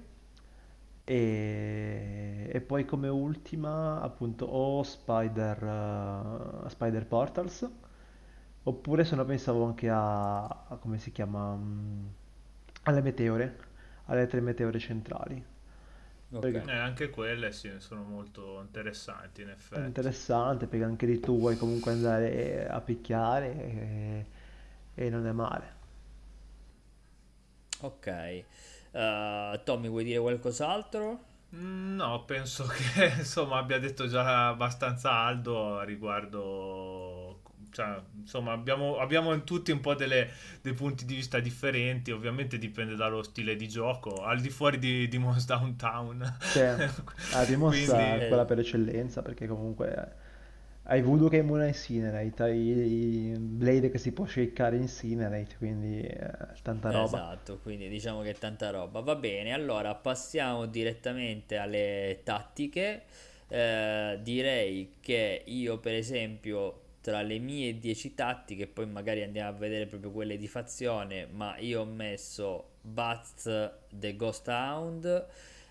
e, 1.04 2.50
e, 2.52 2.60
poi 2.60 2.84
come 2.84 3.06
ultima 3.08 4.00
appunto 4.00 4.46
o 4.46 4.82
Spider, 4.82 5.62
uh, 6.64 6.68
Spider 6.68 7.06
Portals 7.06 7.70
Oppure 8.66 9.04
se 9.04 9.14
no 9.14 9.24
pensavo 9.24 9.64
anche 9.64 9.88
a, 9.90 10.42
a 10.44 10.76
come 10.80 10.98
si 10.98 11.12
chiama, 11.12 11.54
mm, 11.54 12.06
alle 12.84 13.02
meteore, 13.02 13.58
alle 14.06 14.26
tre 14.26 14.40
meteore 14.40 14.78
centrali. 14.78 15.53
Ok. 16.32 16.54
Eh, 16.54 16.72
anche 16.72 17.10
quelle 17.10 17.52
sì, 17.52 17.72
sono 17.78 18.02
molto 18.02 18.60
interessanti 18.60 19.42
in 19.42 19.50
effetti. 19.50 19.82
È 19.82 19.84
interessante 19.84 20.66
perché 20.66 20.84
anche 20.86 21.04
lì 21.06 21.20
tu 21.20 21.38
vuoi 21.38 21.56
comunque 21.58 21.92
andare 21.92 22.66
a 22.66 22.80
picchiare 22.80 23.52
e, 23.54 24.26
e 24.94 25.10
non 25.10 25.26
è 25.26 25.32
male. 25.32 25.72
Ok. 27.82 28.06
Uh, 28.92 29.60
Tommy, 29.64 29.88
vuoi 29.88 30.04
dire 30.04 30.20
qualcos'altro? 30.20 31.20
Mm, 31.54 31.96
no, 31.96 32.24
penso 32.24 32.66
che 32.94 33.14
insomma 33.18 33.58
abbia 33.58 33.78
detto 33.78 34.06
già 34.06 34.48
abbastanza 34.48 35.12
Aldo 35.12 35.82
riguardo. 35.82 37.13
Cioè, 37.74 38.00
insomma, 38.20 38.52
abbiamo, 38.52 38.98
abbiamo 38.98 39.42
tutti 39.42 39.72
un 39.72 39.80
po' 39.80 39.94
delle, 39.94 40.30
dei 40.62 40.74
punti 40.74 41.04
di 41.04 41.16
vista 41.16 41.40
differenti. 41.40 42.12
Ovviamente 42.12 42.56
dipende 42.56 42.94
dallo 42.94 43.24
stile 43.24 43.56
di 43.56 43.68
gioco, 43.68 44.22
al 44.24 44.40
di 44.40 44.48
fuori 44.48 44.78
di, 44.78 45.08
di 45.08 45.18
Monster 45.18 45.58
Downtown. 45.58 46.36
Cioè, 46.52 46.88
ah, 47.34 47.44
di 47.44 47.56
Monster 47.56 47.96
Quindi, 47.96 48.24
è 48.24 48.28
quella 48.28 48.44
per 48.44 48.60
eccellenza, 48.60 49.22
perché 49.22 49.48
comunque 49.48 50.22
hai 50.84 51.02
Voodoo 51.02 51.28
che 51.28 51.38
immuna 51.38 51.66
Incinerate, 51.66 52.42
hai 52.44 53.34
Blade 53.36 53.90
che 53.90 53.98
si 53.98 54.12
può 54.12 54.26
shakeare 54.26 54.76
Incinerate, 54.76 55.56
quindi 55.56 56.00
eh, 56.00 56.30
tanta 56.62 56.90
roba. 56.92 57.04
Esatto, 57.04 57.58
quindi 57.60 57.88
diciamo 57.88 58.20
che 58.22 58.30
è 58.30 58.34
tanta 58.34 58.70
roba. 58.70 59.00
Va 59.00 59.16
bene, 59.16 59.52
allora 59.52 59.94
passiamo 59.96 60.66
direttamente 60.66 61.56
alle 61.56 62.20
tattiche. 62.22 63.02
Eh, 63.48 64.18
direi 64.22 64.96
che 65.00 65.42
io, 65.46 65.78
per 65.78 65.94
esempio, 65.94 66.83
tra 67.04 67.20
le 67.20 67.38
mie 67.38 67.78
10 67.78 68.14
tattiche, 68.14 68.66
poi 68.66 68.86
magari 68.86 69.22
andiamo 69.22 69.50
a 69.50 69.52
vedere 69.52 69.84
proprio 69.86 70.10
quelle 70.10 70.38
di 70.38 70.48
fazione, 70.48 71.26
ma 71.26 71.58
io 71.58 71.82
ho 71.82 71.84
messo 71.84 72.76
Bats 72.80 73.70
the 73.90 74.16
Ghost 74.16 74.48
Hound. 74.48 75.26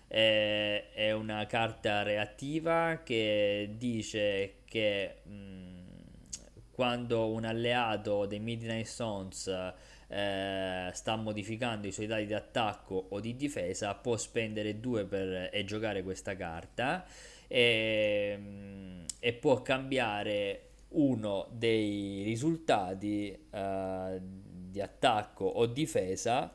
eh, 0.06 0.90
È 0.92 1.10
una 1.12 1.44
carta 1.46 2.02
reattiva 2.02 3.00
che 3.04 3.74
dice 3.76 4.58
che 4.64 5.16
mh, 5.24 5.82
quando 6.70 7.28
un 7.30 7.44
alleato 7.44 8.26
dei 8.26 8.38
Midnight 8.40 8.86
Sons 8.86 9.48
eh, 10.08 10.90
sta 10.92 11.16
modificando 11.16 11.86
i 11.86 11.92
suoi 11.92 12.06
dati 12.06 12.26
di 12.26 12.34
attacco 12.34 13.06
o 13.10 13.20
di 13.20 13.36
difesa, 13.36 13.94
può 13.94 14.16
spendere 14.16 14.78
2 14.80 15.04
per, 15.04 15.50
e 15.52 15.64
giocare 15.64 16.02
questa 16.02 16.36
carta 16.36 17.04
e, 17.46 18.36
mh, 18.36 19.04
e 19.20 19.32
può 19.34 19.62
cambiare 19.62 20.60
uno 20.94 21.48
dei 21.52 22.22
risultati 22.24 23.30
eh, 23.50 24.20
di 24.70 24.80
attacco 24.80 25.44
o 25.44 25.66
difesa 25.66 26.52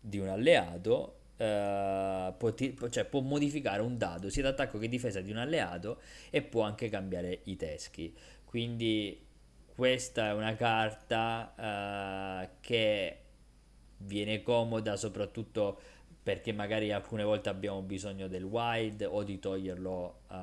di 0.00 0.18
un 0.18 0.28
alleato. 0.28 1.16
eh, 1.36 2.34
può, 2.36 2.52
ti- 2.54 2.76
cioè 2.90 3.04
può 3.06 3.20
modificare 3.20 3.80
un 3.82 3.96
dado 3.96 4.28
sia 4.28 4.42
d'attacco 4.42 4.78
che 4.78 4.88
difesa 4.88 5.20
di 5.22 5.30
un 5.30 5.38
alleato 5.38 6.00
e 6.30 6.42
può 6.42 6.62
anche 6.62 6.88
cambiare 6.90 7.40
i 7.44 7.56
teschi. 7.56 8.14
Quindi 8.44 9.26
questa 9.74 10.28
è 10.28 10.32
una 10.34 10.54
carta 10.54 11.54
eh, 12.44 12.48
che 12.60 13.18
viene 13.98 14.42
comoda 14.42 14.96
soprattutto 14.96 15.78
perché 16.22 16.52
magari 16.52 16.92
alcune 16.92 17.22
volte 17.24 17.48
abbiamo 17.48 17.80
bisogno 17.82 18.28
del 18.28 18.44
wild 18.44 19.06
o 19.10 19.22
di 19.22 19.38
toglierlo, 19.38 20.20
eh, 20.30 20.34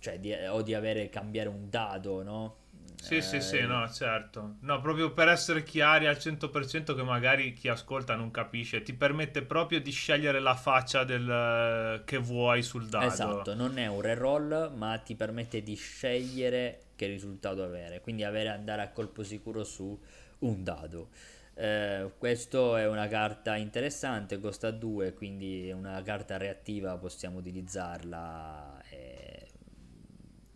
cioè 0.00 0.18
di, 0.18 0.32
o 0.32 0.62
di 0.62 0.74
avere 0.74 1.08
cambiare 1.08 1.48
un 1.48 1.68
dado, 1.70 2.22
no? 2.22 2.56
Sì, 3.00 3.22
sì, 3.22 3.40
sì, 3.40 3.60
Eh, 3.60 3.66
no, 3.66 3.88
certo. 3.90 4.56
No, 4.60 4.80
proprio 4.80 5.12
per 5.12 5.28
essere 5.28 5.62
chiari 5.62 6.06
al 6.06 6.18
100% 6.18 6.94
che 6.94 7.02
magari 7.02 7.52
chi 7.52 7.68
ascolta 7.68 8.14
non 8.16 8.30
capisce, 8.30 8.82
ti 8.82 8.92
permette 8.92 9.42
proprio 9.42 9.80
di 9.80 9.90
scegliere 9.90 10.40
la 10.40 10.54
faccia 10.54 11.04
del, 11.04 12.02
che 12.04 12.18
vuoi 12.18 12.62
sul 12.62 12.88
dado. 12.88 13.06
Esatto, 13.06 13.54
non 13.54 13.78
è 13.78 13.86
un 13.86 14.00
reroll, 14.00 14.72
ma 14.76 14.98
ti 14.98 15.14
permette 15.14 15.62
di 15.62 15.74
scegliere 15.76 16.80
che 16.96 17.06
risultato 17.06 17.62
avere, 17.62 18.00
quindi 18.00 18.24
avere 18.24 18.48
andare 18.48 18.82
a 18.82 18.90
colpo 18.90 19.22
sicuro 19.22 19.62
su 19.62 19.96
un 20.40 20.64
dado. 20.64 21.08
Eh, 21.54 22.10
questo 22.18 22.76
è 22.76 22.86
una 22.88 23.06
carta 23.08 23.56
interessante, 23.56 24.40
costa 24.40 24.70
2, 24.72 25.12
quindi 25.14 25.68
è 25.68 25.72
una 25.72 26.02
carta 26.02 26.36
reattiva, 26.36 26.96
possiamo 26.98 27.38
utilizzarla 27.38 28.82
e 28.90 29.07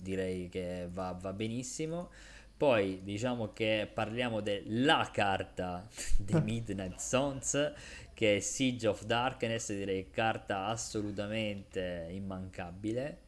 direi 0.03 0.49
che 0.49 0.89
va, 0.93 1.13
va 1.13 1.33
benissimo. 1.33 2.11
Poi 2.57 3.01
diciamo 3.03 3.53
che 3.53 3.91
parliamo 3.93 4.41
della 4.41 5.09
carta 5.13 5.87
dei 6.19 6.41
Midnight 6.43 6.99
Sons 6.99 7.73
che 8.15 8.37
è 8.37 8.41
Siege 8.41 8.87
of 8.87 9.05
Darkness, 9.05 9.73
direi 9.73 10.11
carta 10.11 10.67
assolutamente 10.67 12.09
immancabile, 12.11 13.19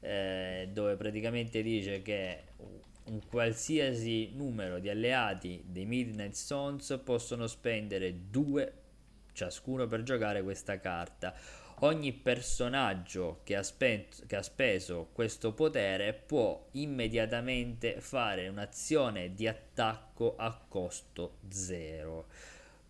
eh, 0.00 0.68
dove 0.72 0.94
praticamente 0.96 1.62
dice 1.62 2.02
che 2.02 2.42
un 3.06 3.20
qualsiasi 3.28 4.30
numero 4.34 4.78
di 4.78 4.88
alleati 4.88 5.62
dei 5.66 5.86
Midnight 5.86 6.34
Sons 6.34 7.00
possono 7.02 7.46
spendere 7.46 8.30
due 8.30 8.72
ciascuno 9.32 9.86
per 9.86 10.02
giocare 10.02 10.42
questa 10.42 10.78
carta. 10.78 11.34
Ogni 11.80 12.12
personaggio 12.12 13.40
che 13.42 13.56
ha, 13.56 13.62
spent- 13.62 14.26
che 14.26 14.36
ha 14.36 14.42
speso 14.42 15.08
questo 15.12 15.52
potere 15.52 16.12
può 16.14 16.68
immediatamente 16.72 18.00
fare 18.00 18.48
un'azione 18.48 19.34
di 19.34 19.48
attacco 19.48 20.36
a 20.36 20.56
costo 20.68 21.38
zero. 21.48 22.26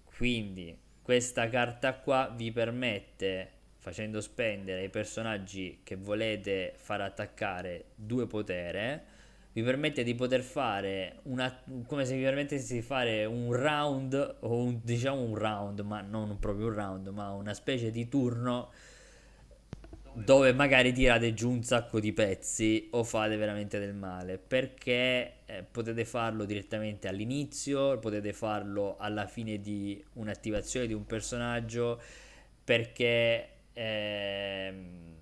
Quindi 0.05 0.79
questa 1.03 1.49
carta 1.49 1.95
qua 1.95 2.33
vi 2.35 2.53
permette, 2.53 3.51
facendo 3.79 4.21
spendere 4.21 4.83
ai 4.83 4.91
personaggi 4.91 5.81
che 5.83 5.97
volete 5.97 6.75
far 6.77 7.01
attaccare 7.01 7.87
due 7.95 8.27
potere, 8.27 9.14
vi 9.55 9.63
permette 9.63 10.03
di 10.03 10.17
poter 10.17 10.43
fare 10.43 11.21
una, 11.25 11.63
come 11.87 12.05
se 12.05 12.17
vi 12.17 12.25
permettesse 12.25 12.75
di 12.75 12.83
fare 12.83 13.25
un 13.25 13.53
round, 13.53 14.39
o 14.41 14.57
un, 14.57 14.81
diciamo 14.83 15.21
un 15.21 15.37
round, 15.37 15.79
ma 15.81 16.01
non 16.01 16.39
proprio 16.41 16.67
un 16.67 16.75
round, 16.75 17.09
ma 17.09 17.31
una 17.31 17.55
specie 17.55 17.93
di 17.93 18.09
turno 18.09 18.73
dove 20.13 20.53
magari 20.53 20.93
tirate 20.93 21.35
giù 21.35 21.51
un 21.51 21.63
sacco 21.63 22.01
di 22.01 22.13
pezzi 22.13 22.89
o 22.93 23.05
fate 23.05 23.37
veramente 23.37 23.79
del 23.79 23.95
male. 23.95 24.39
Perché 24.39 25.35
eh, 25.47 25.65
potete 25.71 26.05
farlo 26.05 26.45
direttamente 26.45 27.07
all'inizio, 27.07 27.99
potete 28.01 28.33
farlo 28.33 28.97
alla 28.99 29.29
fine 29.29 29.61
di 29.61 30.03
un'attivazione 30.15 30.89
di 30.89 30.95
un 30.95 31.07
personaggio 31.07 32.01
perché 32.65 33.49
ehm, 33.73 35.15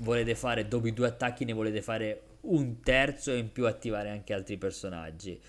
volete 0.00 0.34
fare 0.34 0.68
dopo 0.68 0.88
i 0.88 0.92
due 0.92 1.06
attacchi 1.06 1.46
ne 1.46 1.54
volete 1.54 1.80
fare 1.80 2.22
un 2.42 2.80
terzo 2.82 3.32
e 3.32 3.38
in 3.38 3.52
più 3.52 3.66
attivare 3.66 4.10
anche 4.10 4.32
altri 4.34 4.56
personaggi. 4.58 5.40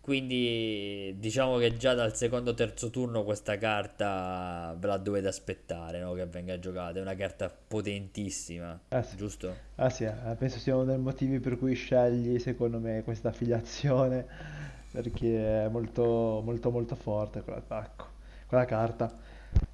Quindi 0.00 1.14
diciamo 1.18 1.58
che 1.58 1.76
già 1.76 1.94
dal 1.94 2.16
secondo 2.16 2.50
o 2.50 2.54
terzo 2.54 2.90
turno 2.90 3.22
questa 3.24 3.56
carta 3.58 4.74
ve 4.78 4.86
la 4.88 4.96
dovete 4.98 5.28
aspettare, 5.28 6.00
no? 6.00 6.12
Che 6.14 6.26
venga 6.26 6.58
giocata. 6.58 6.98
È 6.98 7.02
una 7.02 7.14
carta 7.14 7.48
potentissima, 7.50 8.78
Eh 8.88 9.02
sì, 9.02 9.16
giusto? 9.16 9.70
ah, 9.76 9.88
sì, 9.90 10.04
eh, 10.04 10.34
penso 10.38 10.58
sia 10.58 10.74
uno 10.76 10.84
dei 10.84 10.98
motivi 10.98 11.40
per 11.40 11.58
cui 11.58 11.74
scegli, 11.74 12.38
secondo 12.38 12.78
me, 12.78 13.02
questa 13.02 13.30
affiliazione, 13.30 14.26
perché 14.90 15.64
è 15.64 15.68
molto, 15.68 16.42
molto, 16.44 16.70
molto 16.70 16.94
forte 16.94 17.42
quell'attacco, 17.42 18.06
quella 18.46 18.64
carta. 18.66 19.10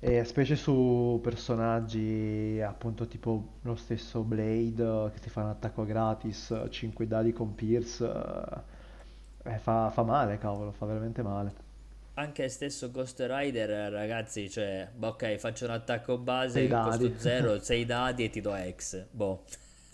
E 0.01 0.25
specie 0.25 0.55
su 0.55 1.19
personaggi 1.23 2.61
appunto 2.65 3.07
tipo 3.09 3.59
lo 3.63 3.75
stesso 3.75 4.23
Blade 4.23 4.83
eh, 4.83 5.11
che 5.13 5.21
ti 5.21 5.29
fa 5.29 5.43
un 5.43 5.49
attacco 5.49 5.85
gratis, 5.85 6.67
5 6.71 7.07
dadi 7.09 7.33
con 7.33 7.55
Pierce, 7.57 8.05
eh, 8.05 9.55
eh, 9.55 9.59
fa, 9.59 9.91
fa 9.91 10.03
male, 10.05 10.39
cavolo, 10.39 10.71
fa 10.71 10.87
veramente 10.87 11.23
male. 11.23 11.67
Anche 12.15 12.49
stesso 12.49 12.91
Ghost 12.91 13.25
Rider, 13.29 13.93
ragazzi, 13.93 14.49
cioè, 14.51 14.89
boh, 14.95 15.09
ok, 15.09 15.37
faccio 15.37 15.65
un 15.65 15.73
attacco 15.73 16.15
6 16.15 16.25
base, 16.25 16.67
dadi. 16.69 16.89
costo 16.89 17.19
0, 17.19 17.61
6 17.61 17.85
dadi 17.85 18.25
e 18.25 18.31
ti 18.31 18.41
do 18.41 18.55
X. 18.55 19.05
Boh. 19.11 19.45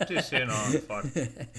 Sì, 0.05 0.21
sì, 0.21 0.43
no, 0.43 0.53
infatti. 0.71 1.53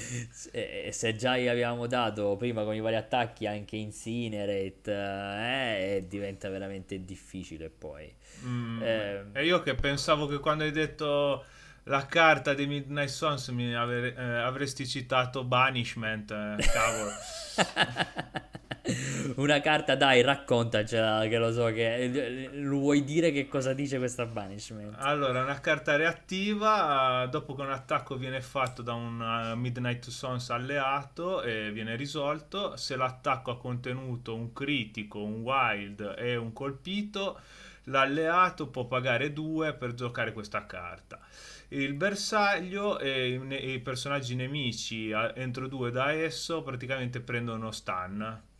E 0.53 0.91
se 0.93 1.16
già 1.16 1.37
gli 1.39 1.47
avevamo 1.49 1.87
dato 1.87 2.37
prima 2.37 2.62
con 2.64 2.74
i 2.74 2.80
vari 2.80 2.97
attacchi 2.97 3.47
anche 3.47 3.76
Incinerate, 3.76 4.93
eh, 4.93 6.05
diventa 6.09 6.49
veramente 6.49 7.05
difficile 7.05 7.70
poi. 7.70 8.12
Mm, 8.45 8.82
Eh, 8.82 9.24
E 9.32 9.45
io 9.45 9.62
che 9.62 9.74
pensavo 9.74 10.26
che 10.26 10.39
quando 10.39 10.64
hai 10.64 10.70
detto 10.72 11.45
la 11.84 12.05
carta 12.07 12.53
dei 12.55 12.66
Midnight 12.66 13.09
Sons 13.09 13.49
mi 13.49 13.74
avre- 13.74 14.14
eh, 14.14 14.22
avresti 14.22 14.87
citato 14.87 15.45
Banishment, 15.45 16.30
eh, 16.30 16.57
cavolo. 16.72 17.11
Una 19.37 19.61
carta, 19.61 19.97
dai, 19.97 20.22
raccontacela, 20.22 21.26
che 21.28 21.37
lo 21.37 21.53
so 21.53 21.66
che 21.66 22.49
lo 22.55 22.78
vuoi 22.78 23.05
dire 23.05 23.32
che 23.32 23.49
cosa 23.49 23.74
dice 23.74 23.99
questa 23.99 24.24
banishment. 24.24 24.95
Allora, 24.99 25.43
una 25.43 25.61
carta 25.61 25.95
reattiva, 25.97 27.24
eh, 27.24 27.28
dopo 27.28 27.55
che 27.55 27.61
un 27.61 27.70
attacco 27.70 28.16
viene 28.16 28.41
fatto 28.41 28.80
da 28.80 28.95
un 28.95 29.20
eh, 29.20 29.55
Midnight 29.55 30.09
Sons 30.09 30.49
alleato 30.49 31.43
e 31.43 31.70
viene 31.70 31.97
risolto, 31.97 32.76
se 32.78 32.97
l'attacco 32.97 33.51
ha 33.51 33.59
contenuto 33.59 34.34
un 34.34 34.55
critico, 34.55 35.22
un 35.22 35.43
wild 35.43 36.14
e 36.16 36.37
un 36.37 36.55
colpito, 36.55 37.39
l'alleato 37.84 38.68
può 38.68 38.87
pagare 38.87 39.34
2 39.34 39.74
per 39.74 39.93
giocare 39.93 40.32
questa 40.32 40.64
carta. 40.64 41.20
Il 41.68 41.93
bersaglio 41.93 42.99
e 42.99 43.34
i, 43.34 43.80
personaggi 43.80 44.34
nemici 44.34 45.11
eh, 45.11 45.32
entro 45.34 45.68
2 45.68 45.91
da 45.91 46.12
esso 46.12 46.62
praticamente 46.62 47.20
prendono 47.20 47.70
stun. 47.70 48.55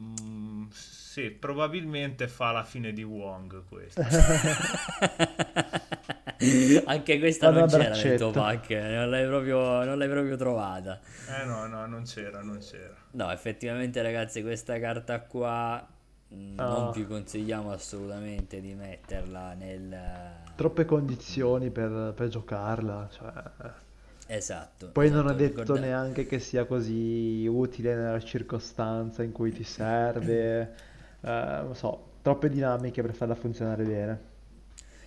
Mm, 0.00 0.64
sì, 0.70 1.30
probabilmente 1.30 2.26
fa 2.28 2.50
la 2.50 2.64
fine 2.64 2.92
di 2.92 3.02
Wong 3.04 3.64
questo. 3.68 4.02
Anche 6.86 7.18
questa 7.18 7.50
Vado 7.50 7.76
non 7.76 7.92
c'era 7.92 7.94
nel 8.02 8.18
tuo 8.18 8.30
pack, 8.30 8.70
non 8.70 9.10
l'hai 9.10 9.26
proprio, 9.26 9.84
non 9.84 9.96
l'hai 9.98 10.08
proprio 10.08 10.36
trovata. 10.36 11.00
Eh 11.40 11.44
no, 11.46 11.66
no, 11.66 11.86
non 11.86 12.02
c'era, 12.04 12.42
non 12.42 12.58
c'era. 12.58 12.94
No, 13.12 13.30
effettivamente 13.30 14.02
ragazzi, 14.02 14.42
questa 14.42 14.78
carta 14.80 15.20
qua 15.20 15.86
mh, 16.28 16.54
non 16.56 16.88
Ah. 16.88 16.90
vi 16.92 17.06
consigliamo 17.06 17.70
assolutamente 17.72 18.60
di 18.60 18.74
metterla 18.74 19.54
nel... 19.54 19.96
Troppe 20.56 20.84
condizioni 20.84 21.70
per, 21.70 22.12
per 22.14 22.28
giocarla, 22.28 23.08
cioè, 23.12 23.32
Esatto. 24.26 24.92
Poi 24.92 25.10
non 25.10 25.28
esatto, 25.28 25.32
è 25.32 25.34
detto 25.34 25.74
ricorda- 25.74 25.76
neanche 25.76 26.24
che 26.26 26.38
sia 26.38 26.64
così 26.66 27.46
utile 27.46 27.94
nella 27.96 28.20
circostanza 28.22 29.22
in 29.22 29.32
cui 29.32 29.52
ti 29.52 29.64
serve, 29.64 30.60
eh, 31.20 31.60
non 31.62 31.74
so, 31.74 32.12
troppe 32.22 32.48
dinamiche 32.48 33.02
per 33.02 33.12
farla 33.14 33.34
funzionare 33.34 33.84
bene. 33.84 34.20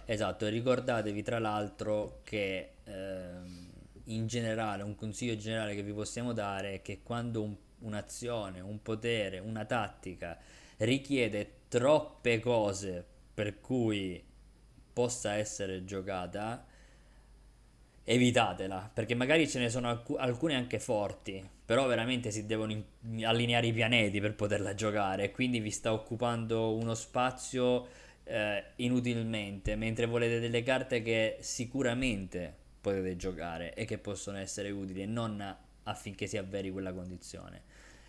Esatto, 0.05 0.47
ricordatevi 0.47 1.21
tra 1.21 1.37
l'altro 1.39 2.19
che 2.23 2.75
ehm, 2.83 3.67
in 4.05 4.27
generale, 4.27 4.83
un 4.83 4.95
consiglio 4.95 5.35
generale 5.35 5.75
che 5.75 5.83
vi 5.83 5.91
possiamo 5.93 6.31
dare 6.33 6.75
è 6.75 6.81
che 6.81 7.01
quando 7.03 7.41
un- 7.43 7.55
un'azione, 7.79 8.59
un 8.61 8.81
potere, 8.81 9.39
una 9.39 9.65
tattica 9.65 10.37
richiede 10.77 11.51
troppe 11.67 12.39
cose 12.39 13.05
per 13.33 13.59
cui 13.59 14.23
possa 14.93 15.33
essere 15.33 15.83
giocata, 15.85 16.65
evitatela, 18.09 18.89
perché 18.93 19.15
magari 19.15 19.49
ce 19.49 19.59
ne 19.59 19.69
sono 19.69 19.89
alcu- 19.89 20.17
alcune 20.17 20.55
anche 20.55 20.79
forti, 20.79 21.45
però 21.65 21.85
veramente 21.87 22.31
si 22.31 22.45
devono 22.45 22.71
in- 22.71 23.25
allineare 23.25 23.67
i 23.67 23.73
pianeti 23.73 24.21
per 24.21 24.33
poterla 24.33 24.73
giocare, 24.73 25.31
quindi 25.31 25.59
vi 25.59 25.71
sta 25.71 25.91
occupando 25.91 26.73
uno 26.73 26.93
spazio 26.93 27.87
eh, 28.23 28.63
inutilmente, 28.77 29.75
mentre 29.75 30.05
volete 30.05 30.39
delle 30.39 30.63
carte 30.63 31.01
che 31.01 31.37
sicuramente 31.41 32.53
potete 32.79 33.15
giocare 33.17 33.73
e 33.73 33.83
che 33.85 33.97
possono 33.97 34.37
essere 34.37 34.69
utili 34.69 35.05
non 35.05 35.55
affinché 35.83 36.27
si 36.27 36.37
avveri 36.37 36.71
quella 36.71 36.93
condizione. 36.93 37.61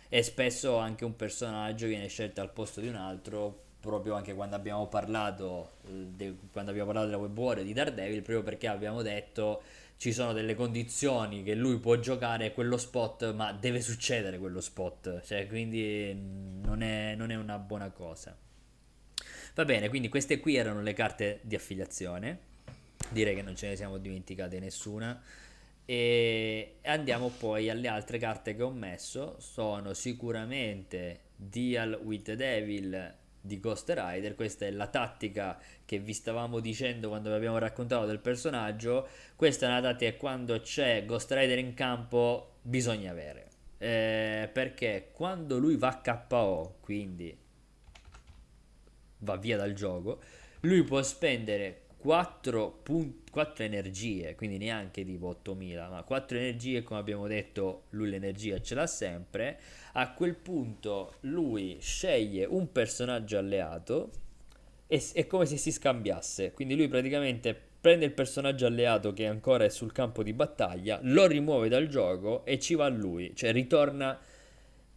E 0.09 0.23
spesso 0.23 0.77
anche 0.77 1.05
un 1.05 1.15
personaggio 1.15 1.87
viene 1.87 2.07
scelto 2.07 2.41
al 2.41 2.51
posto 2.51 2.81
di 2.81 2.87
un 2.87 2.95
altro, 2.95 3.67
proprio 3.79 4.15
anche 4.15 4.33
quando 4.33 4.55
abbiamo 4.55 4.87
parlato, 4.87 5.71
eh, 5.87 5.89
de- 6.15 6.35
quando 6.51 6.71
abbiamo 6.71 6.91
parlato 6.91 7.09
della 7.11 7.21
Web 7.21 7.37
Warrior 7.37 7.65
di 7.65 7.73
Daredevil, 7.73 8.21
proprio 8.21 8.43
perché 8.43 8.67
abbiamo 8.67 9.01
detto 9.01 9.61
ci 9.99 10.13
sono 10.13 10.31
delle 10.31 10.55
condizioni 10.55 11.43
che 11.43 11.53
lui 11.55 11.77
può 11.77 11.97
giocare 11.97 12.53
quello 12.53 12.77
spot, 12.77 13.33
ma 13.33 13.51
deve 13.51 13.81
succedere 13.81 14.39
quello 14.39 14.61
spot, 14.61 15.21
cioè 15.25 15.45
quindi 15.45 16.13
mm, 16.15 16.63
non 16.63 16.81
è, 16.81 17.15
non 17.15 17.31
è 17.31 17.35
una 17.35 17.57
buona 17.57 17.89
cosa. 17.89 18.33
Va 19.55 19.65
bene, 19.65 19.89
quindi 19.89 20.07
queste 20.07 20.39
qui 20.39 20.55
erano 20.55 20.81
le 20.81 20.93
carte 20.93 21.41
di 21.43 21.53
affiliazione. 21.53 22.39
Direi 23.09 23.35
che 23.35 23.41
non 23.41 23.57
ce 23.57 23.67
ne 23.67 23.75
siamo 23.75 23.97
dimenticate 23.97 24.57
nessuna. 24.59 25.21
E 25.83 26.75
andiamo 26.83 27.27
poi 27.27 27.69
alle 27.69 27.89
altre 27.89 28.19
carte 28.19 28.55
che 28.55 28.63
ho 28.63 28.71
messo. 28.71 29.35
Sono 29.39 29.93
sicuramente 29.93 31.23
Deal 31.35 31.99
with 32.01 32.23
the 32.23 32.35
Devil 32.37 33.15
di 33.41 33.59
Ghost 33.59 33.89
Rider. 33.89 34.35
Questa 34.35 34.65
è 34.65 34.71
la 34.71 34.87
tattica 34.87 35.59
che 35.85 35.99
vi 35.99 36.13
stavamo 36.13 36.59
dicendo 36.59 37.09
quando 37.09 37.29
vi 37.29 37.35
abbiamo 37.35 37.57
raccontato 37.57 38.05
del 38.05 38.19
personaggio. 38.19 39.07
Questa 39.35 39.65
è 39.65 39.69
una 39.69 39.81
tattica 39.81 40.11
che 40.11 40.17
quando 40.17 40.59
c'è 40.61 41.05
Ghost 41.05 41.31
Rider 41.31 41.57
in 41.57 41.73
campo 41.73 42.55
bisogna 42.61 43.11
avere. 43.11 43.47
Eh, 43.77 44.49
perché 44.51 45.09
quando 45.13 45.57
lui 45.57 45.77
va 45.77 46.01
KO, 46.01 46.77
quindi 46.81 47.37
va 49.19 49.35
via 49.37 49.57
dal 49.57 49.73
gioco, 49.73 50.19
lui 50.61 50.83
può 50.83 51.01
spendere 51.01 51.83
4, 51.99 52.81
energie, 53.57 54.33
quindi 54.35 54.57
neanche 54.57 55.03
tipo 55.03 55.27
8000, 55.27 55.89
ma 55.89 56.03
4 56.03 56.37
energie, 56.37 56.81
come 56.81 56.99
abbiamo 56.99 57.27
detto, 57.27 57.83
lui 57.89 58.09
l'energia 58.09 58.61
ce 58.61 58.73
l'ha 58.73 58.87
sempre. 58.87 59.59
A 59.93 60.13
quel 60.13 60.35
punto 60.35 61.15
lui 61.21 61.77
sceglie 61.81 62.45
un 62.45 62.71
personaggio 62.71 63.37
alleato 63.37 64.11
e 64.87 65.03
è 65.13 65.27
come 65.27 65.45
se 65.45 65.57
si 65.57 65.73
scambiasse. 65.73 66.53
Quindi 66.53 66.75
lui 66.75 66.87
praticamente 66.87 67.53
prende 67.81 68.05
il 68.05 68.13
personaggio 68.13 68.65
alleato 68.65 69.11
che 69.11 69.27
ancora 69.27 69.65
è 69.65 69.69
sul 69.69 69.91
campo 69.91 70.23
di 70.23 70.31
battaglia, 70.31 70.99
lo 71.03 71.27
rimuove 71.27 71.67
dal 71.67 71.87
gioco 71.87 72.45
e 72.45 72.59
ci 72.59 72.75
va 72.75 72.87
lui, 72.87 73.33
cioè 73.35 73.51
ritorna 73.51 74.17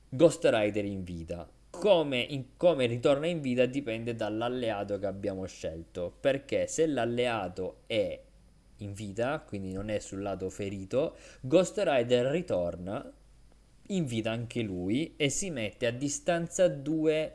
Ghost 0.09 0.44
Rider 0.44 0.84
in 0.84 1.03
vita. 1.03 1.50
Come, 1.82 2.20
in- 2.20 2.56
come 2.56 2.86
ritorna 2.86 3.26
in 3.26 3.40
vita 3.40 3.66
dipende 3.66 4.14
dall'alleato 4.14 5.00
che 5.00 5.06
abbiamo 5.06 5.46
scelto. 5.46 6.14
Perché 6.20 6.68
se 6.68 6.86
l'alleato 6.86 7.78
è 7.86 8.20
in 8.76 8.92
vita, 8.92 9.40
quindi 9.40 9.72
non 9.72 9.88
è 9.88 9.98
sul 9.98 10.22
lato 10.22 10.48
ferito, 10.48 11.16
Ghost 11.40 11.82
Rider 11.84 12.26
ritorna 12.26 13.12
in 13.88 14.06
vita 14.06 14.30
anche 14.30 14.62
lui 14.62 15.14
e 15.16 15.28
si 15.28 15.50
mette 15.50 15.86
a 15.86 15.90
distanza 15.90 16.68
2 16.68 17.34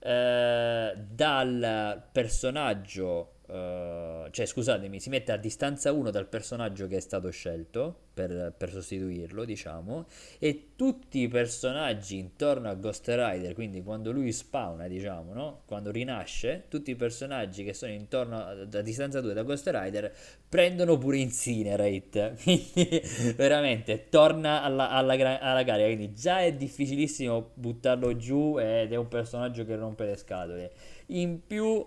dal 0.00 2.02
personaggio. 2.12 3.32
Eh, 3.50 4.28
cioè, 4.30 4.46
scusatemi, 4.46 5.00
si 5.00 5.08
mette 5.08 5.32
a 5.32 5.36
distanza 5.36 5.92
1 5.92 6.10
dal 6.10 6.26
personaggio 6.26 6.86
che 6.86 6.96
è 6.96 7.00
stato 7.00 7.30
scelto 7.30 8.06
per, 8.12 8.52
per 8.56 8.70
sostituirlo, 8.70 9.44
diciamo, 9.44 10.06
e 10.38 10.70
tutti 10.76 11.20
i 11.20 11.28
personaggi 11.28 12.18
intorno 12.18 12.68
a 12.68 12.74
Ghost 12.74 13.08
Rider, 13.08 13.54
quindi 13.54 13.82
quando 13.82 14.12
lui 14.12 14.32
spawna, 14.32 14.86
diciamo, 14.86 15.32
no? 15.32 15.62
Quando 15.64 15.90
rinasce, 15.90 16.64
tutti 16.68 16.90
i 16.90 16.96
personaggi 16.96 17.64
che 17.64 17.72
sono 17.72 17.92
intorno 17.92 18.36
a, 18.36 18.50
a 18.50 18.82
distanza 18.82 19.20
2 19.20 19.32
da 19.32 19.42
Ghost 19.42 19.68
Rider 19.72 20.12
prendono 20.48 20.98
pure 20.98 21.18
Incinerate. 21.18 22.36
Quindi 22.42 23.02
veramente 23.36 24.08
torna 24.08 24.62
alla, 24.62 24.90
alla, 24.90 25.40
alla 25.40 25.64
carica. 25.64 25.86
Quindi 25.86 26.12
già 26.12 26.40
è 26.40 26.52
difficilissimo 26.52 27.50
buttarlo 27.54 28.16
giù 28.16 28.58
ed 28.58 28.92
è 28.92 28.96
un 28.96 29.08
personaggio 29.08 29.64
che 29.64 29.76
rompe 29.76 30.06
le 30.06 30.16
scatole. 30.16 30.72
In 31.06 31.40
più, 31.46 31.86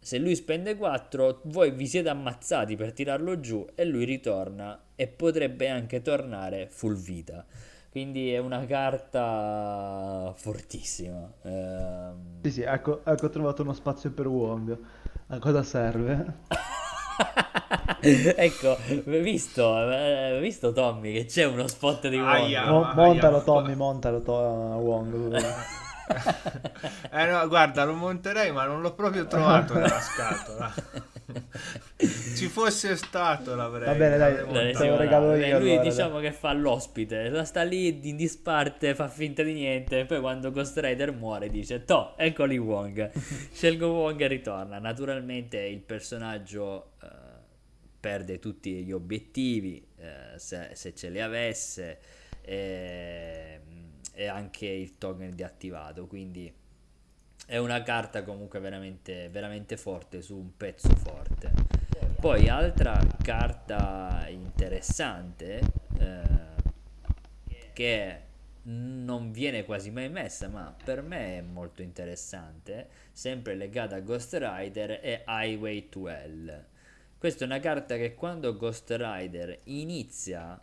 se 0.00 0.18
lui 0.18 0.34
spende 0.34 0.76
4, 0.76 1.40
voi 1.44 1.70
vi 1.72 1.86
siete 1.86 2.08
ammazzati 2.08 2.74
per 2.76 2.92
tirarlo 2.92 3.38
giù 3.38 3.64
e 3.74 3.84
lui 3.84 4.04
ritorna 4.04 4.80
e 4.96 5.06
potrebbe 5.06 5.68
anche 5.68 6.00
tornare 6.02 6.68
full 6.70 6.96
vita. 6.96 7.44
Quindi 7.90 8.32
è 8.32 8.38
una 8.38 8.64
carta 8.66 10.32
fortissima. 10.36 11.30
Ehm, 11.42 12.40
Sì, 12.42 12.50
sì, 12.50 12.62
ecco, 12.62 13.04
ecco, 13.04 13.26
ho 13.26 13.30
trovato 13.30 13.62
uno 13.62 13.72
spazio 13.72 14.10
per 14.12 14.26
Wong. 14.28 14.78
A 15.28 15.38
cosa 15.38 15.62
serve? 15.62 16.38
ecco, 18.00 18.76
visto, 19.04 19.90
eh, 19.90 20.38
visto 20.40 20.72
Tommy 20.72 21.12
che 21.12 21.24
c'è 21.26 21.44
uno 21.44 21.66
spot 21.66 22.08
di 22.08 22.16
Aia. 22.16 22.62
Wong. 22.62 22.70
Mo- 22.70 22.84
Ah, 22.88 22.94
montalo, 22.94 23.36
aia. 23.36 23.44
Tommy, 23.44 23.74
montalo, 23.74 24.22
to- 24.22 24.32
Wong. 24.32 25.42
Eh 27.12 27.26
no, 27.26 27.46
guarda, 27.48 27.84
lo 27.84 27.94
monterei, 27.94 28.52
ma 28.52 28.64
non 28.64 28.80
l'ho 28.80 28.94
proprio 28.94 29.26
trovato 29.26 29.74
nella 29.74 30.00
scatola. 30.00 30.72
Ci 32.36 32.46
fosse 32.46 32.96
stato 32.96 33.54
l'avrei. 33.54 33.86
Va 33.86 33.94
bene, 33.94 34.16
dai, 34.16 34.52
Dai, 34.52 34.72
te 34.72 34.88
lo 34.88 34.96
regalo 34.96 35.34
io, 35.34 35.58
Lui 35.58 35.70
allora, 35.72 35.88
diciamo 35.88 36.18
che 36.20 36.32
fa 36.32 36.52
l'ospite, 36.52 37.28
la 37.28 37.44
sta 37.44 37.62
lì 37.62 38.08
in 38.08 38.16
disparte, 38.16 38.94
fa 38.94 39.08
finta 39.08 39.42
di 39.42 39.52
niente. 39.52 40.00
e 40.00 40.06
Poi 40.06 40.20
quando 40.20 40.50
Ghost 40.50 40.78
Rider 40.78 41.12
muore 41.12 41.48
dice: 41.48 41.84
Toh, 41.84 42.14
eccoli 42.16 42.58
Wong. 42.58 43.10
Scelgo 43.52 43.88
Wong 43.88 44.20
e 44.20 44.26
ritorna. 44.26 44.78
Naturalmente 44.78 45.58
il 45.58 45.80
personaggio 45.80 46.92
eh, 47.02 47.08
perde 48.00 48.38
tutti 48.38 48.82
gli 48.82 48.92
obiettivi 48.92 49.86
eh, 49.96 50.38
se, 50.38 50.70
se 50.72 50.94
ce 50.94 51.08
li 51.10 51.20
avesse. 51.20 51.98
E, 52.42 53.49
e 54.20 54.26
anche 54.26 54.66
il 54.66 54.98
token 54.98 55.34
deattivato. 55.34 56.06
Quindi 56.06 56.52
è 57.46 57.56
una 57.56 57.82
carta 57.82 58.22
comunque 58.22 58.60
veramente, 58.60 59.30
veramente 59.30 59.78
forte 59.78 60.20
su 60.20 60.36
un 60.36 60.54
pezzo 60.58 60.94
forte. 60.94 61.50
Poi 62.20 62.46
altra 62.50 63.00
carta 63.22 64.26
interessante 64.28 65.60
eh, 65.98 66.22
che 67.72 68.20
non 68.64 69.32
viene 69.32 69.64
quasi 69.64 69.90
mai 69.90 70.10
messa, 70.10 70.48
ma 70.48 70.76
per 70.84 71.00
me 71.00 71.38
è 71.38 71.40
molto 71.40 71.80
interessante, 71.80 72.88
sempre 73.12 73.54
legata 73.54 73.96
a 73.96 74.00
Ghost 74.00 74.34
Rider, 74.38 75.00
è 75.00 75.24
Highway 75.26 75.88
to 75.88 76.08
Hell. 76.08 76.66
Questa 77.16 77.44
è 77.44 77.46
una 77.46 77.58
carta 77.58 77.96
che 77.96 78.14
quando 78.14 78.54
Ghost 78.54 78.90
Rider 78.90 79.60
inizia 79.64 80.60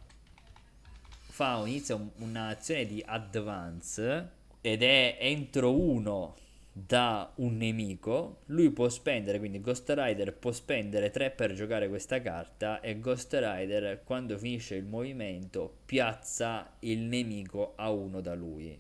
fa 1.38 1.62
inizia 1.68 1.94
un- 1.94 2.10
un'azione 2.16 2.88
di 2.88 3.04
advance 3.06 4.30
ed 4.60 4.82
è 4.82 5.18
entro 5.20 5.72
uno 5.72 6.36
da 6.72 7.32
un 7.36 7.58
nemico, 7.58 8.40
lui 8.48 8.72
può 8.72 8.90
spendere, 8.90 9.38
quindi 9.38 9.62
Ghost 9.62 9.88
Rider 9.96 10.34
può 10.34 10.52
spendere 10.52 11.12
3 11.12 11.30
per 11.30 11.54
giocare 11.54 11.90
questa 11.90 12.24
carta 12.24 12.82
e 12.82 13.00
Ghost 13.00 13.38
Rider 13.40 14.02
quando 14.04 14.36
finisce 14.40 14.74
il 14.74 14.86
movimento 14.86 15.78
piazza 15.86 16.72
il 16.80 17.02
nemico 17.02 17.74
a 17.76 17.92
uno 17.92 18.20
da 18.20 18.34
lui. 18.34 18.76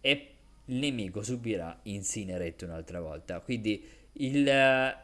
E 0.00 0.30
il 0.66 0.76
nemico 0.76 1.22
subirà 1.22 1.76
Incinerate 1.82 2.64
un'altra 2.66 3.00
volta. 3.00 3.40
Quindi 3.40 3.84
il... 4.12 4.96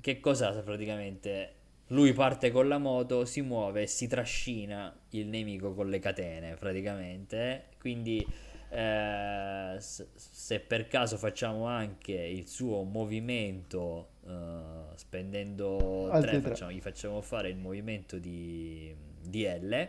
Che 0.00 0.20
cosa 0.20 0.52
praticamente? 0.62 1.57
Lui 1.88 2.12
parte 2.12 2.50
con 2.50 2.68
la 2.68 2.78
moto, 2.78 3.24
si 3.24 3.40
muove 3.40 3.82
e 3.82 3.86
si 3.86 4.06
trascina 4.06 4.94
il 5.10 5.26
nemico 5.26 5.74
con 5.74 5.88
le 5.88 5.98
catene 5.98 6.54
praticamente. 6.54 7.66
Quindi 7.78 8.26
eh, 8.70 9.76
se 9.78 10.60
per 10.60 10.88
caso 10.88 11.16
facciamo 11.16 11.64
anche 11.66 12.12
il 12.12 12.46
suo 12.46 12.82
movimento 12.82 14.10
uh, 14.24 14.94
spendendo 14.94 16.10
3, 16.20 16.40
facciamo, 16.40 16.70
gli 16.70 16.80
facciamo 16.80 17.22
fare 17.22 17.48
il 17.48 17.56
movimento 17.56 18.18
di, 18.18 18.94
di 19.22 19.44
L 19.44 19.88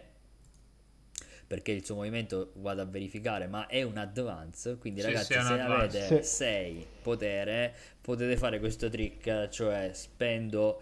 perché 1.45 1.72
il 1.72 1.84
suo 1.84 1.95
movimento 1.95 2.52
vado 2.58 2.84
a 2.84 2.86
verificare, 2.86 3.47
ma 3.47 3.66
è 3.66 3.82
un 3.82 3.97
advance, 3.97 4.78
quindi 4.78 5.02
sì, 5.02 5.08
ragazzi 5.08 5.34
se 5.34 5.39
avete 5.39 6.24
6 6.24 6.80
sì. 6.80 6.88
potere 7.02 7.74
potete 8.00 8.38
fare 8.38 8.60
questo 8.60 8.88
trick, 8.88 9.50
cioè 9.50 9.89
spendo 9.91 10.80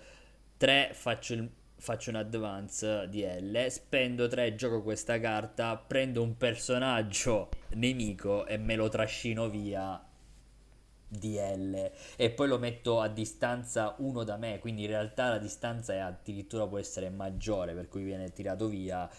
3, 0.57 0.91
faccio, 0.93 1.33
il, 1.33 1.49
faccio 1.75 2.09
un 2.09 2.15
advance 2.15 3.07
di 3.09 3.23
L, 3.23 3.67
spendo 3.69 4.27
3, 4.27 4.55
gioco 4.55 4.81
questa 4.81 5.19
carta, 5.19 5.75
prendo 5.77 6.21
un 6.21 6.35
personaggio 6.35 7.49
nemico 7.75 8.45
e 8.45 8.57
me 8.57 8.75
lo 8.75 8.89
trascino 8.89 9.49
via 9.49 10.01
di 11.09 11.35
L 11.37 11.91
e 12.17 12.29
poi 12.31 12.47
lo 12.49 12.57
metto 12.57 12.99
a 12.99 13.07
distanza 13.07 13.95
1 13.99 14.23
da 14.23 14.35
me, 14.37 14.59
quindi 14.59 14.83
in 14.83 14.89
realtà 14.89 15.29
la 15.29 15.37
distanza 15.37 15.93
è 15.93 15.99
addirittura 15.99 16.67
può 16.67 16.77
essere 16.77 17.09
maggiore, 17.09 17.73
per 17.73 17.87
cui 17.87 18.03
viene 18.03 18.31
tirato 18.31 18.67
via 18.67 19.09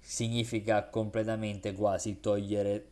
significa 0.00 0.88
completamente 0.88 1.72
quasi 1.72 2.20
togliere 2.20 2.90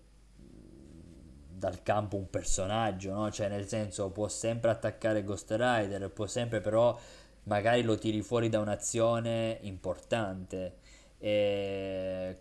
dal 1.65 1.83
campo 1.83 2.17
un 2.17 2.29
personaggio, 2.29 3.13
no? 3.13 3.31
Cioè 3.31 3.49
nel 3.49 3.67
senso 3.67 4.11
può 4.11 4.29
sempre 4.29 4.71
attaccare 4.71 5.25
Ghost 5.25 5.51
Rider, 5.51 6.11
può 6.11 6.27
sempre 6.27 6.61
però 6.61 6.99
magari 7.45 7.83
lo 7.83 7.97
tiri 7.97 8.23
fuori 8.23 8.49
da 8.49 8.61
un'azione 8.61 9.59
importante. 9.63 10.75
E 11.19 12.39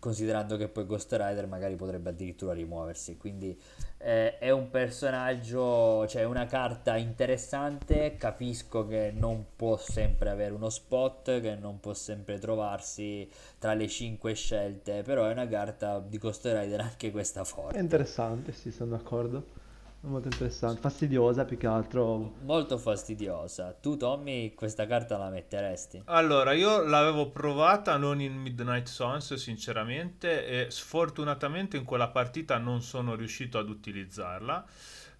considerando 0.00 0.56
che 0.56 0.68
poi 0.68 0.86
Ghost 0.86 1.12
Rider 1.12 1.46
magari 1.46 1.76
potrebbe 1.76 2.08
addirittura 2.08 2.54
rimuoversi 2.54 3.18
quindi 3.18 3.56
eh, 3.98 4.38
è 4.38 4.50
un 4.50 4.70
personaggio 4.70 6.06
cioè 6.08 6.24
una 6.24 6.46
carta 6.46 6.96
interessante 6.96 8.16
capisco 8.16 8.86
che 8.86 9.12
non 9.14 9.44
può 9.54 9.76
sempre 9.76 10.30
avere 10.30 10.54
uno 10.54 10.70
spot 10.70 11.40
che 11.40 11.54
non 11.54 11.80
può 11.80 11.92
sempre 11.92 12.38
trovarsi 12.38 13.30
tra 13.58 13.74
le 13.74 13.86
5 13.86 14.32
scelte 14.32 15.02
però 15.02 15.26
è 15.26 15.32
una 15.32 15.46
carta 15.46 16.00
di 16.00 16.16
Ghost 16.16 16.46
Rider 16.46 16.80
anche 16.80 17.10
questa 17.10 17.44
forte 17.44 17.76
è 17.76 17.82
interessante 17.82 18.52
sì 18.52 18.72
sono 18.72 18.96
d'accordo 18.96 19.59
Molto 20.02 20.28
interessante, 20.28 20.80
fastidiosa 20.80 21.44
più 21.44 21.58
che 21.58 21.66
altro. 21.66 22.36
Molto 22.44 22.78
fastidiosa. 22.78 23.72
Tu, 23.72 23.98
Tommy, 23.98 24.54
questa 24.54 24.86
carta 24.86 25.18
la 25.18 25.28
metteresti? 25.28 26.02
Allora, 26.06 26.52
io 26.54 26.82
l'avevo 26.82 27.28
provata 27.28 27.98
non 27.98 28.18
in 28.20 28.34
Midnight 28.34 28.86
Sons, 28.86 29.34
sinceramente, 29.34 30.46
e 30.46 30.70
sfortunatamente 30.70 31.76
in 31.76 31.84
quella 31.84 32.08
partita 32.08 32.56
non 32.56 32.80
sono 32.80 33.14
riuscito 33.14 33.58
ad 33.58 33.68
utilizzarla. 33.68 34.64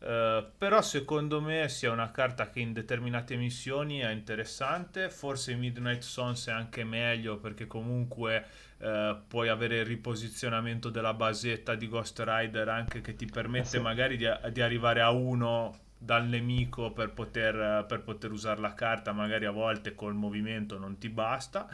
Uh, 0.01 0.47
però 0.57 0.81
secondo 0.81 1.43
me 1.43 1.68
sia 1.68 1.93
una 1.93 2.11
carta 2.11 2.49
che 2.49 2.61
in 2.61 2.72
determinate 2.72 3.37
missioni 3.37 3.99
è 3.99 4.11
interessante 4.11 5.11
forse 5.11 5.55
Midnight 5.57 6.01
Sons 6.01 6.47
è 6.47 6.53
anche 6.53 6.85
meglio 6.85 7.37
perché 7.37 7.66
comunque 7.66 8.47
uh, 8.81 9.16
puoi 9.26 9.49
avere 9.49 9.78
il 9.78 9.87
riposizionamento 9.87 10.91
della 10.91 11.14
basetta 11.14 11.74
di 11.74 11.89
Ghost 11.89 12.22
Rider 12.24 12.68
anche 12.68 13.01
che 13.01 13.14
ti 13.14 13.26
permette 13.26 13.76
eh 13.76 13.78
sì. 13.78 13.81
magari 13.81 14.16
di, 14.16 14.26
di, 14.53 14.61
arrivare 14.61 15.01
a 15.01 15.11
uno 15.11 15.78
dal 15.97 16.26
nemico 16.26 16.93
per 16.93 17.12
poter, 17.12 17.85
per 17.87 18.03
poter 18.03 18.33
usare 18.33 18.61
la 18.61 18.74
carta 18.74 19.12
magari 19.12 19.45
a 19.45 19.51
volte 19.51 19.95
col 19.95 20.14
movimento 20.14 20.78
non 20.78 20.99
ti 20.99 21.09
basta 21.09 21.68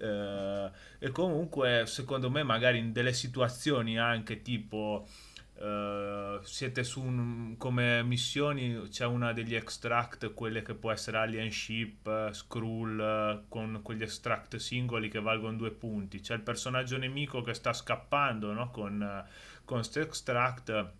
uh, 0.00 0.70
e 0.98 1.10
comunque 1.10 1.84
secondo 1.86 2.30
me 2.30 2.42
magari 2.42 2.78
in 2.78 2.92
delle 2.92 3.12
situazioni 3.12 3.98
anche 3.98 4.42
tipo 4.42 5.06
Uh, 5.60 6.40
siete 6.44 6.84
su 6.84 7.02
un, 7.02 7.56
come 7.58 8.04
missioni 8.04 8.80
c'è 8.90 9.04
una 9.06 9.32
degli 9.32 9.56
extract 9.56 10.32
quelle 10.32 10.62
che 10.62 10.74
può 10.74 10.92
essere 10.92 11.16
alien 11.16 11.50
ship 11.50 12.06
uh, 12.06 12.30
skrull 12.30 12.96
uh, 12.96 13.48
con 13.48 13.80
quegli 13.82 14.02
extract 14.02 14.54
singoli 14.54 15.08
che 15.08 15.18
valgono 15.18 15.56
due 15.56 15.72
punti 15.72 16.20
c'è 16.20 16.34
il 16.34 16.42
personaggio 16.42 16.96
nemico 16.96 17.42
che 17.42 17.54
sta 17.54 17.72
scappando 17.72 18.52
no? 18.52 18.70
con 18.70 19.24
questo 19.64 19.98
extract 19.98 20.92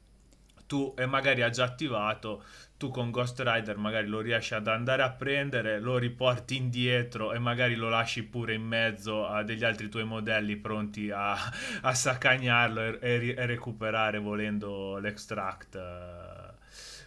tu 0.69 0.95
e 0.97 1.07
magari 1.07 1.43
ha 1.43 1.51
già 1.51 1.65
attivato 1.65 2.45
tu 2.79 2.91
con 2.91 3.11
Ghost 3.11 3.43
Rider 3.45 3.77
magari 3.77 4.07
lo 4.07 4.21
riesci 4.21 4.55
ad 4.55 4.69
andare 4.69 5.03
a 5.03 5.11
prendere, 5.11 5.81
lo 5.81 5.99
riporti 5.99 6.57
indietro 6.57 7.33
e 7.33 7.41
magari 7.41 7.75
lo 7.75 7.89
lasci 7.89 8.23
pure 8.23 8.55
in 8.55 8.63
mezzo 8.63 9.27
a 9.27 9.43
degli 9.43 9.65
altri 9.65 9.89
tuoi 9.89 10.05
modelli 10.05 10.55
pronti 10.57 11.11
a, 11.11 11.35
a 11.83 11.93
saccagnarlo 11.93 13.01
e, 13.01 13.35
e, 13.37 13.47
recuperare 13.47 14.21
volendo 14.21 14.99
l'extract. 14.99 15.77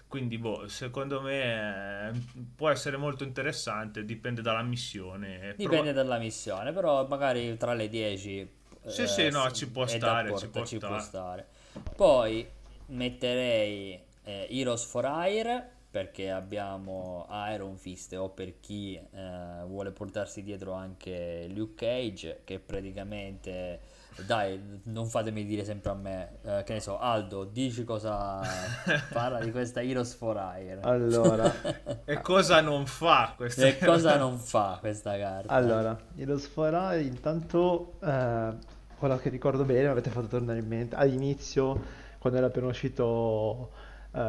Quindi, 0.09 0.37
boh, 0.37 0.67
secondo 0.67 1.21
me 1.21 2.11
può 2.53 2.69
essere 2.69 2.97
molto 2.97 3.23
interessante, 3.23 4.03
dipende 4.03 4.41
dalla 4.41 4.63
missione. 4.63 5.53
Dipende 5.55 5.93
Pro... 5.93 6.03
dalla 6.03 6.17
missione, 6.17 6.73
però 6.73 7.07
magari 7.07 7.55
tra 7.55 7.73
le 7.73 7.87
10... 7.87 8.59
Sì, 8.87 9.03
eh, 9.03 9.07
sì, 9.07 9.29
no, 9.29 9.49
ci 9.51 9.69
può 9.69 9.85
stare, 9.85 10.35
ci 10.37 10.49
può, 10.49 10.65
ci 10.65 10.75
stare. 10.75 10.93
può 10.93 11.01
stare. 11.01 11.47
Poi 11.95 12.45
metterei 12.91 13.99
eh, 14.23 14.47
Heroes 14.49 14.83
for 14.85 15.05
Hire 15.05 15.79
perché 15.91 16.31
abbiamo 16.31 17.27
Iron 17.53 17.75
Fist 17.75 18.13
o 18.13 18.29
per 18.29 18.61
chi 18.61 18.95
eh, 18.95 19.63
vuole 19.65 19.91
portarsi 19.91 20.41
dietro 20.41 20.71
anche 20.71 21.47
Luke 21.53 21.73
Cage 21.75 22.41
che 22.45 22.59
praticamente 22.59 23.99
dai 24.25 24.79
non 24.83 25.07
fatemi 25.07 25.45
dire 25.45 25.65
sempre 25.65 25.91
a 25.91 25.93
me 25.93 26.37
eh, 26.43 26.63
che 26.63 26.73
ne 26.73 26.79
so 26.79 26.97
Aldo 26.97 27.43
dici 27.43 27.83
cosa 27.83 28.39
parla 29.11 29.39
di 29.39 29.51
questa 29.51 29.81
Heroes 29.81 30.13
for 30.13 30.37
Hire? 30.37 30.79
Allora. 30.81 31.51
E 32.05 32.21
cosa 32.21 32.61
non 32.61 32.85
fa 32.85 33.33
questa 33.35 33.67
e 33.67 33.77
cosa 33.77 34.15
non 34.15 34.37
fa 34.37 34.77
questa 34.79 35.17
carta? 35.17 35.51
Allora 35.51 35.97
Heroes 36.15 36.47
for 36.47 36.71
Hire 36.71 37.01
intanto 37.01 37.95
eh, 38.01 38.53
quello 38.97 39.17
che 39.17 39.27
ricordo 39.27 39.65
bene 39.65 39.81
mi 39.81 39.87
avete 39.87 40.09
fatto 40.09 40.27
tornare 40.27 40.59
in 40.59 40.67
mente 40.67 40.95
all'inizio 40.95 42.00
quando 42.21 42.37
era 42.37 42.47
appena 42.47 42.67
uscito 42.67 43.71
uh, 44.11 44.19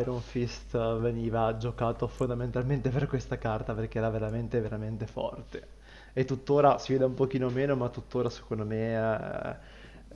Iron 0.00 0.20
Fist 0.20 0.76
veniva 0.98 1.56
giocato 1.56 2.08
fondamentalmente 2.08 2.90
per 2.90 3.06
questa 3.06 3.38
carta 3.38 3.72
perché 3.72 3.98
era 3.98 4.10
veramente 4.10 4.60
veramente 4.60 5.06
forte. 5.06 5.74
E 6.12 6.24
tuttora 6.24 6.78
si 6.78 6.94
vede 6.94 7.04
un 7.04 7.14
pochino 7.14 7.48
meno 7.48 7.76
ma 7.76 7.88
tuttora 7.88 8.30
secondo 8.30 8.64
me 8.64 8.94
è 8.96 9.56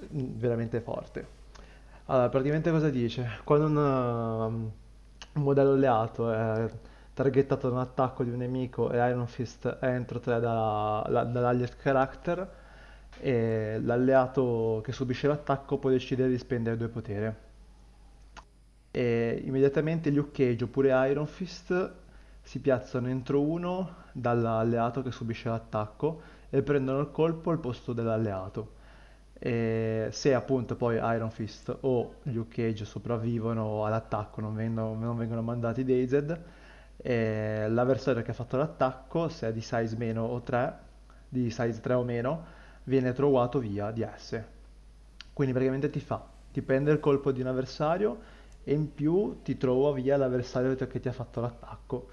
veramente 0.09 0.81
forte. 0.81 1.24
Allora 2.07 2.28
praticamente 2.31 2.72
cosa 2.72 2.91
dice? 2.91 3.39
Quando 3.45 3.66
un, 3.66 3.76
um, 3.76 4.72
un 5.35 5.43
modello 5.43 5.74
alleato 5.74 6.33
è 6.33 6.68
targettato 7.14 7.68
da 7.68 7.74
un 7.74 7.81
attacco 7.81 8.24
di 8.24 8.31
un 8.31 8.39
nemico 8.39 8.91
e 8.91 8.97
Iron 9.09 9.28
Fist 9.28 9.68
è 9.68 9.87
entro 9.87 10.18
3 10.18 10.41
da, 10.41 11.05
la, 11.07 11.22
dall'allied 11.22 11.76
character 11.76 12.59
e 13.21 13.79
l'alleato 13.83 14.81
che 14.85 14.93
subisce 14.93 15.29
l'attacco 15.29 15.79
può 15.79 15.91
decidere 15.91 16.29
di 16.29 16.39
spendere 16.39 16.77
due 16.77 16.89
potere 16.89 17.49
e 18.91 19.41
immediatamente 19.45 20.11
Luke 20.11 20.31
Cage 20.33 20.64
oppure 20.64 20.89
Iron 21.09 21.27
Fist 21.27 21.93
si 22.43 22.61
piazzano 22.61 23.09
entro 23.09 23.41
uno 23.41 23.97
dall'alleato 24.12 25.03
che 25.03 25.12
subisce 25.12 25.49
l'attacco 25.49 26.21
e 26.51 26.62
prendono 26.62 26.99
il 27.01 27.11
colpo 27.12 27.51
al 27.51 27.61
posto 27.61 27.93
dell'alleato. 27.93 28.79
E 29.39 30.09
se 30.11 30.35
appunto 30.35 30.75
poi 30.75 30.97
Iron 30.97 31.31
Fist 31.31 31.75
o 31.83 32.14
Luke 32.25 32.62
Cage 32.62 32.85
sopravvivono 32.85 33.85
all'attacco, 33.87 34.41
non 34.41 34.55
vengono, 34.55 34.95
non 34.95 35.16
vengono 35.16 35.43
mandati 35.43 35.85
Dazed, 35.85 36.43
l'avversario 37.03 38.23
che 38.23 38.33
ha 38.33 38.35
fatto 38.35 38.57
l'attacco, 38.57 39.29
se 39.29 39.49
è 39.49 39.53
di 39.53 39.61
size 39.61 39.97
meno 39.97 40.25
o 40.25 40.41
3, 40.41 40.79
di 41.29 41.49
size 41.51 41.81
3 41.81 41.95
o 41.95 42.03
meno, 42.03 42.45
viene 42.85 43.12
trovato 43.12 43.59
via 43.59 43.91
di 43.91 44.07
S. 44.16 44.43
Quindi 45.33 45.53
praticamente 45.53 45.91
ti 45.91 46.01
fa, 46.01 46.24
ti 46.53 46.62
prende 46.62 46.91
il 46.93 47.01
colpo 47.01 47.33
di 47.33 47.41
un 47.41 47.47
avversario 47.47 48.20
e 48.64 48.74
in 48.74 48.93
più 48.93 49.41
ti 49.43 49.57
trovo 49.57 49.93
via 49.93 50.16
l'avversario 50.16 50.74
che 50.74 51.01
ti 51.01 51.09
ha 51.09 51.12
fatto 51.12 51.41
l'attacco. 51.41 52.09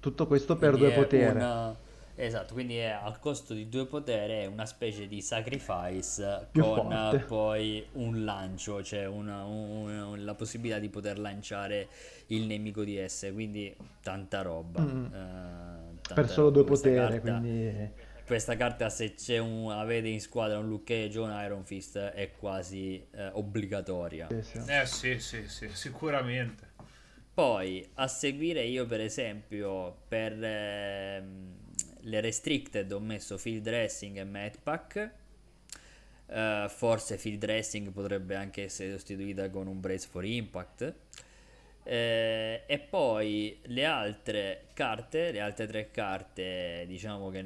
Tutto 0.00 0.26
questo 0.26 0.56
per 0.56 0.72
quindi 0.72 0.88
due 0.88 1.02
potere. 1.02 1.38
Una... 1.38 1.76
Esatto, 2.18 2.54
quindi 2.54 2.76
è 2.76 2.86
al 2.86 3.18
costo 3.18 3.52
di 3.52 3.68
due 3.68 3.84
potere 3.84 4.44
è 4.44 4.46
una 4.46 4.64
specie 4.64 5.06
di 5.06 5.20
sacrifice 5.20 6.48
Più 6.50 6.62
con 6.62 6.90
forte. 6.90 7.18
poi 7.26 7.86
un 7.92 8.24
lancio, 8.24 8.82
cioè 8.82 9.04
una, 9.04 9.44
un, 9.44 10.24
la 10.24 10.34
possibilità 10.34 10.78
di 10.78 10.88
poter 10.88 11.18
lanciare 11.18 11.88
il 12.28 12.46
nemico 12.46 12.84
di 12.84 12.96
esse, 12.96 13.32
quindi 13.32 13.74
tanta 14.00 14.40
roba. 14.40 14.80
Mm. 14.80 15.04
Uh, 15.04 15.10
tanta 15.10 16.14
per 16.14 16.30
solo 16.30 16.48
due 16.48 16.64
potere, 16.64 17.20
quindi 17.20 17.90
questa 18.26 18.56
carta 18.56 18.90
se 18.90 19.14
c'è 19.14 19.38
un, 19.38 19.70
avete 19.70 20.08
in 20.08 20.20
squadra 20.20 20.58
un 20.58 20.66
Luke 20.66 20.92
Cage 20.92 21.18
o 21.18 21.24
un 21.24 21.40
Iron 21.44 21.64
Fist 21.64 21.96
è 21.96 22.32
quasi 22.32 23.06
eh, 23.12 23.28
obbligatoria. 23.32 24.26
Sì, 24.28 24.42
sì. 24.42 24.70
Eh 24.70 24.84
sì, 24.84 25.18
sì, 25.20 25.48
sì, 25.48 25.68
sicuramente. 25.72 26.74
Poi 27.32 27.88
a 27.94 28.08
seguire 28.08 28.64
io 28.64 28.84
per 28.86 29.00
esempio 29.00 29.96
per 30.08 30.42
ehm, 30.42 31.54
le 32.00 32.20
restricted 32.20 32.90
ho 32.90 32.98
messo 32.98 33.38
field 33.38 33.62
dressing 33.62 34.16
e 34.16 34.24
mat 34.24 34.58
pack. 34.60 35.10
Eh, 36.26 36.66
forse 36.68 37.18
field 37.18 37.38
dressing 37.38 37.92
potrebbe 37.92 38.34
anche 38.34 38.64
essere 38.64 38.90
sostituita 38.90 39.48
con 39.50 39.68
un 39.68 39.78
brace 39.78 40.08
for 40.10 40.24
impact. 40.24 40.94
Eh, 41.88 42.64
e 42.66 42.78
poi 42.80 43.60
le 43.66 43.84
altre 43.84 44.66
carte, 44.74 45.30
le 45.30 45.40
altre 45.40 45.68
tre 45.68 45.90
carte, 45.92 46.84
diciamo 46.88 47.30
che 47.30 47.44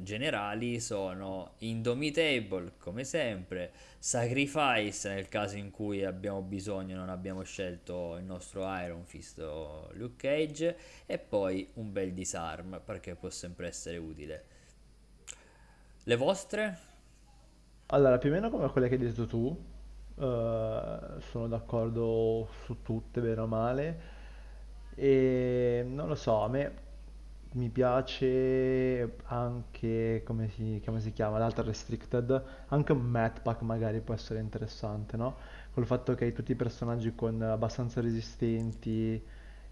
generali 0.00 0.80
sono 0.80 1.56
Indomitable, 1.58 2.72
come 2.78 3.04
sempre, 3.04 3.72
Sacrifice 3.98 5.12
nel 5.12 5.28
caso 5.28 5.58
in 5.58 5.70
cui 5.70 6.02
abbiamo 6.02 6.40
bisogno, 6.40 6.96
non 6.96 7.10
abbiamo 7.10 7.42
scelto 7.42 8.16
il 8.16 8.24
nostro 8.24 8.62
Iron 8.78 9.04
Fist 9.04 9.38
o 9.40 9.90
Luke 9.92 10.16
Cage, 10.16 10.76
e 11.04 11.18
poi 11.18 11.68
un 11.74 11.92
bel 11.92 12.14
disarm 12.14 12.80
perché 12.82 13.14
può 13.14 13.28
sempre 13.28 13.66
essere 13.66 13.98
utile. 13.98 14.44
Le 16.04 16.16
vostre? 16.16 16.78
Allora, 17.88 18.16
più 18.16 18.30
o 18.30 18.32
meno 18.32 18.48
come 18.48 18.70
quelle 18.70 18.88
che 18.88 18.94
hai 18.94 19.00
detto 19.00 19.26
tu, 19.26 19.72
eh, 20.16 20.98
sono 21.20 21.48
d'accordo 21.48 22.48
su 22.64 22.82
tutte, 22.82 23.20
bene 23.20 23.40
o 23.40 23.46
male. 23.46 24.00
E 24.94 25.84
non 25.86 26.08
lo 26.08 26.14
so, 26.14 26.42
a 26.42 26.48
me 26.48 26.82
mi 27.52 27.68
piace 27.70 29.16
anche, 29.26 30.22
come 30.24 30.48
si, 30.48 30.82
come 30.84 31.00
si 31.00 31.12
chiama, 31.12 31.38
l'altra 31.38 31.62
restricted, 31.64 32.44
anche 32.68 32.92
un 32.92 33.02
map 33.02 33.40
pack 33.42 33.62
magari 33.62 34.00
può 34.00 34.14
essere 34.14 34.40
interessante, 34.40 35.16
no? 35.16 35.36
Col 35.72 35.86
fatto 35.86 36.14
che 36.14 36.24
hai 36.26 36.32
tutti 36.32 36.52
i 36.52 36.56
personaggi 36.56 37.14
con 37.14 37.40
abbastanza 37.42 38.00
resistenti 38.00 39.22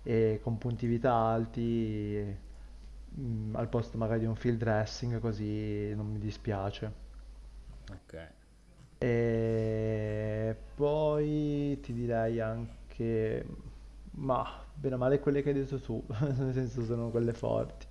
e 0.03 0.41
con 0.43 0.59
punti 0.59 0.87
vita 0.87 1.13
alti, 1.15 2.37
mm, 3.21 3.55
al 3.57 3.69
posto 3.69 3.99
magari 3.99 4.21
di 4.21 4.27
un 4.27 4.37
field 4.37 4.59
dressing, 4.59 5.21
così 5.21 5.95
non 5.95 6.07
mi 6.11 6.19
dispiace. 6.19 6.93
Ok. 7.91 8.15
E 9.05 10.57
poi 10.75 11.79
ti 11.83 11.93
direi 11.93 12.39
anche, 12.41 13.45
ma 14.13 14.65
bene 14.75 14.95
o 14.95 14.99
male 14.99 15.19
quelle 15.21 15.43
che 15.43 15.49
hai 15.51 15.55
detto 15.57 15.81
tu, 15.81 16.05
nel 16.39 16.53
senso 16.55 16.85
sono 16.85 17.11
quelle 17.11 17.33
forti. 17.33 17.87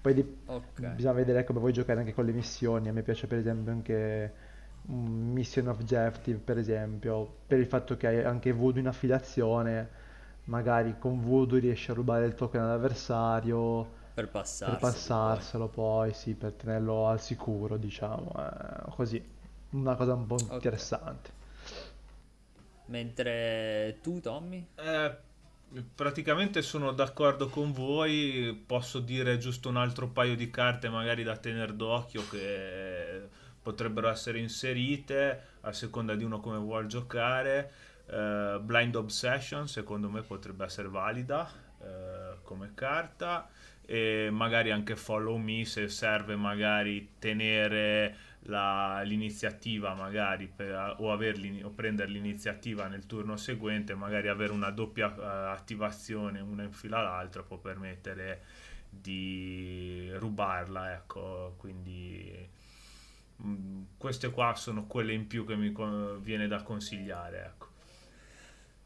Poi 0.00 0.14
di- 0.14 0.44
Ok. 0.46 0.82
bisogna 0.84 1.12
vedere 1.14 1.44
come 1.44 1.60
vuoi 1.60 1.72
giocare 1.72 2.00
anche 2.00 2.14
con 2.14 2.24
le 2.24 2.32
missioni. 2.32 2.88
A 2.88 2.92
me 2.92 3.02
piace 3.02 3.26
per 3.28 3.38
esempio 3.38 3.70
anche 3.72 4.34
un 4.88 5.32
Mission 5.32 5.68
Objective, 5.68 6.38
per 6.40 6.58
esempio, 6.58 7.42
per 7.46 7.58
il 7.60 7.66
fatto 7.66 7.96
che 7.96 8.06
hai 8.08 8.24
anche 8.24 8.50
Voodoo 8.52 8.80
in 8.80 8.88
affiliazione, 8.88 9.90
magari 10.44 10.98
con 10.98 11.20
Voodoo 11.20 11.58
riesci 11.58 11.90
a 11.90 11.94
rubare 11.94 12.26
il 12.26 12.34
token 12.34 12.60
all'avversario 12.62 13.94
Per 14.14 14.26
per 14.62 14.78
passarseli 14.78 15.12
poi. 15.12 15.44
passarselo 15.58 15.68
poi, 15.68 16.12
sì, 16.12 16.34
per 16.34 16.52
tenerlo 16.54 17.06
al 17.08 17.20
sicuro, 17.20 17.76
diciamo, 17.76 18.32
eh, 18.36 18.90
così. 18.90 19.24
Una 19.76 19.94
cosa 19.94 20.14
un 20.14 20.26
po' 20.26 20.34
Ok. 20.34 20.52
interessante. 20.52 21.30
Mentre 22.86 23.98
tu, 24.02 24.20
Tommy? 24.20 24.64
Eh, 24.76 25.16
praticamente 25.94 26.62
sono 26.62 26.92
d'accordo 26.92 27.48
con 27.48 27.72
voi, 27.72 28.62
posso 28.66 29.00
dire 29.00 29.38
giusto 29.38 29.68
un 29.68 29.76
altro 29.76 30.08
paio 30.08 30.36
di 30.36 30.50
carte 30.50 30.88
magari 30.88 31.22
da 31.22 31.36
tenere 31.36 31.74
d'occhio 31.74 32.26
che 32.28 33.28
potrebbero 33.62 34.08
essere 34.08 34.38
inserite 34.38 35.42
a 35.62 35.72
seconda 35.72 36.14
di 36.14 36.24
uno 36.24 36.40
come 36.40 36.58
vuol 36.58 36.86
giocare. 36.86 37.72
Eh, 38.08 38.58
Blind 38.62 38.94
Obsession 38.94 39.66
secondo 39.66 40.08
me 40.08 40.22
potrebbe 40.22 40.64
essere 40.64 40.88
valida 40.88 41.50
eh, 41.82 42.36
come 42.42 42.70
carta 42.74 43.48
e 43.84 44.28
magari 44.30 44.70
anche 44.70 44.94
Follow 44.94 45.36
Me 45.36 45.64
se 45.64 45.88
serve 45.88 46.36
magari 46.36 47.14
tenere 47.18 48.16
la- 48.46 49.02
l'iniziativa 49.02 49.94
magari 49.94 50.46
per- 50.48 50.96
o, 50.98 51.12
averli, 51.12 51.62
o 51.62 51.70
prendere 51.70 52.10
l'iniziativa 52.10 52.86
nel 52.88 53.06
turno 53.06 53.36
seguente, 53.36 53.94
magari 53.94 54.28
avere 54.28 54.52
una 54.52 54.70
doppia 54.70 55.14
eh, 55.14 55.52
attivazione 55.52 56.40
una 56.40 56.62
in 56.64 56.72
fila 56.72 56.98
all'altra 56.98 57.42
può 57.42 57.58
permettere 57.58 58.42
di 58.90 60.10
rubarla, 60.14 60.92
ecco, 60.94 61.54
quindi 61.58 62.48
mm, 63.42 63.82
queste 63.98 64.30
qua 64.30 64.54
sono 64.54 64.86
quelle 64.86 65.12
in 65.12 65.26
più 65.26 65.44
che 65.46 65.56
mi 65.56 65.72
con- 65.72 66.20
viene 66.22 66.46
da 66.48 66.62
consigliare, 66.62 67.44
ecco. 67.44 67.66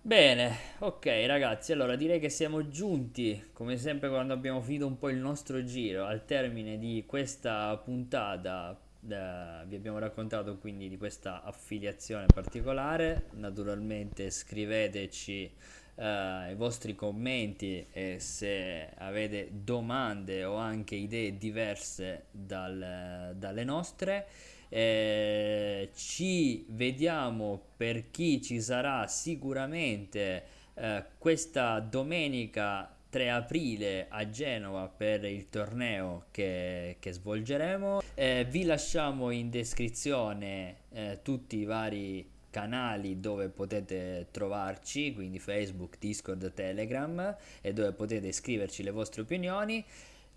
Bene, 0.02 0.56
ok 0.80 1.06
ragazzi, 1.26 1.72
allora 1.72 1.94
direi 1.96 2.18
che 2.20 2.28
siamo 2.30 2.68
giunti, 2.68 3.50
come 3.52 3.76
sempre 3.78 4.08
quando 4.08 4.32
abbiamo 4.34 4.60
finito 4.62 4.86
un 4.86 4.98
po' 4.98 5.08
il 5.10 5.16
nostro 5.18 5.62
giro, 5.64 6.04
al 6.06 6.24
termine 6.24 6.78
di 6.78 7.04
questa 7.06 7.76
puntata. 7.78 8.78
Vi 9.00 9.76
abbiamo 9.76 9.98
raccontato 9.98 10.58
quindi 10.58 10.88
di 10.88 10.98
questa 10.98 11.42
affiliazione 11.42 12.26
particolare. 12.26 13.28
Naturalmente 13.32 14.30
scriveteci 14.30 15.50
eh, 15.94 16.50
i 16.50 16.54
vostri 16.54 16.94
commenti 16.94 17.86
e 17.92 18.18
se 18.18 18.90
avete 18.96 19.48
domande 19.52 20.44
o 20.44 20.56
anche 20.56 20.94
idee 20.96 21.36
diverse 21.36 22.26
dal- 22.30 23.34
dalle 23.36 23.64
nostre. 23.64 24.26
Eh, 24.68 25.90
ci 25.94 26.64
vediamo 26.68 27.60
per 27.76 28.10
chi 28.10 28.40
ci 28.40 28.60
sarà 28.60 29.06
sicuramente 29.08 30.44
eh, 30.74 31.04
questa 31.18 31.80
domenica 31.80 32.94
3 33.10 33.28
aprile 33.28 34.06
a 34.08 34.28
Genova 34.30 34.88
per 34.88 35.24
il 35.24 35.48
torneo 35.48 36.26
che, 36.30 36.96
che 37.00 37.12
svolgeremo. 37.12 38.00
Eh, 38.14 38.46
vi 38.48 38.64
lasciamo 38.64 39.30
in 39.30 39.50
descrizione 39.50 40.76
eh, 40.92 41.18
tutti 41.22 41.58
i 41.58 41.64
vari 41.64 42.38
canali 42.50 43.20
dove 43.20 43.48
potete 43.48 44.28
trovarci, 44.30 45.12
quindi 45.12 45.38
Facebook, 45.38 45.98
Discord, 45.98 46.52
Telegram 46.52 47.36
e 47.60 47.72
dove 47.72 47.92
potete 47.92 48.30
scriverci 48.32 48.82
le 48.82 48.90
vostre 48.90 49.22
opinioni. 49.22 49.84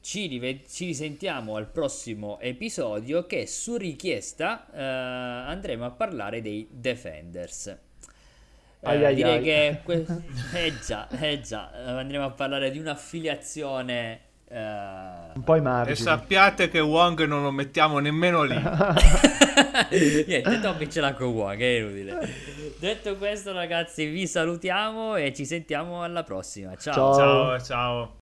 Ci, 0.02 0.28
rive- 0.28 0.64
ci 0.68 0.86
risentiamo 0.86 1.56
al 1.56 1.70
prossimo 1.70 2.40
episodio 2.40 3.26
che 3.26 3.48
su 3.48 3.78
richiesta 3.78 4.70
eh, 4.72 4.82
andremo 4.82 5.86
a 5.86 5.92
parlare 5.92 6.42
dei 6.42 6.68
Defenders. 6.70 7.78
Eh, 8.86 8.90
Ai 8.90 9.06
ai 9.06 9.16
direi 9.16 9.38
ai. 9.38 9.44
che 9.44 9.80
que- 9.84 10.06
eh 10.56 10.74
già, 10.86 11.08
eh 11.20 11.40
già, 11.40 11.72
eh, 11.74 11.90
andremo 11.92 12.26
a 12.26 12.32
parlare 12.32 12.70
di 12.70 12.80
un'affiliazione 12.80 14.20
eh, 14.50 14.58
Un 15.36 15.44
po' 15.44 15.56
i 15.56 15.60
E 15.60 15.62
margini. 15.62 15.96
sappiate 15.96 16.68
che 16.70 16.80
Wong 16.80 17.24
non 17.26 17.44
lo 17.44 17.52
mettiamo 17.52 18.00
nemmeno 18.00 18.44
lì. 18.44 18.56
Niente, 20.28 20.60
Tommy 20.62 20.90
ce 20.90 21.00
l'ha 21.02 21.14
con 21.14 21.28
Wong, 21.28 21.60
è 21.60 21.66
inutile. 21.80 22.18
Detto 22.78 23.16
questo, 23.18 23.54
ragazzi, 23.54 24.06
vi 24.06 24.28
salutiamo 24.28 25.16
e 25.16 25.34
ci 25.34 25.46
sentiamo 25.46 26.04
alla 26.04 26.24
prossima. 26.24 26.76
Ciao. 26.76 26.94
Ciao. 26.94 27.14
Ciao, 27.16 27.62
ciao. 27.62 28.18